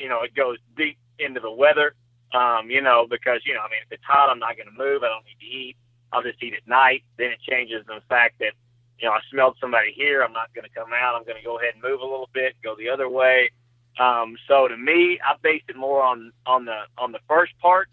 [0.00, 1.94] you know, it goes deep into the weather,
[2.32, 4.76] um, you know, because, you know, I mean, if it's hot, I'm not going to
[4.76, 5.02] move.
[5.04, 5.76] I don't need to eat.
[6.12, 7.04] I'll just eat at night.
[7.18, 8.52] Then it changes the fact that,
[8.98, 10.22] you know, I smelled somebody here.
[10.22, 11.14] I'm not going to come out.
[11.14, 13.50] I'm going to go ahead and move a little bit, go the other way.
[13.98, 17.88] Um, so to me, I based it more on on the on the first part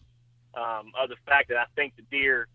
[0.55, 2.47] um, of the fact that I think the deer,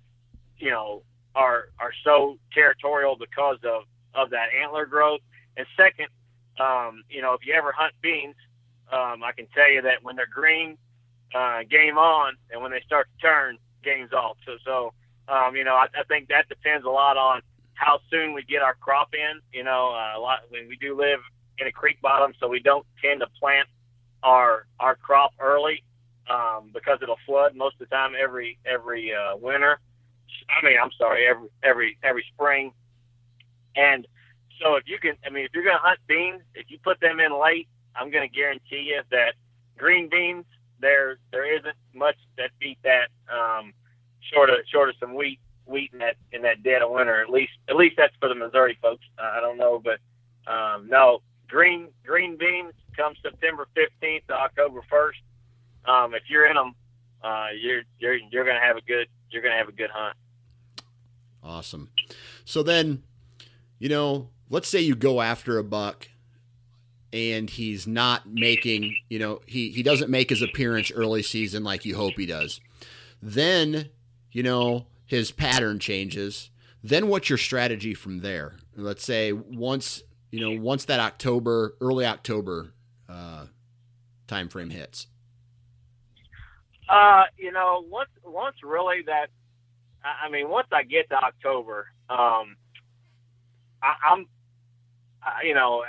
[0.56, 1.02] you know,
[1.34, 3.82] are are so territorial because of
[4.14, 5.20] of that antler growth.
[5.56, 6.08] And second,
[6.60, 8.36] um, you know, if you ever hunt beans,
[8.90, 10.78] um, I can tell you that when they're green,
[11.34, 14.36] uh, game on, and when they start to turn, game's off.
[14.46, 14.92] So so
[15.28, 17.42] um, you know, I, I think that depends a lot on
[17.74, 19.40] how soon we get our crop in.
[19.52, 21.20] You know, uh, a lot when we do live
[21.58, 23.68] in a creek bottom, so we don't tend to plant
[24.22, 25.82] our our crop early
[26.30, 29.78] um, because it'll flood most of the time every every uh, winter.
[30.50, 32.72] I mean, I'm sorry, every every every spring.
[33.76, 34.06] And
[34.60, 37.00] so if you can, I mean, if you're going to hunt beans, if you put
[37.00, 39.34] them in late, I'm going to guarantee you that
[39.76, 40.44] green beans
[40.80, 43.72] there there isn't much that beat that um,
[44.20, 47.22] short of short of some wheat wheat in that in that dead of winter.
[47.22, 49.04] At least at least that's for the Missouri folks.
[49.18, 49.98] Uh, I don't know, but
[50.50, 55.90] um, no, green green beans come September 15th to October 1st.
[55.90, 56.74] Um, if you're in them,
[57.22, 60.16] uh, you're you're you're gonna have a good you're gonna have a good hunt.
[61.42, 61.90] Awesome.
[62.44, 63.02] So then,
[63.78, 66.08] you know, let's say you go after a buck
[67.12, 71.84] and he's not making, you know, he he doesn't make his appearance early season like
[71.84, 72.60] you hope he does.
[73.20, 73.90] Then,
[74.30, 76.50] you know, his pattern changes.
[76.82, 78.56] Then what's your strategy from there?
[78.76, 80.02] Let's say once
[80.32, 82.72] you know, once that October, early October
[83.08, 83.46] uh,
[84.26, 85.06] time frame hits?
[86.88, 89.28] Uh, you know, once once really that,
[90.02, 92.56] I mean, once I get to October, um,
[93.82, 94.26] I, I'm,
[95.22, 95.84] I, you know,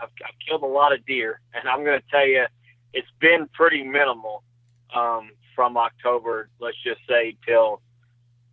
[0.00, 2.46] I've, I've killed a lot of deer, and I'm going to tell you,
[2.92, 4.42] it's been pretty minimal
[4.94, 7.80] um, from October, let's just say till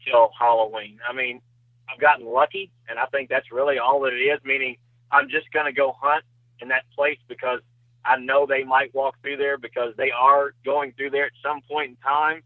[0.06, 1.00] till Halloween.
[1.08, 1.41] I mean,
[1.89, 4.39] I've gotten lucky, and I think that's really all that it is.
[4.43, 4.78] Meaning,
[5.12, 6.24] I'm just going to go hunt
[6.60, 7.60] in that place because
[8.04, 11.62] I know they might walk through there because they are going through there at some
[11.70, 12.41] point in time.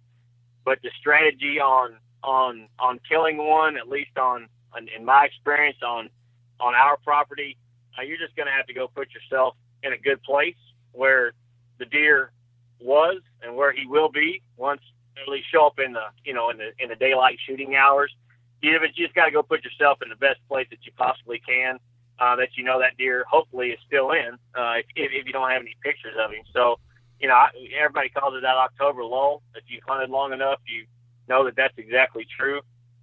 [0.66, 5.78] But the strategy on on on killing one, at least on, on in my experience
[5.86, 6.10] on
[6.60, 7.58] on our property,
[8.00, 10.56] uh, you're just going to have to go put yourself in a good place
[10.92, 11.34] where
[11.80, 12.32] the deer
[12.80, 14.82] was and where he will be once
[15.22, 18.14] at least show up in the you know in the in the daylight shooting hours.
[18.62, 21.80] You, just got to go put yourself in the best place that you possibly can.
[22.20, 25.50] Uh, that you know that deer hopefully is still in uh, if, if you don't
[25.50, 26.44] have any pictures of him.
[26.54, 26.76] So,
[27.20, 27.48] you know, I,
[27.80, 29.42] everybody calls it that October lull.
[29.56, 30.86] If you've hunted long enough, you
[31.30, 32.60] know that that's exactly true.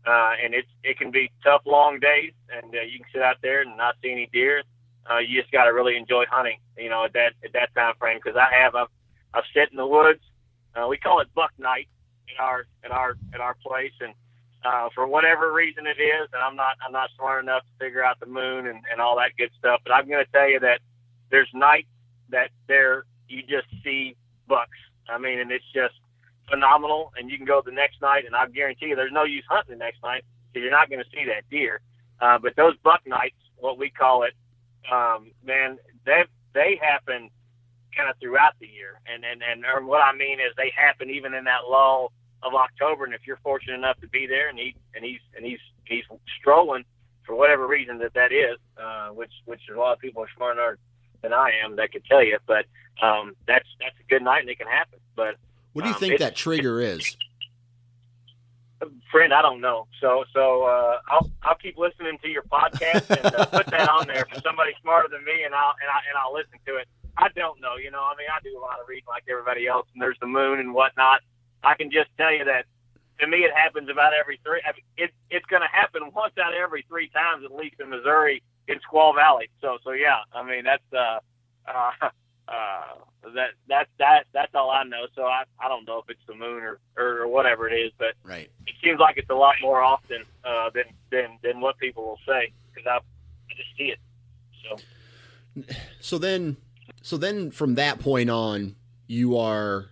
[0.07, 3.36] Uh, and it's it can be tough, long days, and uh, you can sit out
[3.42, 4.62] there and not see any deer.
[5.11, 7.94] Uh, you just got to really enjoy hunting, you know, at that at that time
[7.98, 8.18] frame.
[8.22, 8.88] Because I have I've
[9.34, 10.20] I've sit in the woods.
[10.74, 11.88] Uh, we call it buck night
[12.36, 14.14] at our at our at our place, and
[14.64, 18.04] uh, for whatever reason it is, and I'm not I'm not smart enough to figure
[18.04, 19.80] out the moon and, and all that good stuff.
[19.84, 20.80] But I'm going to tell you that
[21.30, 21.88] there's nights
[22.30, 24.16] that there you just see
[24.48, 24.78] bucks.
[25.09, 25.94] I mean, and it's just
[26.50, 27.12] phenomenal.
[27.16, 29.78] And you can go the next night, and I guarantee you, there's no use hunting
[29.78, 31.80] the next night because you're not going to see that deer.
[32.20, 34.32] Uh, but those buck nights, what we call it,
[34.93, 36.24] um, man, they
[36.55, 37.30] they happen
[37.97, 39.01] kind of throughout the year.
[39.07, 42.12] And and and what I mean is they happen even in that lull
[42.43, 43.05] of October.
[43.05, 46.05] And if you're fortunate enough to be there, and he and he's and he's he's
[46.39, 46.84] strolling
[47.24, 50.78] for whatever reason that that is, uh, which which a lot of people are smarter
[51.22, 52.39] than I am that could tell you.
[52.47, 52.66] But
[53.03, 54.99] um, that's that's a good night, and it can happen.
[55.14, 55.37] But
[55.72, 57.16] what do you um, think that trigger is?
[59.11, 59.87] Friend, I don't know.
[60.01, 64.07] So so uh, I'll I'll keep listening to your podcast and uh, put that on
[64.07, 66.89] there for somebody smarter than me, and I'll and I and I'll listen to it.
[67.16, 67.77] I don't know.
[67.77, 70.18] You know, I mean, I do a lot of reading like everybody else, and there's
[70.20, 71.20] the moon and whatnot.
[71.64, 72.66] I can just tell you that
[73.20, 74.61] to me, it happens about every three.
[74.64, 77.77] I mean, it, it's going to happen once out of every three times, at least
[77.81, 79.49] in Missouri, in Squaw Valley.
[79.61, 81.20] So, so yeah, I mean, that's uh,
[81.66, 81.91] uh,
[82.49, 85.06] uh, that that that that's all I know.
[85.14, 88.14] So I I don't know if it's the moon or or whatever it is, but
[88.24, 88.50] right.
[88.66, 92.20] it seems like it's a lot more often uh, than than than what people will
[92.26, 93.98] say because I I just see it.
[94.68, 96.56] So, so then
[97.02, 99.90] so then from that point on, you are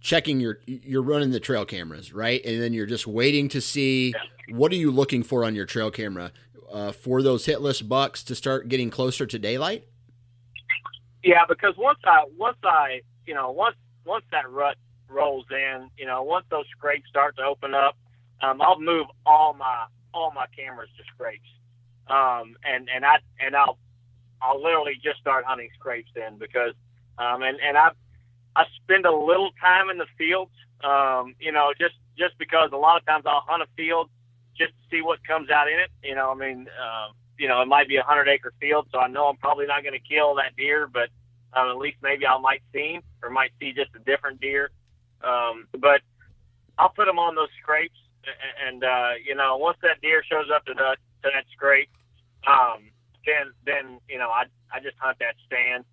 [0.00, 2.44] checking your you're running the trail cameras, right?
[2.44, 4.14] And then you're just waiting to see
[4.50, 6.32] what are you looking for on your trail camera
[6.72, 9.86] uh, for those hit-list bucks to start getting closer to daylight.
[11.22, 14.76] Yeah, because once I once I you know once once that rut
[15.08, 17.96] rolls in, you know once those scrapes start to open up,
[18.42, 21.48] um, I'll move all my all my cameras to scrapes,
[22.08, 23.78] um, and and I and I'll
[24.40, 26.74] I'll literally just start hunting scrapes then because,
[27.18, 27.90] um, and and I
[28.56, 30.52] I spend a little time in the fields,
[30.84, 34.10] um, you know, just just because a lot of times I'll hunt a field
[34.56, 35.90] just to see what comes out in it.
[36.02, 37.08] You know, I mean, uh,
[37.38, 39.82] you know, it might be a hundred acre field, so I know I'm probably not
[39.82, 41.08] going to kill that deer, but
[41.54, 44.70] um, at least maybe I might see him or might see just a different deer.
[45.22, 46.00] Um, but
[46.78, 47.98] I'll put them on those scrapes,
[48.66, 51.90] and uh, you know, once that deer shows up to the to that scrape,
[52.46, 52.90] um,
[53.24, 55.84] then then you know I I just hunt that stand,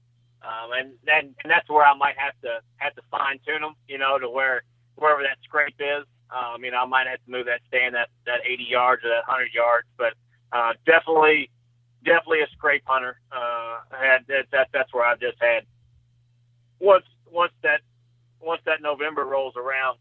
[0.42, 3.76] um, and then and that's where I might have to have to fine tune them,
[3.88, 4.64] you know, to where
[4.96, 6.06] wherever that scrape is.
[6.30, 9.10] Um, you know, I might have to move that stand that that 80 yards or
[9.10, 10.14] that 100 yards, but
[10.52, 11.50] uh, definitely
[12.04, 13.20] definitely a scrape hunter.
[13.32, 15.64] Uh, had that, that that's where I just had
[16.80, 17.82] once once that
[18.42, 19.98] once that November rolls around,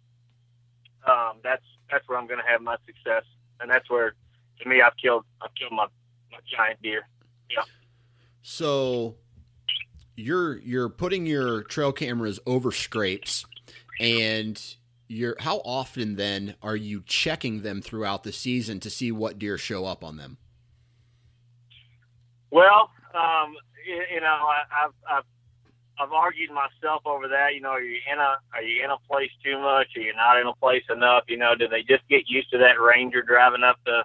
[1.06, 3.24] um, that's that's where I'm going to have my success,
[3.60, 4.14] and that's where
[4.60, 5.86] to me I've killed I've killed my
[6.30, 7.08] my giant deer.
[7.50, 7.62] Yeah.
[8.42, 9.16] So
[10.16, 13.46] you're you're putting your trail cameras over scrapes
[14.00, 14.60] and
[15.14, 19.58] you're how often then are you checking them throughout the season to see what deer
[19.58, 20.38] show up on them?
[22.50, 23.54] Well, um,
[23.86, 25.24] you, you know, I, I've, I've
[25.98, 27.54] I've argued myself over that.
[27.54, 29.88] You know, are you in a are you in a place too much?
[29.96, 31.24] Are you not in a place enough?
[31.28, 34.04] You know, do they just get used to that ranger driving up the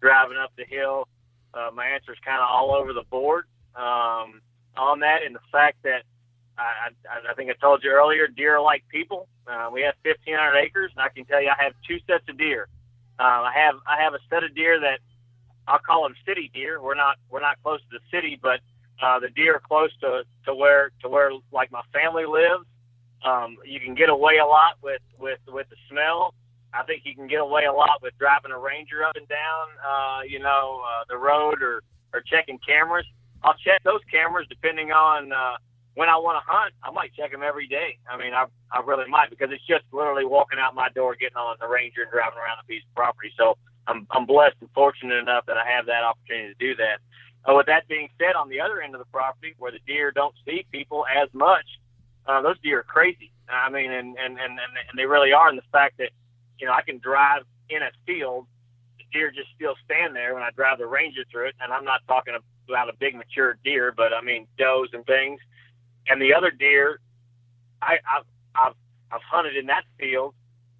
[0.00, 1.06] driving up the hill?
[1.54, 3.44] uh, my answer is kind of all over the board
[3.74, 4.40] um,
[4.76, 6.02] on that, and the fact that
[6.60, 9.28] I, I, think I told you earlier, deer like people.
[9.46, 12.38] Uh, we have 1,500 acres, and I can tell you I have two sets of
[12.38, 12.68] deer.
[13.18, 15.00] Uh, I have I have a set of deer that
[15.68, 16.80] I'll call them city deer.
[16.80, 18.60] We're not we're not close to the city, but
[19.02, 22.64] uh, the deer are close to, to where to where like my family lives.
[23.24, 26.34] Um, you can get away a lot with with with the smell
[26.72, 29.66] I think you can get away a lot with driving a Ranger up and down,
[29.82, 31.82] uh, you know, uh, the road or,
[32.14, 33.06] or checking cameras.
[33.42, 35.56] I'll check those cameras depending on uh,
[35.94, 36.74] when I want to hunt.
[36.82, 37.98] I might check them every day.
[38.08, 41.36] I mean, I, I really might because it's just literally walking out my door, getting
[41.36, 43.32] on the Ranger and driving around a piece of property.
[43.36, 46.98] So I'm, I'm blessed and fortunate enough that I have that opportunity to do that.
[47.48, 50.12] Uh, with that being said, on the other end of the property where the deer
[50.12, 51.64] don't see people as much,
[52.26, 53.32] uh, those deer are crazy.
[53.48, 55.48] I mean, and, and, and, and they really are.
[55.48, 56.10] And the fact that
[56.60, 58.46] you know, I can drive in a field,
[58.98, 61.84] the deer just still stand there when I drive the Ranger through it, and I'm
[61.84, 62.34] not talking
[62.68, 65.40] without a big mature deer, but I mean does and things.
[66.10, 67.00] And the other deer,
[67.80, 68.74] I, I've I've
[69.12, 70.34] I've hunted in that field,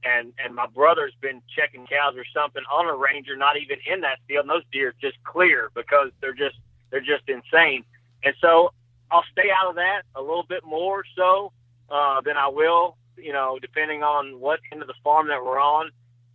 [0.05, 4.01] and and my brother's been checking cows or something on a ranger, not even in
[4.03, 4.43] that field.
[4.45, 6.57] And those deer just clear because they're just
[6.91, 7.85] they're just insane.
[8.25, 8.73] And so
[9.11, 11.53] I'll stay out of that a little bit more so
[11.91, 15.61] uh, than I will, you know, depending on what end of the farm that we're
[15.61, 15.91] on.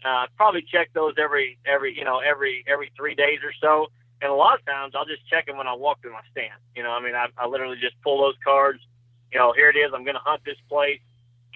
[0.06, 3.88] Uh, probably check those every every you know every every three days or so.
[4.22, 6.60] And a lot of times I'll just check them when I walk through my stand.
[6.76, 8.80] You know, I mean, I, I literally just pull those cards.
[9.32, 9.92] You know, here it is.
[9.94, 11.00] I'm going to hunt this place.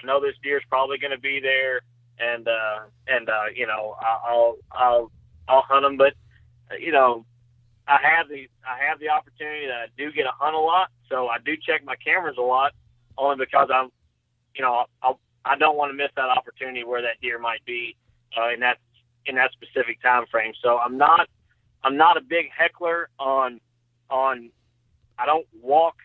[0.02, 1.82] I know this deer's probably going to be there,
[2.20, 5.12] and uh, and uh, you know, I'll I'll
[5.48, 5.98] I'll hunt them.
[5.98, 6.14] But
[6.80, 7.26] you know,
[7.88, 10.90] I have the I have the opportunity that I do get to hunt a lot,
[11.10, 12.74] so I do check my cameras a lot,
[13.18, 13.90] only because I'm,
[14.56, 17.96] you know, I'll, I don't want to miss that opportunity where that deer might be
[18.38, 18.78] uh, in that
[19.26, 20.54] in that specific time frame.
[20.62, 21.28] So I'm not
[21.84, 23.60] I'm not a big heckler on
[24.10, 24.52] on
[25.18, 25.96] I don't walk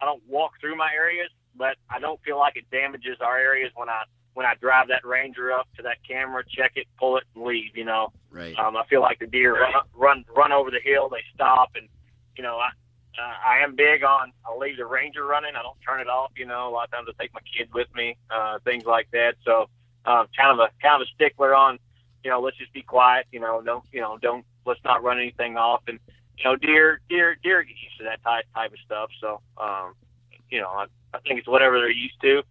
[0.00, 3.70] I don't walk through my areas, but I don't feel like it damages our areas
[3.74, 4.04] when I
[4.34, 7.76] when I drive that Ranger up to that camera, check it, pull it, and leave.
[7.76, 8.56] You know, right?
[8.58, 11.88] Um, I feel like the deer run, run run over the hill, they stop, and
[12.36, 12.70] you know, I
[13.20, 15.52] uh, I am big on I'll leave the Ranger running.
[15.56, 16.32] I don't turn it off.
[16.36, 19.10] You know, a lot of times I take my kids with me, uh, things like
[19.12, 19.34] that.
[19.44, 19.68] So,
[20.04, 21.78] um, kind of a kind of a stickler on,
[22.24, 23.26] you know, let's just be quiet.
[23.32, 25.82] You know, don't you know, don't let's not run anything off.
[25.86, 25.98] And
[26.38, 29.10] you know, deer deer deer get used to that type type of stuff.
[29.20, 29.94] So, um,
[30.50, 32.42] you know, I, I think it's whatever they're used to.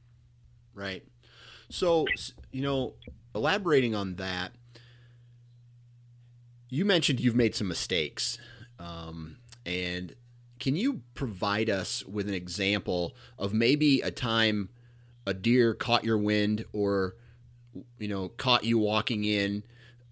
[0.73, 1.03] Right.
[1.69, 2.07] So,
[2.51, 2.95] you know,
[3.35, 4.53] elaborating on that,
[6.69, 8.37] you mentioned you've made some mistakes.
[8.79, 10.15] Um, and
[10.59, 14.69] can you provide us with an example of maybe a time
[15.25, 17.15] a deer caught your wind or,
[17.97, 19.63] you know, caught you walking in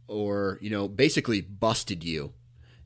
[0.07, 2.33] or, you know, basically busted you?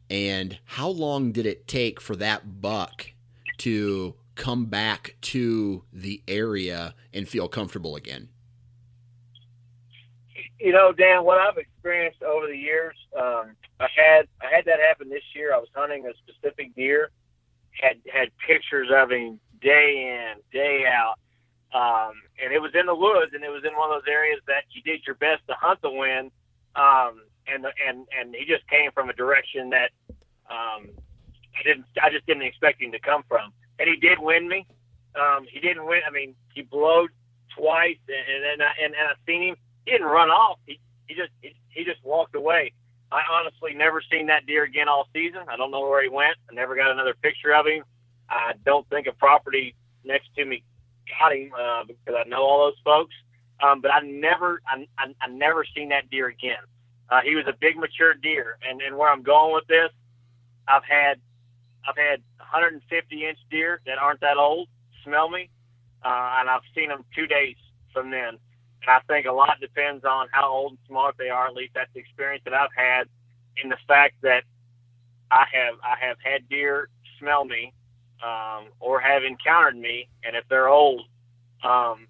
[0.10, 3.12] And how long did it take for that buck
[3.60, 8.30] to come back to the area and feel comfortable again?
[10.62, 14.80] you know, Dan, what I've experienced over the years, um, I had I had that
[14.80, 15.54] happen this year.
[15.54, 17.10] I was hunting a specific deer,
[17.72, 21.16] had had pictures of him day in, day out,
[21.74, 24.40] um, and it was in the woods, and it was in one of those areas
[24.48, 26.32] that you did your best to hunt the wind,
[26.76, 29.92] um, and and and he just came from a direction that
[30.52, 30.92] um,
[31.56, 34.68] I didn't I just didn't expect him to come from, and he did win me.
[35.16, 36.02] Um, he didn't win.
[36.08, 37.10] I mean, he blowed
[37.56, 39.56] twice, and and I, and, and I seen him
[39.86, 40.60] he didn't run off.
[40.66, 42.74] He, he just he, he just walked away.
[43.12, 45.42] I honestly never seen that deer again all season.
[45.50, 46.36] I don't know where he went.
[46.50, 47.84] I never got another picture of him.
[48.30, 50.64] I don't think a property next to me
[51.08, 53.16] got him uh, because I know all those folks.
[53.62, 56.64] Um, but I never I, I, I never seen that deer again.
[57.10, 59.92] Uh, he was a big mature deer, and and where I'm going with this,
[60.68, 61.20] I've had
[61.88, 64.68] I've had 150 inch deer that aren't that old
[65.04, 65.50] smell me,
[66.04, 67.56] uh, and I've seen them two days
[67.94, 68.40] from then.
[68.82, 71.48] And I think a lot depends on how old and smart they are.
[71.48, 73.08] At least that's the experience that I've had
[73.62, 74.44] in the fact that
[75.30, 76.90] I have I have had deer
[77.20, 77.74] smell me
[78.24, 81.04] um, or have encountered me, and if they're old,
[81.64, 82.08] um,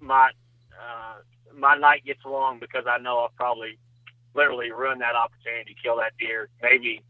[0.00, 0.30] my
[0.72, 1.14] uh,
[1.56, 3.78] my night gets long because I know I'll probably
[4.34, 7.02] literally ruin that opportunity to kill that deer, maybe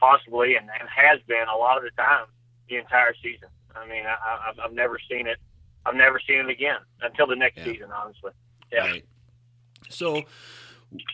[0.00, 2.26] possibly, and, and has been a lot of the time
[2.68, 3.48] the entire season.
[3.74, 5.38] I mean, I, I've, I've never seen it
[5.86, 7.64] I've never seen it again until the next yeah.
[7.64, 8.32] season, honestly.
[8.72, 8.80] Yeah.
[8.80, 9.04] Right.
[9.88, 10.22] So,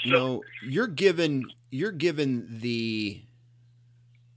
[0.03, 3.23] you know, you're given you're given the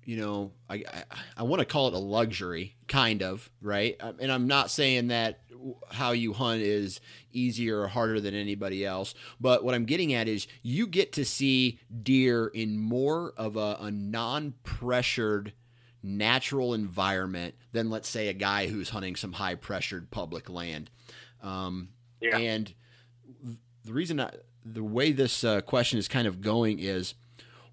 [0.06, 1.04] you know, I, I,
[1.38, 3.96] I want to call it a luxury, kind of, right?
[4.00, 5.40] Um, and I'm not saying that
[5.92, 7.02] how you hunt is
[7.32, 11.26] easier or harder than anybody else, but what I'm getting at is you get to
[11.26, 15.54] see deer in more of a, a non pressured
[16.04, 20.92] natural environment than let's say a guy who's hunting some high pressured public land.
[21.42, 21.90] Um,
[22.22, 22.38] yeah.
[22.38, 22.74] And
[23.84, 24.30] the reason I,
[24.64, 27.16] the way this uh, question is kind of going is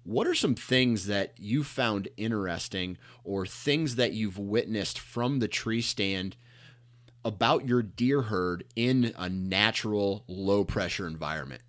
[0.03, 5.47] what are some things that you found interesting or things that you've witnessed from the
[5.47, 6.35] tree stand
[7.25, 11.61] about your deer herd in a natural low pressure environment?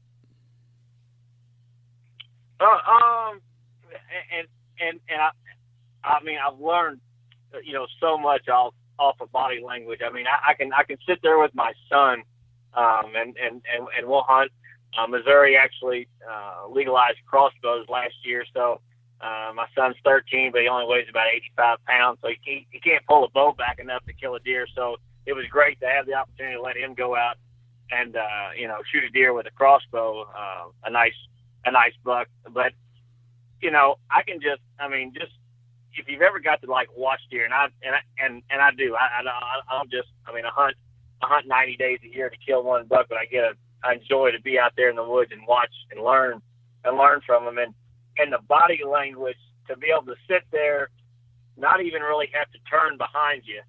[2.60, 3.40] Uh, um,
[4.36, 4.48] and
[4.80, 5.30] and and I,
[6.02, 7.00] I mean, I've learned,
[7.62, 10.00] you know, so much off off of body language.
[10.04, 12.22] I mean, I, I can I can sit there with my son,
[12.74, 14.50] um, and and and and we'll hunt.
[14.96, 18.80] Uh, Missouri actually uh, legalized crossbows last year, so
[19.20, 22.80] uh, my son's 13, but he only weighs about 85 pounds, so he can't, he
[22.80, 24.66] can't pull a bow back enough to kill a deer.
[24.74, 24.96] So
[25.26, 27.36] it was great to have the opportunity to let him go out
[27.90, 31.16] and uh, you know shoot a deer with a crossbow, uh, a nice
[31.64, 32.28] a nice buck.
[32.52, 32.72] But
[33.60, 35.32] you know, I can just I mean just
[35.96, 38.70] if you've ever got to like watch deer, and I and I, and and I
[38.76, 40.76] do, I, I I don't just, I mean, I hunt
[41.22, 43.54] I hunt 90 days a year to kill one buck, but I get a
[43.84, 46.40] I enjoy to be out there in the woods and watch and learn
[46.84, 47.74] and learn from them, and
[48.18, 49.38] and the body language
[49.68, 50.90] to be able to sit there,
[51.56, 53.60] not even really have to turn behind you,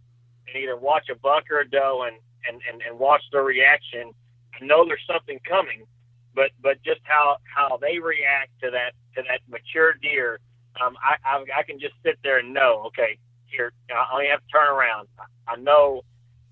[0.47, 2.17] and either watch a buck or a doe and
[2.47, 4.11] and and, and watch their reaction,
[4.59, 5.85] and know there's something coming,
[6.33, 10.39] but but just how how they react to that to that mature deer
[10.81, 14.41] um, I, I, I can just sit there and know, okay, here, I only have
[14.41, 15.07] to turn around.
[15.47, 16.01] I know,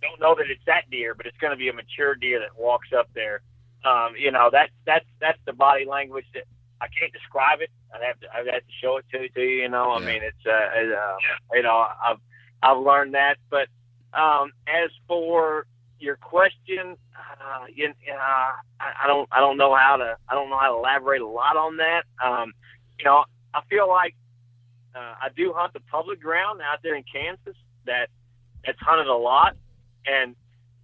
[0.02, 2.58] don't know that it's that deer, but it's going to be a mature deer that
[2.58, 3.42] walks up there.
[3.86, 6.44] Um, you know, that's, that's, that's the body language that
[6.82, 7.70] I can't describe it.
[7.94, 10.22] I'd have to, I'd have to show it to, to you, you know, I mean,
[10.24, 11.16] it's, uh, it, uh,
[11.54, 12.18] you know, I've,
[12.62, 13.68] I've learned that, but,
[14.14, 15.66] um, as for
[16.00, 18.54] your question, uh, you, uh, I,
[19.04, 21.58] I don't, I don't know how to, I don't know how to elaborate a lot
[21.58, 22.04] on that.
[22.24, 22.54] Um,
[23.00, 24.16] you know, I feel like
[24.96, 27.56] uh, I do hunt the public ground out there in Kansas
[27.86, 28.08] that
[28.66, 29.56] that's hunted a lot,
[30.06, 30.36] and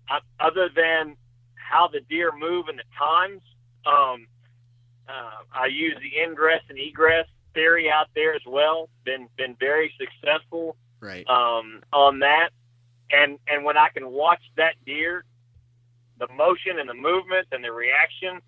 [0.09, 1.15] I, other than
[1.70, 3.41] how the deer move and the times,
[3.86, 4.28] um,
[5.08, 8.90] uh, I use the ingress and egress theory out there as well.
[9.06, 12.50] Been been very successful right um, on that,
[13.12, 15.24] and and when I can watch that deer,
[16.20, 18.41] the motion and the movement and the reaction,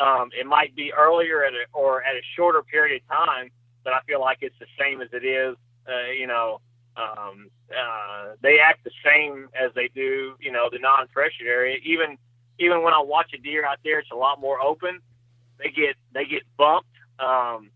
[0.00, 3.50] um, it might be earlier at a, or at a shorter period of time
[3.88, 5.56] but I feel like it's the same as it is.
[5.88, 6.60] Uh, you know,
[6.98, 11.78] um, uh, they act the same as they do, you know, the non-pressured area.
[11.84, 12.18] Even
[12.58, 15.00] even when I watch a deer out there, it's a lot more open.
[15.58, 17.70] They get they get bumped, um,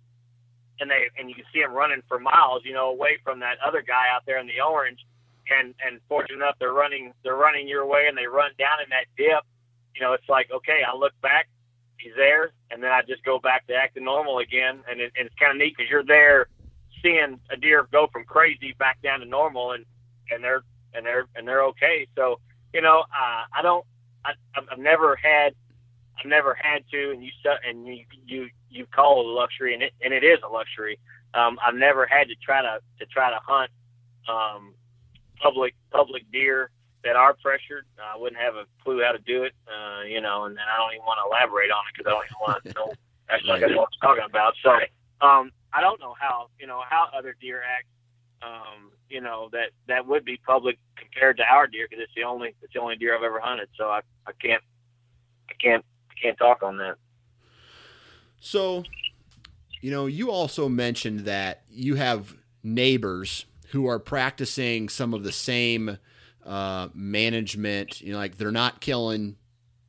[0.80, 3.58] and they and you can see them running for miles, you know, away from that
[3.64, 5.00] other guy out there in the orange.
[5.50, 8.90] And and fortunate enough, they're running they're running your way, and they run down in
[8.90, 9.42] that dip.
[9.94, 11.48] You know, it's like okay, I look back,
[11.98, 14.82] he's there, and then I just go back to acting normal again.
[14.88, 16.46] And, it, and it's kind of neat because you're there
[17.02, 19.84] seeing a deer go from crazy back down to normal, and
[20.30, 20.62] and they're
[20.94, 22.06] and they're and they're okay.
[22.14, 22.38] So
[22.72, 23.84] you know, uh, I don't,
[24.24, 24.32] I,
[24.70, 25.54] I've never had,
[26.18, 27.30] I've never had to, and you
[27.66, 30.98] and you you you call it a luxury, and it and it is a luxury.
[31.34, 33.70] Um, I've never had to try to to try to hunt
[34.28, 34.74] um,
[35.40, 36.70] public public deer
[37.04, 37.84] that are pressured.
[37.98, 40.76] I wouldn't have a clue how to do it, uh, you know, and, and I
[40.78, 42.92] don't even want to elaborate on it because I don't even want to know
[43.28, 44.54] that's like what I'm talking about.
[44.62, 44.78] So
[45.20, 47.86] um, I don't know how you know how other deer act.
[48.44, 52.24] Um, you know that that would be public compared to our deer because it's the
[52.24, 53.68] only it's the only deer I've ever hunted.
[53.76, 54.62] So I, I can't
[55.50, 56.96] I can't I can't talk on that.
[58.44, 58.82] So,
[59.80, 65.30] you know, you also mentioned that you have neighbors who are practicing some of the
[65.30, 65.98] same
[66.44, 68.00] uh, management.
[68.00, 69.36] You know, like they're not killing,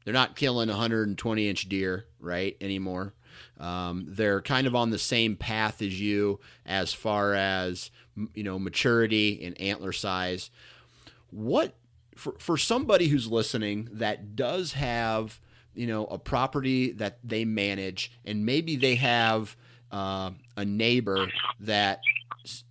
[0.06, 3.16] they're not killing 120 inch deer right anymore.
[3.60, 7.90] Um, they're kind of on the same path as you as far as
[8.34, 10.50] you know maturity and antler size.
[11.32, 11.76] What
[12.16, 15.40] for for somebody who's listening that does have
[15.74, 19.56] you know a property that they manage and maybe they have
[19.92, 21.28] uh, a neighbor
[21.60, 22.00] that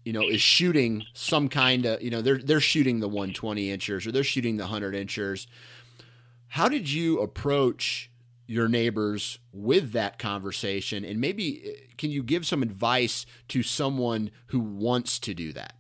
[0.04, 4.06] you know, is shooting some kind of, you know, they're they're shooting the 120 inchers
[4.06, 5.46] or they're shooting the 100 inchers.
[6.48, 8.10] How did you approach
[8.52, 14.30] your neighbors with that conversation and maybe eh, can you give some advice to someone
[14.48, 15.74] who wants to do that?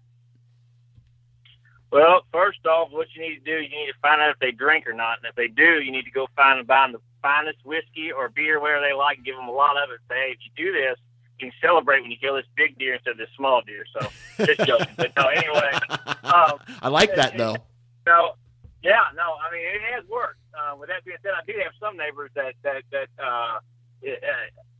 [1.90, 4.38] Well, first off, what you need to do, is you need to find out if
[4.38, 6.86] they drink or not, and if they do, you need to go find and buy
[6.86, 9.90] them the finest whiskey or beer, whatever they like, and give them a lot of
[9.90, 10.00] it.
[10.08, 10.96] Say, hey, if you do this,
[11.38, 13.84] you can celebrate when you kill this big deer instead of this small deer.
[13.92, 14.08] So
[14.46, 15.26] just joking, but no.
[15.26, 15.70] Anyway,
[16.24, 17.56] um, I like that though.
[18.82, 20.38] yeah, no, I mean it has worked.
[20.52, 24.16] Uh, with that being said, I do have some neighbors that that that uh, uh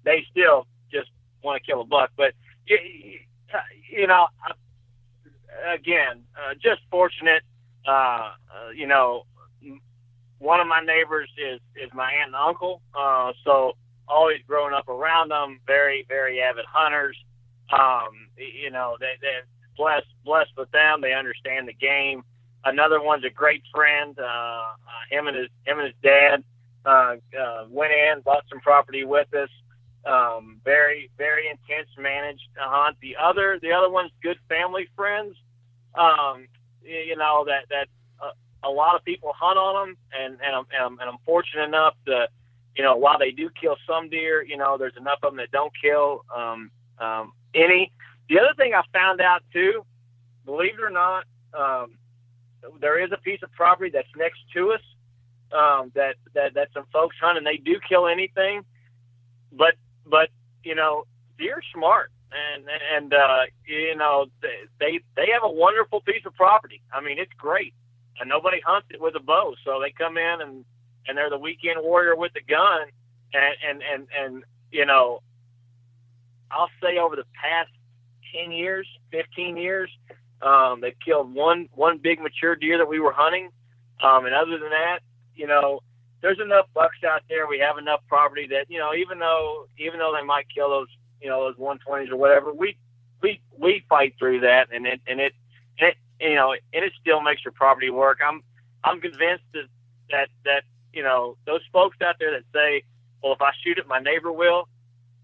[0.05, 1.11] they still just
[1.43, 2.35] want to kill a buck, but
[2.67, 2.79] you,
[3.91, 4.27] you know,
[5.73, 7.43] again, uh, just fortunate.
[7.87, 9.25] Uh, uh, you know,
[10.39, 13.73] one of my neighbors is is my aunt and uncle, uh, so
[14.09, 17.17] always growing up around them, very, very avid hunters.
[17.73, 19.47] Um, you know, they, they're
[19.77, 21.01] blessed, blessed with them.
[21.01, 22.23] They understand the game.
[22.65, 24.17] Another one's a great friend.
[24.19, 24.75] Uh, uh,
[25.11, 26.45] him and his, him and his dad,
[26.85, 29.49] uh, uh, went in, bought some property with us.
[30.05, 32.97] Um, very, very intense managed hunt.
[33.01, 35.37] The other, the other one's good family friends.
[35.95, 36.49] Um,
[36.83, 37.87] you know, that, that,
[38.21, 38.33] uh,
[38.65, 41.65] a lot of people hunt on them and, and I'm, and I'm, and I'm fortunate
[41.65, 42.27] enough to,
[42.77, 45.51] you know, while they do kill some deer, you know, there's enough of them that
[45.51, 47.93] don't kill um, um, any.
[48.29, 49.85] The other thing I found out too,
[50.45, 51.25] believe it or not,
[51.55, 51.99] um,
[52.81, 54.81] there is a piece of property that's next to us
[55.53, 58.65] um, that, that that some folks hunt, and they do kill anything,
[59.53, 59.75] but
[60.07, 60.29] but
[60.65, 61.05] you know,
[61.39, 62.65] deer smart, and
[62.97, 64.49] and uh, you know they,
[64.81, 66.81] they they have a wonderful piece of property.
[66.93, 67.75] I mean, it's great,
[68.21, 70.65] and nobody hunts it with a bow, so they come in and
[71.07, 72.87] and they're the weekend warrior with the gun,
[73.35, 75.21] and and and and you know,
[76.51, 77.71] I'll say over the past
[78.35, 79.91] ten years, fifteen years,
[80.43, 83.51] um, they've killed one one big mature deer that we were hunting,
[84.03, 85.01] um, and other than that,
[85.35, 85.81] you know,
[86.21, 87.47] there's enough bucks out there.
[87.47, 90.89] We have enough property that you know, even though even though they might kill those
[91.21, 92.77] you know those 120s or whatever, we
[93.23, 95.33] we we fight through that, and it and it,
[95.79, 98.19] it you know, and it still makes your property work.
[98.27, 98.43] I'm
[98.85, 99.67] I'm convinced that
[100.11, 100.63] that that
[100.93, 102.85] you know those folks out there that say,
[103.23, 104.69] well, if I shoot it, my neighbor will,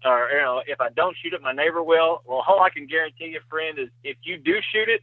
[0.05, 2.21] or you know, if I don't shoot it, my neighbor will.
[2.25, 5.01] Well, all I can guarantee you, friend, is if you do shoot it,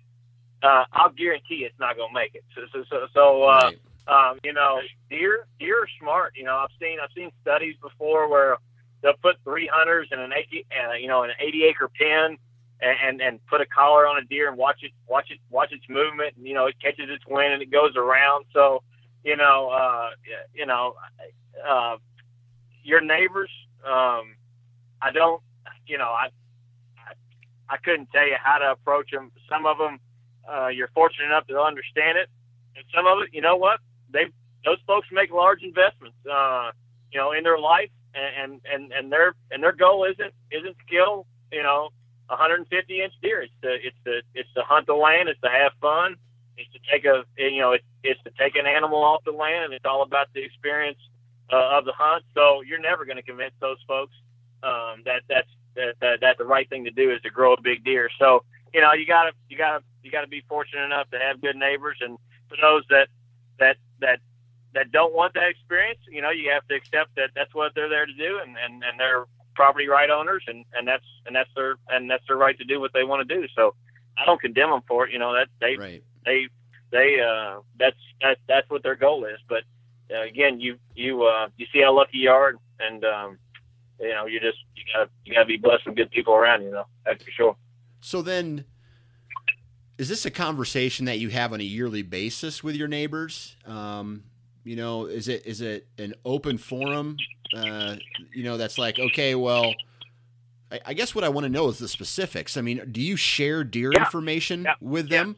[0.63, 2.45] uh, I'll guarantee it's not going to make it.
[2.55, 3.71] So, so, so, so uh,
[4.09, 4.31] right.
[4.31, 4.81] um, you know,
[5.11, 6.33] deer, deer are smart.
[6.37, 8.57] You know, I've seen, I've seen studies before where
[9.03, 12.37] they'll put three hunters in an 80, uh, you know, an 80 acre pen
[12.81, 15.73] and, and, and put a collar on a deer and watch it, watch it, watch
[15.73, 16.37] its movement.
[16.37, 18.47] And, you know, it catches its wind and it goes around.
[18.53, 18.83] So,
[19.25, 20.11] you know, uh,
[20.55, 20.95] you know,
[21.69, 21.97] uh,
[22.83, 23.51] your neighbors,
[23.85, 24.37] um,
[25.03, 25.43] I don't,
[25.87, 26.29] you know, I,
[26.99, 27.13] I,
[27.69, 29.33] I couldn't tell you how to approach them.
[29.51, 29.99] Some of them,
[30.51, 32.29] uh, you're fortunate enough to understand it,
[32.77, 34.27] and some of it, you know what, they
[34.65, 36.71] those folks make large investments, uh,
[37.13, 40.85] you know, in their life, and and and their and their goal isn't isn't to
[40.91, 41.91] kill, you know,
[42.29, 43.43] 150 inch deer.
[43.43, 45.29] It's to it's to it's to hunt the land.
[45.29, 46.17] It's to have fun.
[46.57, 49.73] It's to take a you know it's it's to take an animal off the land.
[49.73, 50.99] It's all about the experience
[51.53, 52.25] uh, of the hunt.
[52.35, 54.15] So you're never going to convince those folks
[54.63, 57.61] um, that that's that, that that the right thing to do is to grow a
[57.61, 58.09] big deer.
[58.19, 58.45] So
[58.75, 61.99] you know you gotta you gotta you gotta be fortunate enough to have good neighbors,
[62.01, 62.17] and
[62.49, 63.09] for those that
[63.59, 64.21] that that
[64.75, 67.89] that don't want that experience, you know, you have to accept that that's what they're
[67.89, 69.25] there to do, and and and they're
[69.55, 72.81] property right owners, and and that's and that's their and that's their right to do
[72.81, 73.47] what they want to do.
[73.57, 73.75] So
[74.17, 75.13] I don't condemn them for it.
[75.13, 76.05] You know that they right.
[76.25, 76.49] they
[76.93, 79.39] they uh that's that that's what their goal is.
[79.49, 79.65] But
[80.15, 83.39] uh, again, you you uh you see how lucky you are, and um
[83.99, 86.71] you know you just you gotta you gotta be blessed with good people around you.
[86.71, 87.57] Know that's for sure.
[88.01, 88.65] So then,
[89.99, 93.57] is this a conversation that you have on a yearly basis with your neighbors?
[93.67, 94.25] Um,
[94.65, 97.17] you know, is it is it an open forum?
[97.57, 97.97] Uh,
[98.35, 99.73] you know, that's like, okay, well,
[100.71, 102.57] I, I guess what I want to know is the specifics.
[102.57, 104.01] I mean, do you share deer yeah.
[104.01, 104.75] information yeah.
[104.81, 105.19] with yeah.
[105.19, 105.37] them?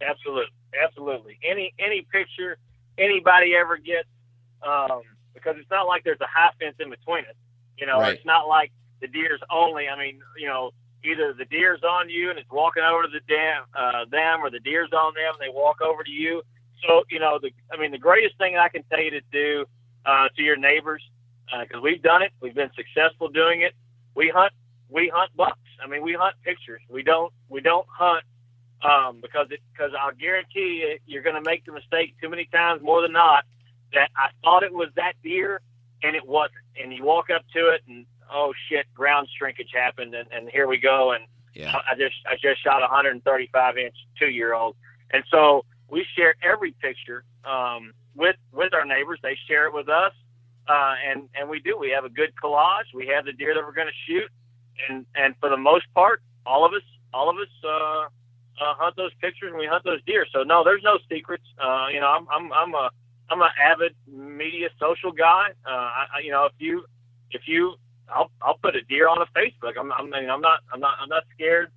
[0.00, 0.52] Absolutely,
[0.82, 1.38] absolutely.
[1.48, 2.58] Any any picture
[2.98, 4.08] anybody ever gets,
[4.62, 5.02] um,
[5.32, 7.36] because it's not like there's a high fence in between us.
[7.78, 8.14] You know, right.
[8.14, 8.70] it's not like
[9.00, 9.88] the deer's only.
[9.88, 10.72] I mean, you know,
[11.04, 14.50] either the deer's on you and it's walking over to the dam, uh, them, or
[14.50, 16.42] the deer's on them and they walk over to you.
[16.86, 19.64] So, you know, the, I mean, the greatest thing I can tell you to do
[20.04, 21.02] uh, to your neighbors,
[21.46, 23.74] because uh, we've done it, we've been successful doing it.
[24.14, 24.52] We hunt,
[24.88, 25.58] we hunt bucks.
[25.82, 26.80] I mean, we hunt pictures.
[26.88, 28.24] We don't, we don't hunt
[28.84, 32.82] um, because because I'll guarantee you, you're going to make the mistake too many times
[32.82, 33.44] more than not
[33.92, 35.60] that I thought it was that deer
[36.02, 36.64] and it wasn't.
[36.80, 40.66] And you walk up to it and oh shit, ground shrinkage happened, and, and here
[40.66, 41.12] we go.
[41.12, 41.24] And
[41.54, 41.76] yeah.
[41.90, 44.76] I, just I just shot a 135 inch two year old,
[45.12, 49.18] and so we share every picture um, with with our neighbors.
[49.22, 50.12] They share it with us,
[50.68, 51.76] uh, and and we do.
[51.78, 52.92] We have a good collage.
[52.94, 54.30] We have the deer that we're going to shoot,
[54.88, 56.82] and and for the most part, all of us
[57.12, 58.08] all of us uh,
[58.60, 60.26] uh, hunt those pictures and we hunt those deer.
[60.32, 61.44] So no, there's no secrets.
[61.58, 62.90] Uh, you know, I'm I'm I'm a
[63.30, 65.48] I'm an avid media social guy.
[65.66, 66.84] Uh, I, you know, if you
[67.30, 67.74] if you
[68.08, 69.74] I'll I'll put a deer on a Facebook.
[69.78, 71.70] I'm, I'm I mean, I'm not I'm not I'm not scared.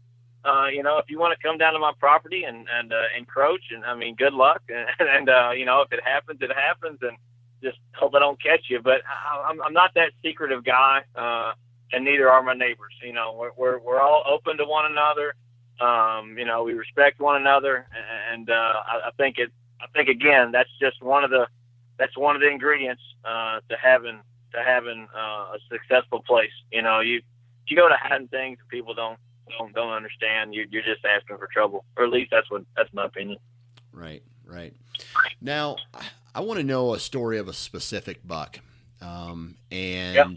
[0.45, 3.03] Uh, you know, if you want to come down to my property and and uh,
[3.17, 4.61] encroach, and I mean, good luck.
[4.69, 7.17] And, and uh, you know, if it happens, it happens, and
[7.63, 8.79] just hope I don't catch you.
[8.81, 11.53] But I, I'm I'm not that secretive guy, uh,
[11.91, 12.93] and neither are my neighbors.
[13.03, 15.33] You know, we're we're, we're all open to one another.
[15.79, 17.87] Um, you know, we respect one another,
[18.31, 19.51] and uh, I, I think it.
[19.79, 21.47] I think again, that's just one of the
[21.99, 24.21] that's one of the ingredients uh, to having
[24.53, 26.51] to having uh, a successful place.
[26.71, 27.21] You know, you
[27.67, 29.19] you go to hiding things people don't
[29.57, 30.53] don't don't understand.
[30.53, 33.37] You, you're just asking for trouble, or at least that's what that's my opinion.
[33.91, 34.73] Right, right.
[35.41, 35.77] Now,
[36.35, 38.59] I want to know a story of a specific buck,
[39.01, 40.15] um, and.
[40.15, 40.29] Yep.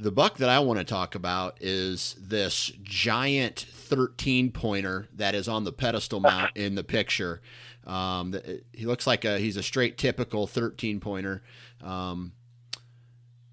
[0.00, 5.46] The buck that I want to talk about is this giant 13 pointer that is
[5.46, 7.40] on the pedestal mount in the picture.
[7.86, 8.34] Um,
[8.72, 11.42] he looks like a he's a straight typical 13 pointer.
[11.80, 12.32] Um,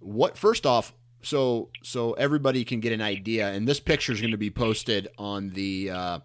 [0.01, 4.31] what first off so so everybody can get an idea and this picture is going
[4.31, 6.19] to be posted on the uh,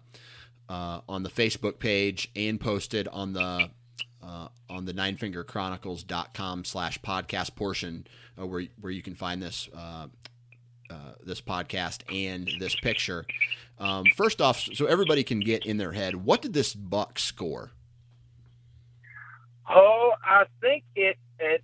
[0.69, 3.69] uh, on the facebook page and posted on the
[4.21, 8.05] uh, on the ninefingerchronicles.com slash podcast portion
[8.39, 10.07] uh, where, where you can find this uh,
[10.89, 13.25] uh, this podcast and this picture.
[13.79, 17.71] Um, first off, so everybody can get in their head, what did this buck score?
[19.69, 21.61] Oh, I think it it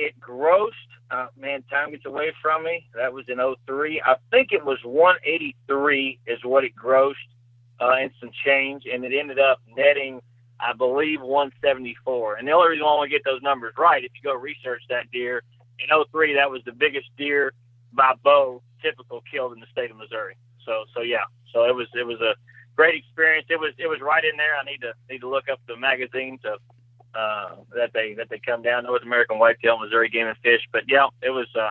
[0.00, 0.70] it grossed.
[1.10, 2.86] Uh, man, time gets away from me.
[2.94, 4.02] That was in 03.
[4.04, 7.14] I think it was 183 is what it grossed
[7.80, 10.20] uh, and some change, and it ended up netting,
[10.60, 12.36] I believe, 174.
[12.36, 14.82] And the only reason I want to get those numbers right, if you go research
[14.88, 15.42] that deer,
[15.80, 17.52] in 03, that was the biggest deer
[17.92, 20.36] by bow typical killed in the state of Missouri.
[20.64, 22.34] So, so yeah, so it was it was a
[22.76, 23.46] great experience.
[23.48, 24.56] It was it was right in there.
[24.60, 26.56] I need to need to look up the magazine to
[27.14, 28.84] uh, that they that they come down.
[28.84, 30.62] North American Whitetail, Missouri Game and Fish.
[30.72, 31.70] But yeah, it was a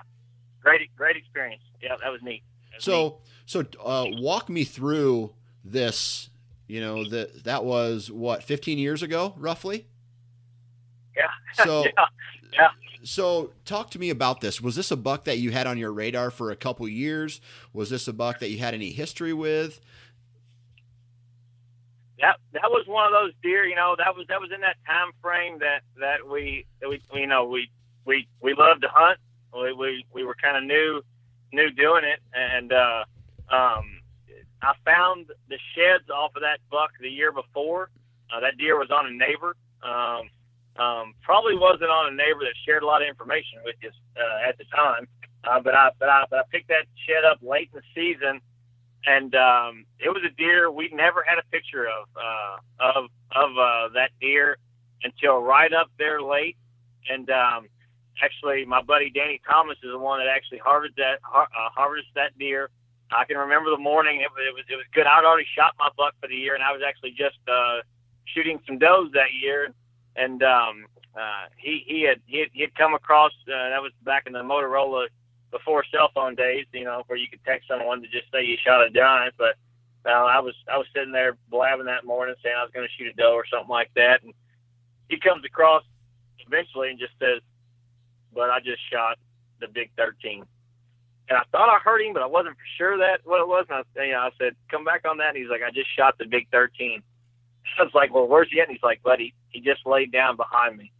[0.61, 1.63] great great experience.
[1.81, 2.43] Yeah, that was neat.
[2.71, 3.75] That was so neat.
[3.75, 5.33] so uh, walk me through
[5.63, 6.29] this.
[6.67, 9.87] You know that that was what 15 years ago, roughly.
[11.15, 11.23] Yeah.
[11.65, 12.05] So yeah.
[12.53, 12.67] Yeah.
[13.03, 14.61] So talk to me about this.
[14.61, 17.41] Was this a buck that you had on your radar for a couple years?
[17.73, 19.79] Was this a buck that you had any history with?
[22.21, 23.65] That that was one of those deer.
[23.65, 27.01] You know, that was that was in that time frame that that we that we
[27.13, 27.69] you know we
[28.05, 29.19] we we loved to hunt.
[29.53, 31.01] We we, we were kind of new
[31.51, 33.03] new doing it, and uh,
[33.51, 34.01] um,
[34.61, 37.89] I found the sheds off of that buck the year before.
[38.31, 39.55] Uh, that deer was on a neighbor.
[39.81, 40.29] Um,
[40.77, 44.47] um, probably wasn't on a neighbor that shared a lot of information with us uh,
[44.47, 45.07] at the time.
[45.43, 48.41] Uh, but I but I but I picked that shed up late in the season
[49.05, 53.57] and um, it was a deer we never had a picture of uh, of of
[53.57, 54.57] uh, that deer
[55.03, 56.57] until right up there late.
[57.09, 57.67] And um,
[58.21, 62.13] actually, my buddy Danny Thomas is the one that actually harvested that har- uh, harvested
[62.15, 62.69] that deer.
[63.11, 64.21] I can remember the morning.
[64.21, 65.07] It, it was it was good.
[65.07, 67.81] I'd already shot my buck for the year, and I was actually just uh,
[68.25, 69.73] shooting some does that year.
[70.15, 70.85] And um,
[71.15, 74.33] uh, he he had he had, he had come across uh, that was back in
[74.33, 75.07] the Motorola
[75.51, 78.57] before cell phone days, you know, where you could text someone to just say you
[78.63, 79.35] shot a giant.
[79.37, 79.55] But
[80.05, 82.93] uh, I was I was sitting there blabbing that morning, saying I was going to
[82.97, 84.33] shoot a doe or something like that, and
[85.09, 85.83] he comes across
[86.45, 87.41] eventually and just says,
[88.33, 89.17] "But I just shot
[89.59, 90.45] the big 13."
[91.29, 93.65] And I thought I heard him, but I wasn't for sure that what it was.
[93.69, 95.89] And I, you know, I said, "Come back on that." And he's like, "I just
[95.95, 97.01] shot the big 13."
[97.79, 100.37] I was like, "Well, where's he at?" And he's like, "Buddy, he just laid down
[100.37, 100.91] behind me."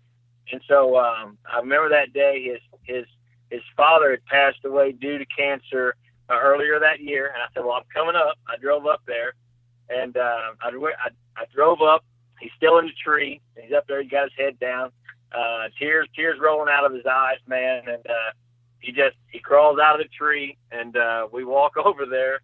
[0.51, 2.43] And so um, I remember that day.
[2.51, 3.05] His his
[3.49, 5.95] his father had passed away due to cancer
[6.29, 9.33] uh, earlier that year, and I said, "Well, I'm coming up." I drove up there,
[9.89, 12.03] and uh, I, I I drove up.
[12.39, 13.41] He's still in the tree.
[13.61, 14.01] He's up there.
[14.01, 14.91] He got his head down,
[15.31, 18.31] uh, tears tears rolling out of his eyes, man, and uh,
[18.79, 22.41] he just he crawls out of the tree, and uh, we walk over there,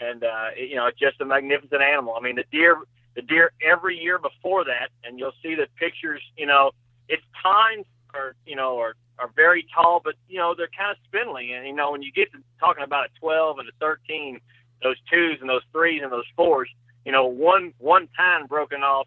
[0.00, 2.14] and uh, it, you know it's just a magnificent animal.
[2.16, 2.76] I mean, the deer
[3.14, 6.22] the deer every year before that, and you'll see the pictures.
[6.36, 6.70] You know,
[7.08, 10.96] its tines are you know are are very tall, but you know they're kind of
[11.04, 11.52] spindly.
[11.52, 14.40] And you know when you get to talking about a 12 and a 13,
[14.82, 16.68] those twos and those threes and those fours,
[17.04, 19.06] you know one one time broken off,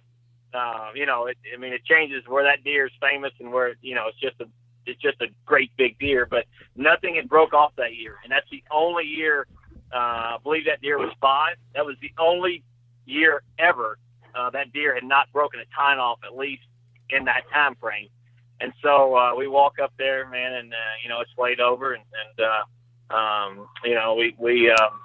[0.54, 3.76] uh, you know it, I mean it changes where that deer is famous and where
[3.82, 4.48] you know it's just a
[4.86, 6.26] it's just a great big deer.
[6.26, 9.48] But nothing had broke off that year, and that's the only year.
[9.94, 11.58] Uh, I believe that deer was five.
[11.76, 12.64] That was the only
[13.06, 13.98] year ever
[14.36, 16.64] uh, that deer had not broken a tine off at least
[17.10, 18.10] in that time frame.
[18.62, 21.94] And so uh, we walk up there, man, and uh, you know it's laid over,
[21.94, 25.00] and, and uh, um, you know we we um,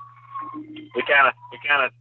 [0.54, 1.92] we kind of we kind of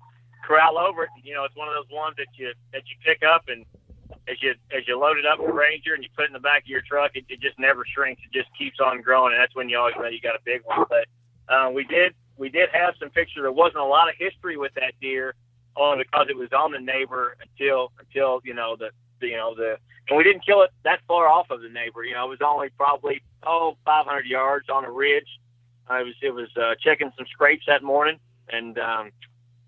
[0.45, 1.09] corral over it.
[1.23, 3.65] You know, it's one of those ones that you that you pick up, and
[4.27, 6.43] as you as you load it up with Ranger and you put it in the
[6.43, 8.21] back of your truck, it, it just never shrinks.
[8.25, 10.61] It just keeps on growing, and that's when you always know you got a big
[10.65, 10.85] one.
[10.89, 11.07] But
[11.47, 13.41] uh, we did we did have some pictures.
[13.41, 15.33] There wasn't a lot of history with that deer,
[15.75, 18.89] only because it was on the neighbor until until you know the
[19.21, 19.77] you know the
[20.07, 22.03] and we didn't kill it that far off of the neighbor.
[22.03, 25.27] You know, it was only probably oh 500 yards on a ridge.
[25.87, 28.19] I was it was uh, checking some scrapes that morning,
[28.49, 29.11] and um,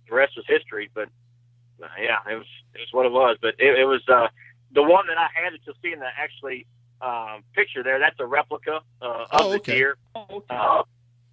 [0.10, 0.90] the rest was history.
[0.94, 1.10] But
[1.82, 3.38] uh, yeah, it was it was what it was.
[3.42, 4.28] But it, it was uh,
[4.72, 6.66] the one that I had that you'll see in the actually
[7.02, 8.00] um, picture there.
[8.00, 9.76] That's a replica uh, of Oh, the okay.
[9.76, 9.98] deer.
[10.16, 10.84] Uh,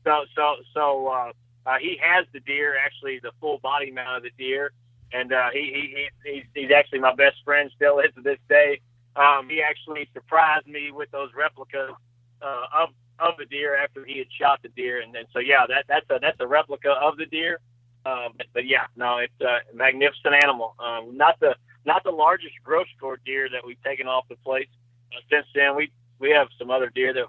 [0.04, 1.32] so so so uh,
[1.66, 4.72] uh, he has the deer actually the full body mount of the deer,
[5.14, 5.82] and uh, he, he
[6.24, 8.80] he he's, he's actually my best friend still is to this day.
[9.16, 11.92] Um, he actually surprised me with those replicas
[12.42, 12.88] uh, of
[13.20, 16.06] of the deer after he had shot the deer, and then so yeah, that that's
[16.10, 17.60] a that's a replica of the deer.
[18.06, 20.74] Um, but, but yeah, no, it's a magnificent animal.
[20.78, 21.54] Um, not the
[21.86, 24.68] not the largest gross score deer that we've taken off the place.
[25.12, 27.24] Uh, since then, we we have some other deer that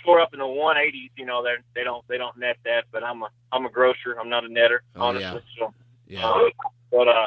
[0.00, 1.10] score up in the 180s.
[1.16, 4.18] You know, they they don't they don't net that, but I'm a I'm a grosser.
[4.20, 5.40] I'm not a netter, Oh, honestly.
[5.58, 5.66] yeah.
[5.66, 5.74] So,
[6.08, 6.28] Yeah.
[6.28, 6.48] uh,
[6.92, 7.26] but uh,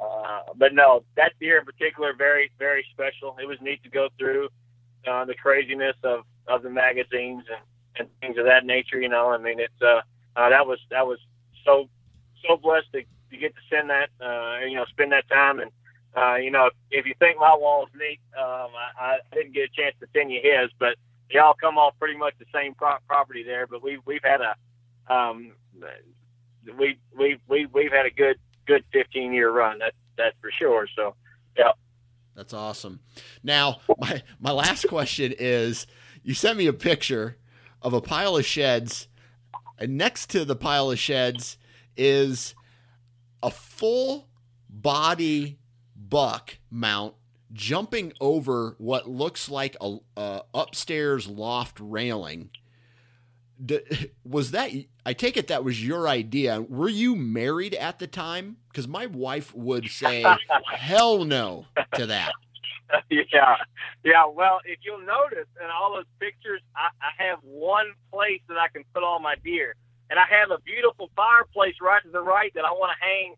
[0.00, 3.36] uh, but no, that deer in particular, very very special.
[3.42, 4.48] It was neat to go through
[5.06, 7.62] uh, the craziness of of the magazines and
[7.98, 9.00] and things of that nature.
[9.00, 10.00] You know, I mean, it's uh,
[10.36, 11.18] uh, that was that was
[11.64, 11.88] so
[12.46, 15.60] so blessed to, to get to send that, uh, you know, spend that time.
[15.60, 15.70] And
[16.16, 19.80] uh, you know, if, you think my wall's neat, um, I, I didn't get a
[19.80, 20.96] chance to send you his, but
[21.32, 23.66] they all come off pretty much the same pro- property there.
[23.66, 24.54] But we've we've had a
[25.12, 25.52] um,
[26.78, 29.78] we we we we've had a good good 15 year run.
[29.78, 30.86] That's that's for sure.
[30.94, 31.14] So,
[31.58, 31.72] yeah.
[32.34, 33.00] That's awesome.
[33.42, 35.86] Now, my my last question is:
[36.22, 37.38] You sent me a picture
[37.80, 39.08] of a pile of sheds,
[39.78, 41.58] and next to the pile of sheds
[41.96, 42.54] is
[43.42, 44.28] a full
[44.68, 45.58] body
[45.96, 47.14] buck mount
[47.52, 52.50] jumping over what looks like a, a upstairs loft railing.
[53.64, 53.80] D-
[54.24, 54.70] was that?
[55.04, 56.62] I take it that was your idea.
[56.62, 58.56] Were you married at the time?
[58.68, 60.24] Because my wife would say
[60.72, 62.32] hell no to that.
[63.10, 63.56] yeah,
[64.04, 64.26] yeah.
[64.26, 68.68] Well, if you'll notice in all those pictures, I, I have one place that I
[68.68, 69.74] can put all my deer,
[70.10, 73.34] and I have a beautiful fireplace right to the right that I want to hang.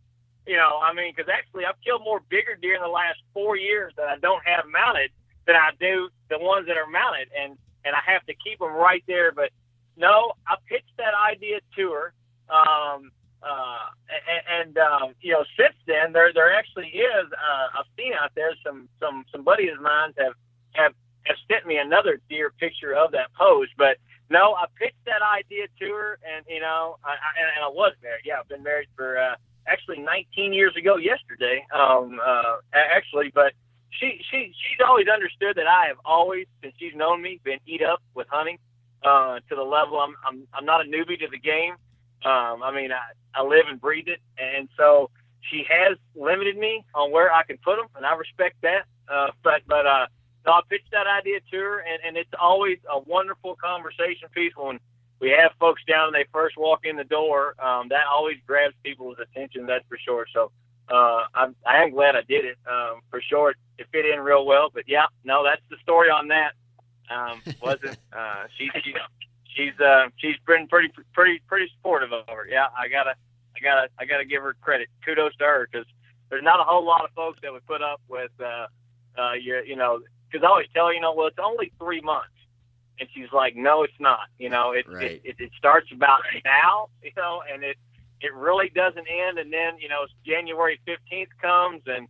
[0.47, 3.57] You know, I mean, because actually I've killed more bigger deer in the last four
[3.57, 5.11] years that I don't have mounted
[5.47, 8.73] than I do the ones that are mounted, and and I have to keep them
[8.73, 9.32] right there.
[9.32, 9.51] But
[9.96, 12.12] no, I pitched that idea to her.
[12.48, 13.10] Um,
[13.42, 18.12] uh, and, and um, you know, since then there there actually is uh, I've seen
[18.14, 20.32] out there some some some buddies of mine have
[20.72, 20.92] have
[21.24, 23.96] have sent me another deer picture of that pose, but
[24.30, 27.92] no, I pitched that idea to her, and you know, I, I and I was
[28.02, 28.24] married.
[28.24, 31.64] Yeah, I've been married for uh, actually 19 years ago yesterday.
[31.74, 33.52] Um, uh, actually, but
[33.90, 37.82] she she she's always understood that I have always, since she's known me, been eat
[37.82, 38.58] up with hunting
[39.05, 41.74] uh, to the level I'm I'm I'm not a newbie to the game.
[42.24, 45.10] Um, I mean, I, I live and breathe it, and so
[45.51, 48.85] she has limited me on where I can put them, and I respect that.
[49.09, 50.06] Uh, but but uh,
[50.47, 54.52] no, I pitched that idea to her, and, and it's always a wonderful conversation piece
[54.56, 54.78] when
[55.20, 57.55] we have folks down and they first walk in the door.
[57.62, 60.26] Um, that always grabs people's attention, that's for sure.
[60.35, 60.51] So
[60.89, 62.59] uh, I'm I am glad I did it.
[62.70, 64.70] Um, for sure, it, it fit in real well.
[64.72, 66.52] But yeah, no, that's the story on that.
[67.10, 68.70] Um, wasn't uh, she?
[68.82, 68.94] She
[69.55, 72.47] she's uh, she's been pretty pretty pretty supportive of her.
[72.48, 73.14] Yeah, I gotta
[73.56, 74.89] I gotta I gotta give her credit.
[75.05, 75.86] Kudos to her because
[76.31, 78.66] there's not a whole lot of folks that would put up with uh,
[79.18, 80.01] uh, your you know
[80.31, 82.28] because I always tell her you know well it's only three months.
[83.01, 84.31] And she's like, no, it's not.
[84.39, 85.10] You know, it, right.
[85.10, 86.90] it, it it starts about now.
[87.02, 87.76] You know, and it
[88.20, 89.39] it really doesn't end.
[89.39, 92.06] And then you know, January fifteenth comes, and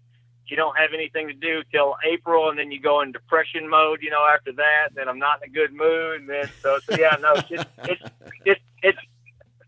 [0.46, 4.00] you don't have anything to do till April, and then you go in depression mode.
[4.02, 6.20] You know, after that, then I'm not in a good mood.
[6.20, 8.02] And then so, so yeah, no, it's just, it's
[8.44, 8.98] it's it's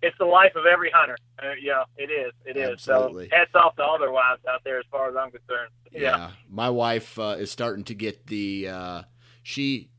[0.02, 1.16] it's the life of every hunter.
[1.42, 2.32] Uh, yeah, it is.
[2.44, 2.70] It is.
[2.72, 3.28] Absolutely.
[3.28, 5.70] So hats off to all their wives out there, as far as I'm concerned.
[5.92, 9.02] Yeah, Yeah, my wife uh, is starting to get the uh,
[9.42, 9.90] she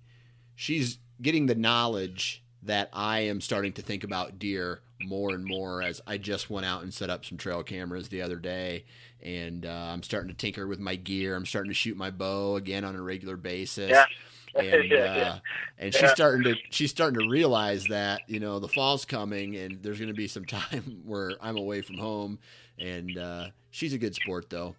[0.55, 5.81] she's getting the knowledge that I am starting to think about deer more and more
[5.81, 8.85] as I just went out and set up some trail cameras the other day
[9.21, 11.35] and uh, I'm starting to tinker with my gear.
[11.35, 13.91] I'm starting to shoot my bow again on a regular basis.
[13.91, 14.05] Yeah.
[14.55, 15.05] And Yeah.
[15.05, 15.39] uh,
[15.77, 16.13] and she's Yeah.
[16.13, 20.07] starting to she's starting to realize that you know the fall's coming and there's going
[20.07, 22.39] to be some time where I'm away from home
[22.79, 24.75] and uh, she's a good sport though.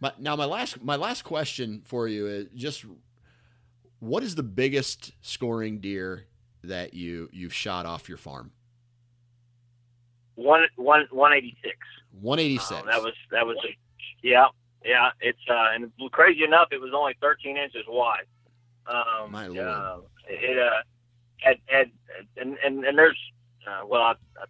[0.00, 2.86] My, now my last my last question for you is just
[4.00, 6.24] what is the biggest scoring deer
[6.64, 8.52] that you you've shot off your farm?
[10.36, 11.76] one one one eighty six.
[12.12, 12.70] 186.
[12.72, 13.76] Um, that was that was a,
[14.22, 14.46] yeah
[14.84, 15.10] yeah.
[15.20, 18.26] It's uh, and crazy enough, it was only 13 inches wide.
[18.86, 19.58] Um, My lord.
[19.58, 19.98] Uh,
[20.28, 20.82] it uh,
[21.38, 21.90] had had
[22.36, 23.18] and and, and there's
[23.66, 24.44] uh, well I, I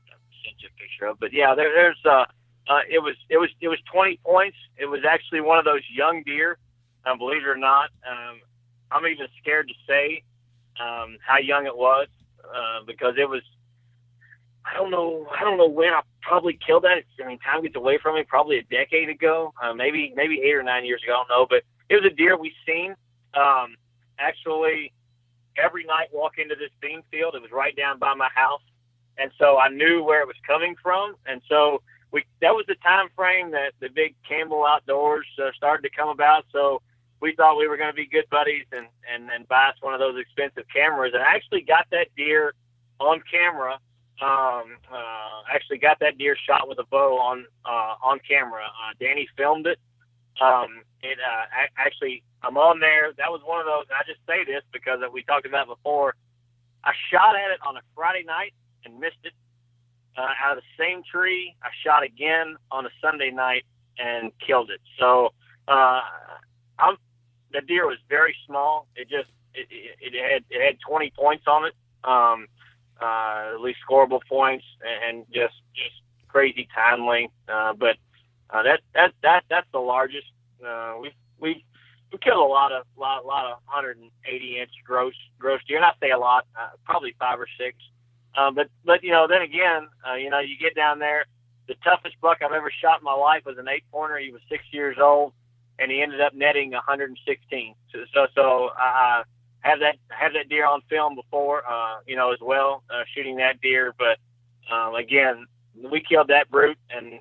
[0.45, 2.25] sent you a picture of, but yeah, there, there's uh,
[2.69, 4.57] uh, it was it was it was 20 points.
[4.77, 6.59] It was actually one of those young deer.
[7.07, 8.41] Um, believe it or not, um,
[8.91, 10.23] I'm even scared to say
[10.81, 12.09] um, how young it was
[12.45, 13.43] uh, because it was
[14.65, 15.27] I don't know.
[15.35, 17.03] I don't know when I probably killed that.
[17.23, 18.24] I mean, time gets away from me.
[18.24, 21.15] Probably a decade ago, uh, maybe maybe eight or nine years ago.
[21.15, 22.95] I don't know, but it was a deer we seen.
[23.35, 23.77] Um,
[24.19, 24.93] actually,
[25.57, 27.35] every night walk into this bean field.
[27.35, 28.62] It was right down by my house,
[29.19, 31.15] and so I knew where it was coming from.
[31.27, 31.82] And so
[32.12, 36.09] we that was the time frame that the big Campbell Outdoors uh, started to come
[36.09, 36.45] about.
[36.53, 36.82] So
[37.20, 39.95] we thought we were going to be good buddies and and and buy us one
[39.95, 41.12] of those expensive cameras.
[41.15, 42.55] And I actually got that deer
[43.01, 43.78] on camera
[44.20, 48.65] um, uh, actually got that deer shot with a bow on uh, on camera.
[48.65, 49.78] Uh, Danny filmed it.
[50.40, 51.45] Um, it uh,
[51.77, 53.12] actually, I'm on there.
[53.16, 53.86] That was one of those.
[53.90, 56.15] I just say this because we talked about before.
[56.85, 58.55] I shot at it on a Friday night
[58.85, 59.32] and missed it
[60.16, 61.55] uh, out of the same tree.
[61.62, 63.65] I shot again on a Sunday night
[63.99, 64.81] and killed it.
[64.99, 65.32] So
[65.66, 66.01] uh,
[66.78, 66.97] I'm
[67.53, 68.86] the deer was very small.
[68.97, 71.74] It just it, it, it had it had 20 points on it.
[72.05, 72.47] Um,
[73.01, 74.65] uh, at least scoreable points,
[75.09, 77.07] and just just crazy time.
[77.49, 77.97] Uh, but
[78.51, 80.27] uh, that that that that's the largest.
[80.66, 81.65] Uh, we we
[82.12, 85.77] we killed a lot of lot lot of 180 inch gross gross deer.
[85.77, 87.77] And I say a lot, uh, probably five or six.
[88.37, 91.25] Um, but but you know, then again, uh, you know, you get down there.
[91.66, 94.19] The toughest buck I've ever shot in my life was an eight pointer.
[94.19, 95.35] He was six years old,
[95.79, 97.75] and he ended up netting 116.
[97.93, 99.23] So so, so I
[99.61, 103.37] have that have that deer on film before, uh, you know, as well, uh, shooting
[103.37, 103.95] that deer.
[103.99, 104.19] But
[104.73, 105.47] um, again,
[105.91, 107.21] we killed that brute, and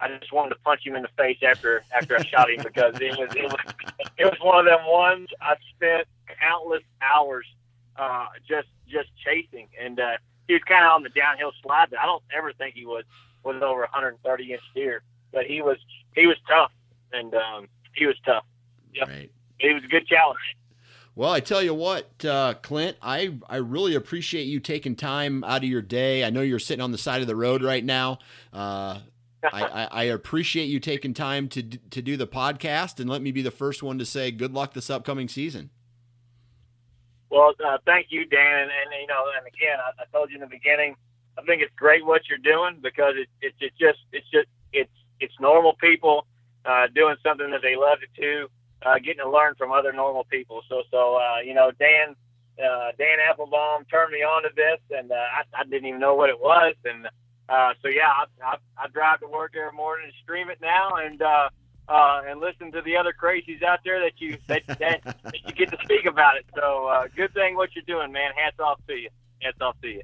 [0.00, 2.94] I just wanted to punch him in the face after after I shot him because
[3.00, 3.74] it was it was
[4.18, 6.06] it was one of them ones I spent
[6.40, 7.46] countless hours
[7.96, 10.16] uh, just just chasing, and uh,
[10.48, 11.88] he was kind of on the downhill slide.
[11.90, 13.04] But I don't ever think he was
[13.44, 15.02] was over 130 inch deer,
[15.32, 15.78] but he was
[16.14, 16.72] he was tough,
[17.12, 18.44] and um, he was tough.
[18.94, 19.08] Yep.
[19.08, 19.30] Right.
[19.58, 20.38] He was a good challenge.
[21.16, 25.64] Well, I tell you what, uh, Clint, I, I really appreciate you taking time out
[25.64, 26.24] of your day.
[26.24, 28.18] I know you're sitting on the side of the road right now.
[28.52, 29.00] Uh,
[29.42, 33.40] I, I, appreciate you taking time to to do the podcast, and let me be
[33.42, 35.70] the first one to say good luck this upcoming season.
[37.30, 40.36] Well, uh, thank you, Dan, and, and, you know, and again, I, I, told you
[40.36, 40.96] in the beginning,
[41.38, 44.90] I think it's great what you're doing because it, it, it's just it's just it's
[45.20, 46.26] it's normal people
[46.64, 48.48] uh, doing something that they love to do,
[48.84, 50.62] uh, getting to learn from other normal people.
[50.68, 52.16] So so uh, you know, Dan.
[52.60, 56.14] Uh, Dan Applebaum turned me on to this, and uh, I, I didn't even know
[56.14, 57.08] what it was, and
[57.48, 60.96] uh, so yeah, I, I, I drive to work every morning and stream it now,
[60.96, 61.48] and uh,
[61.88, 65.52] uh, and listen to the other crazies out there that you that, that, that you
[65.54, 66.44] get to speak about it.
[66.54, 68.32] So uh, good thing what you're doing, man.
[68.36, 69.08] Hats off to you.
[69.40, 70.02] Hats off to you.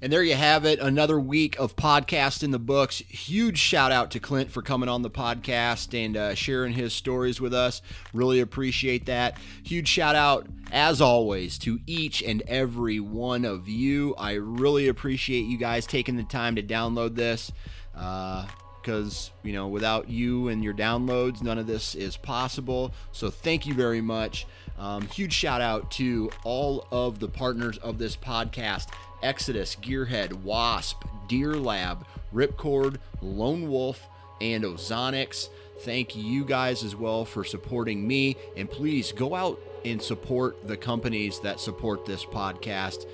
[0.00, 2.98] And there you have it, another week of podcast in the books.
[3.08, 7.40] Huge shout out to Clint for coming on the podcast and uh, sharing his stories
[7.40, 7.82] with us.
[8.14, 9.36] Really appreciate that.
[9.64, 14.14] Huge shout out, as always, to each and every one of you.
[14.14, 17.50] I really appreciate you guys taking the time to download this.
[17.92, 23.28] because uh, you know without you and your downloads none of this is possible so
[23.28, 24.46] thank you very much
[24.78, 28.86] um, huge shout out to all of the partners of this podcast
[29.22, 34.06] Exodus, Gearhead, Wasp, Deer Lab, Ripcord, Lone Wolf,
[34.40, 35.48] and Ozonics.
[35.80, 38.36] Thank you guys as well for supporting me.
[38.56, 43.06] And please go out and support the companies that support this podcast.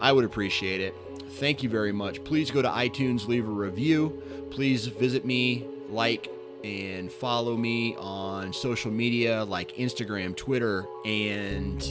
[0.00, 0.94] I would appreciate it.
[1.32, 2.24] Thank you very much.
[2.24, 4.22] Please go to iTunes, leave a review.
[4.50, 6.28] Please visit me, like,
[6.64, 11.82] and follow me on social media like Instagram, Twitter, and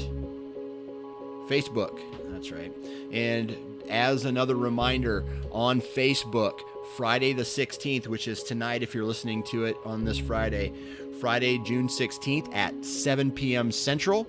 [1.51, 1.99] Facebook.
[2.29, 2.71] That's right.
[3.11, 3.57] And
[3.89, 6.61] as another reminder, on Facebook,
[6.95, 10.71] Friday the 16th, which is tonight if you're listening to it on this Friday,
[11.19, 13.71] Friday, June 16th at 7 p.m.
[13.71, 14.25] Central.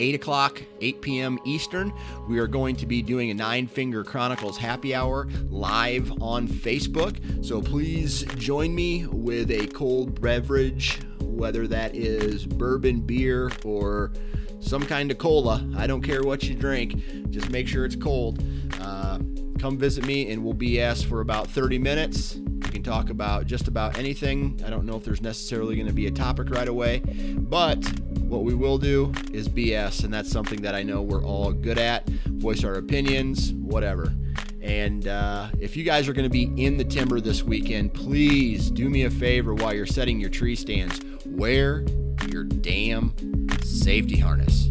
[0.00, 1.38] 8 o'clock, 8 p.m.
[1.44, 1.92] Eastern.
[2.28, 7.44] We are going to be doing a Nine Finger Chronicles happy hour live on Facebook.
[7.44, 14.12] So please join me with a cold beverage, whether that is bourbon, beer, or
[14.60, 15.66] some kind of cola.
[15.76, 18.42] I don't care what you drink, just make sure it's cold.
[18.80, 19.18] Uh,
[19.58, 22.36] come visit me and we'll BS for about 30 minutes.
[22.36, 24.60] We can talk about just about anything.
[24.64, 27.00] I don't know if there's necessarily going to be a topic right away,
[27.36, 27.84] but
[28.20, 31.78] what we will do is BS, and that's something that I know we're all good
[31.78, 32.08] at.
[32.08, 34.12] Voice our opinions, whatever.
[34.60, 38.70] And uh, if you guys are going to be in the timber this weekend, please
[38.70, 41.00] do me a favor while you're setting your tree stands.
[41.24, 41.84] Wear
[42.26, 43.14] your damn
[43.62, 44.70] safety harness.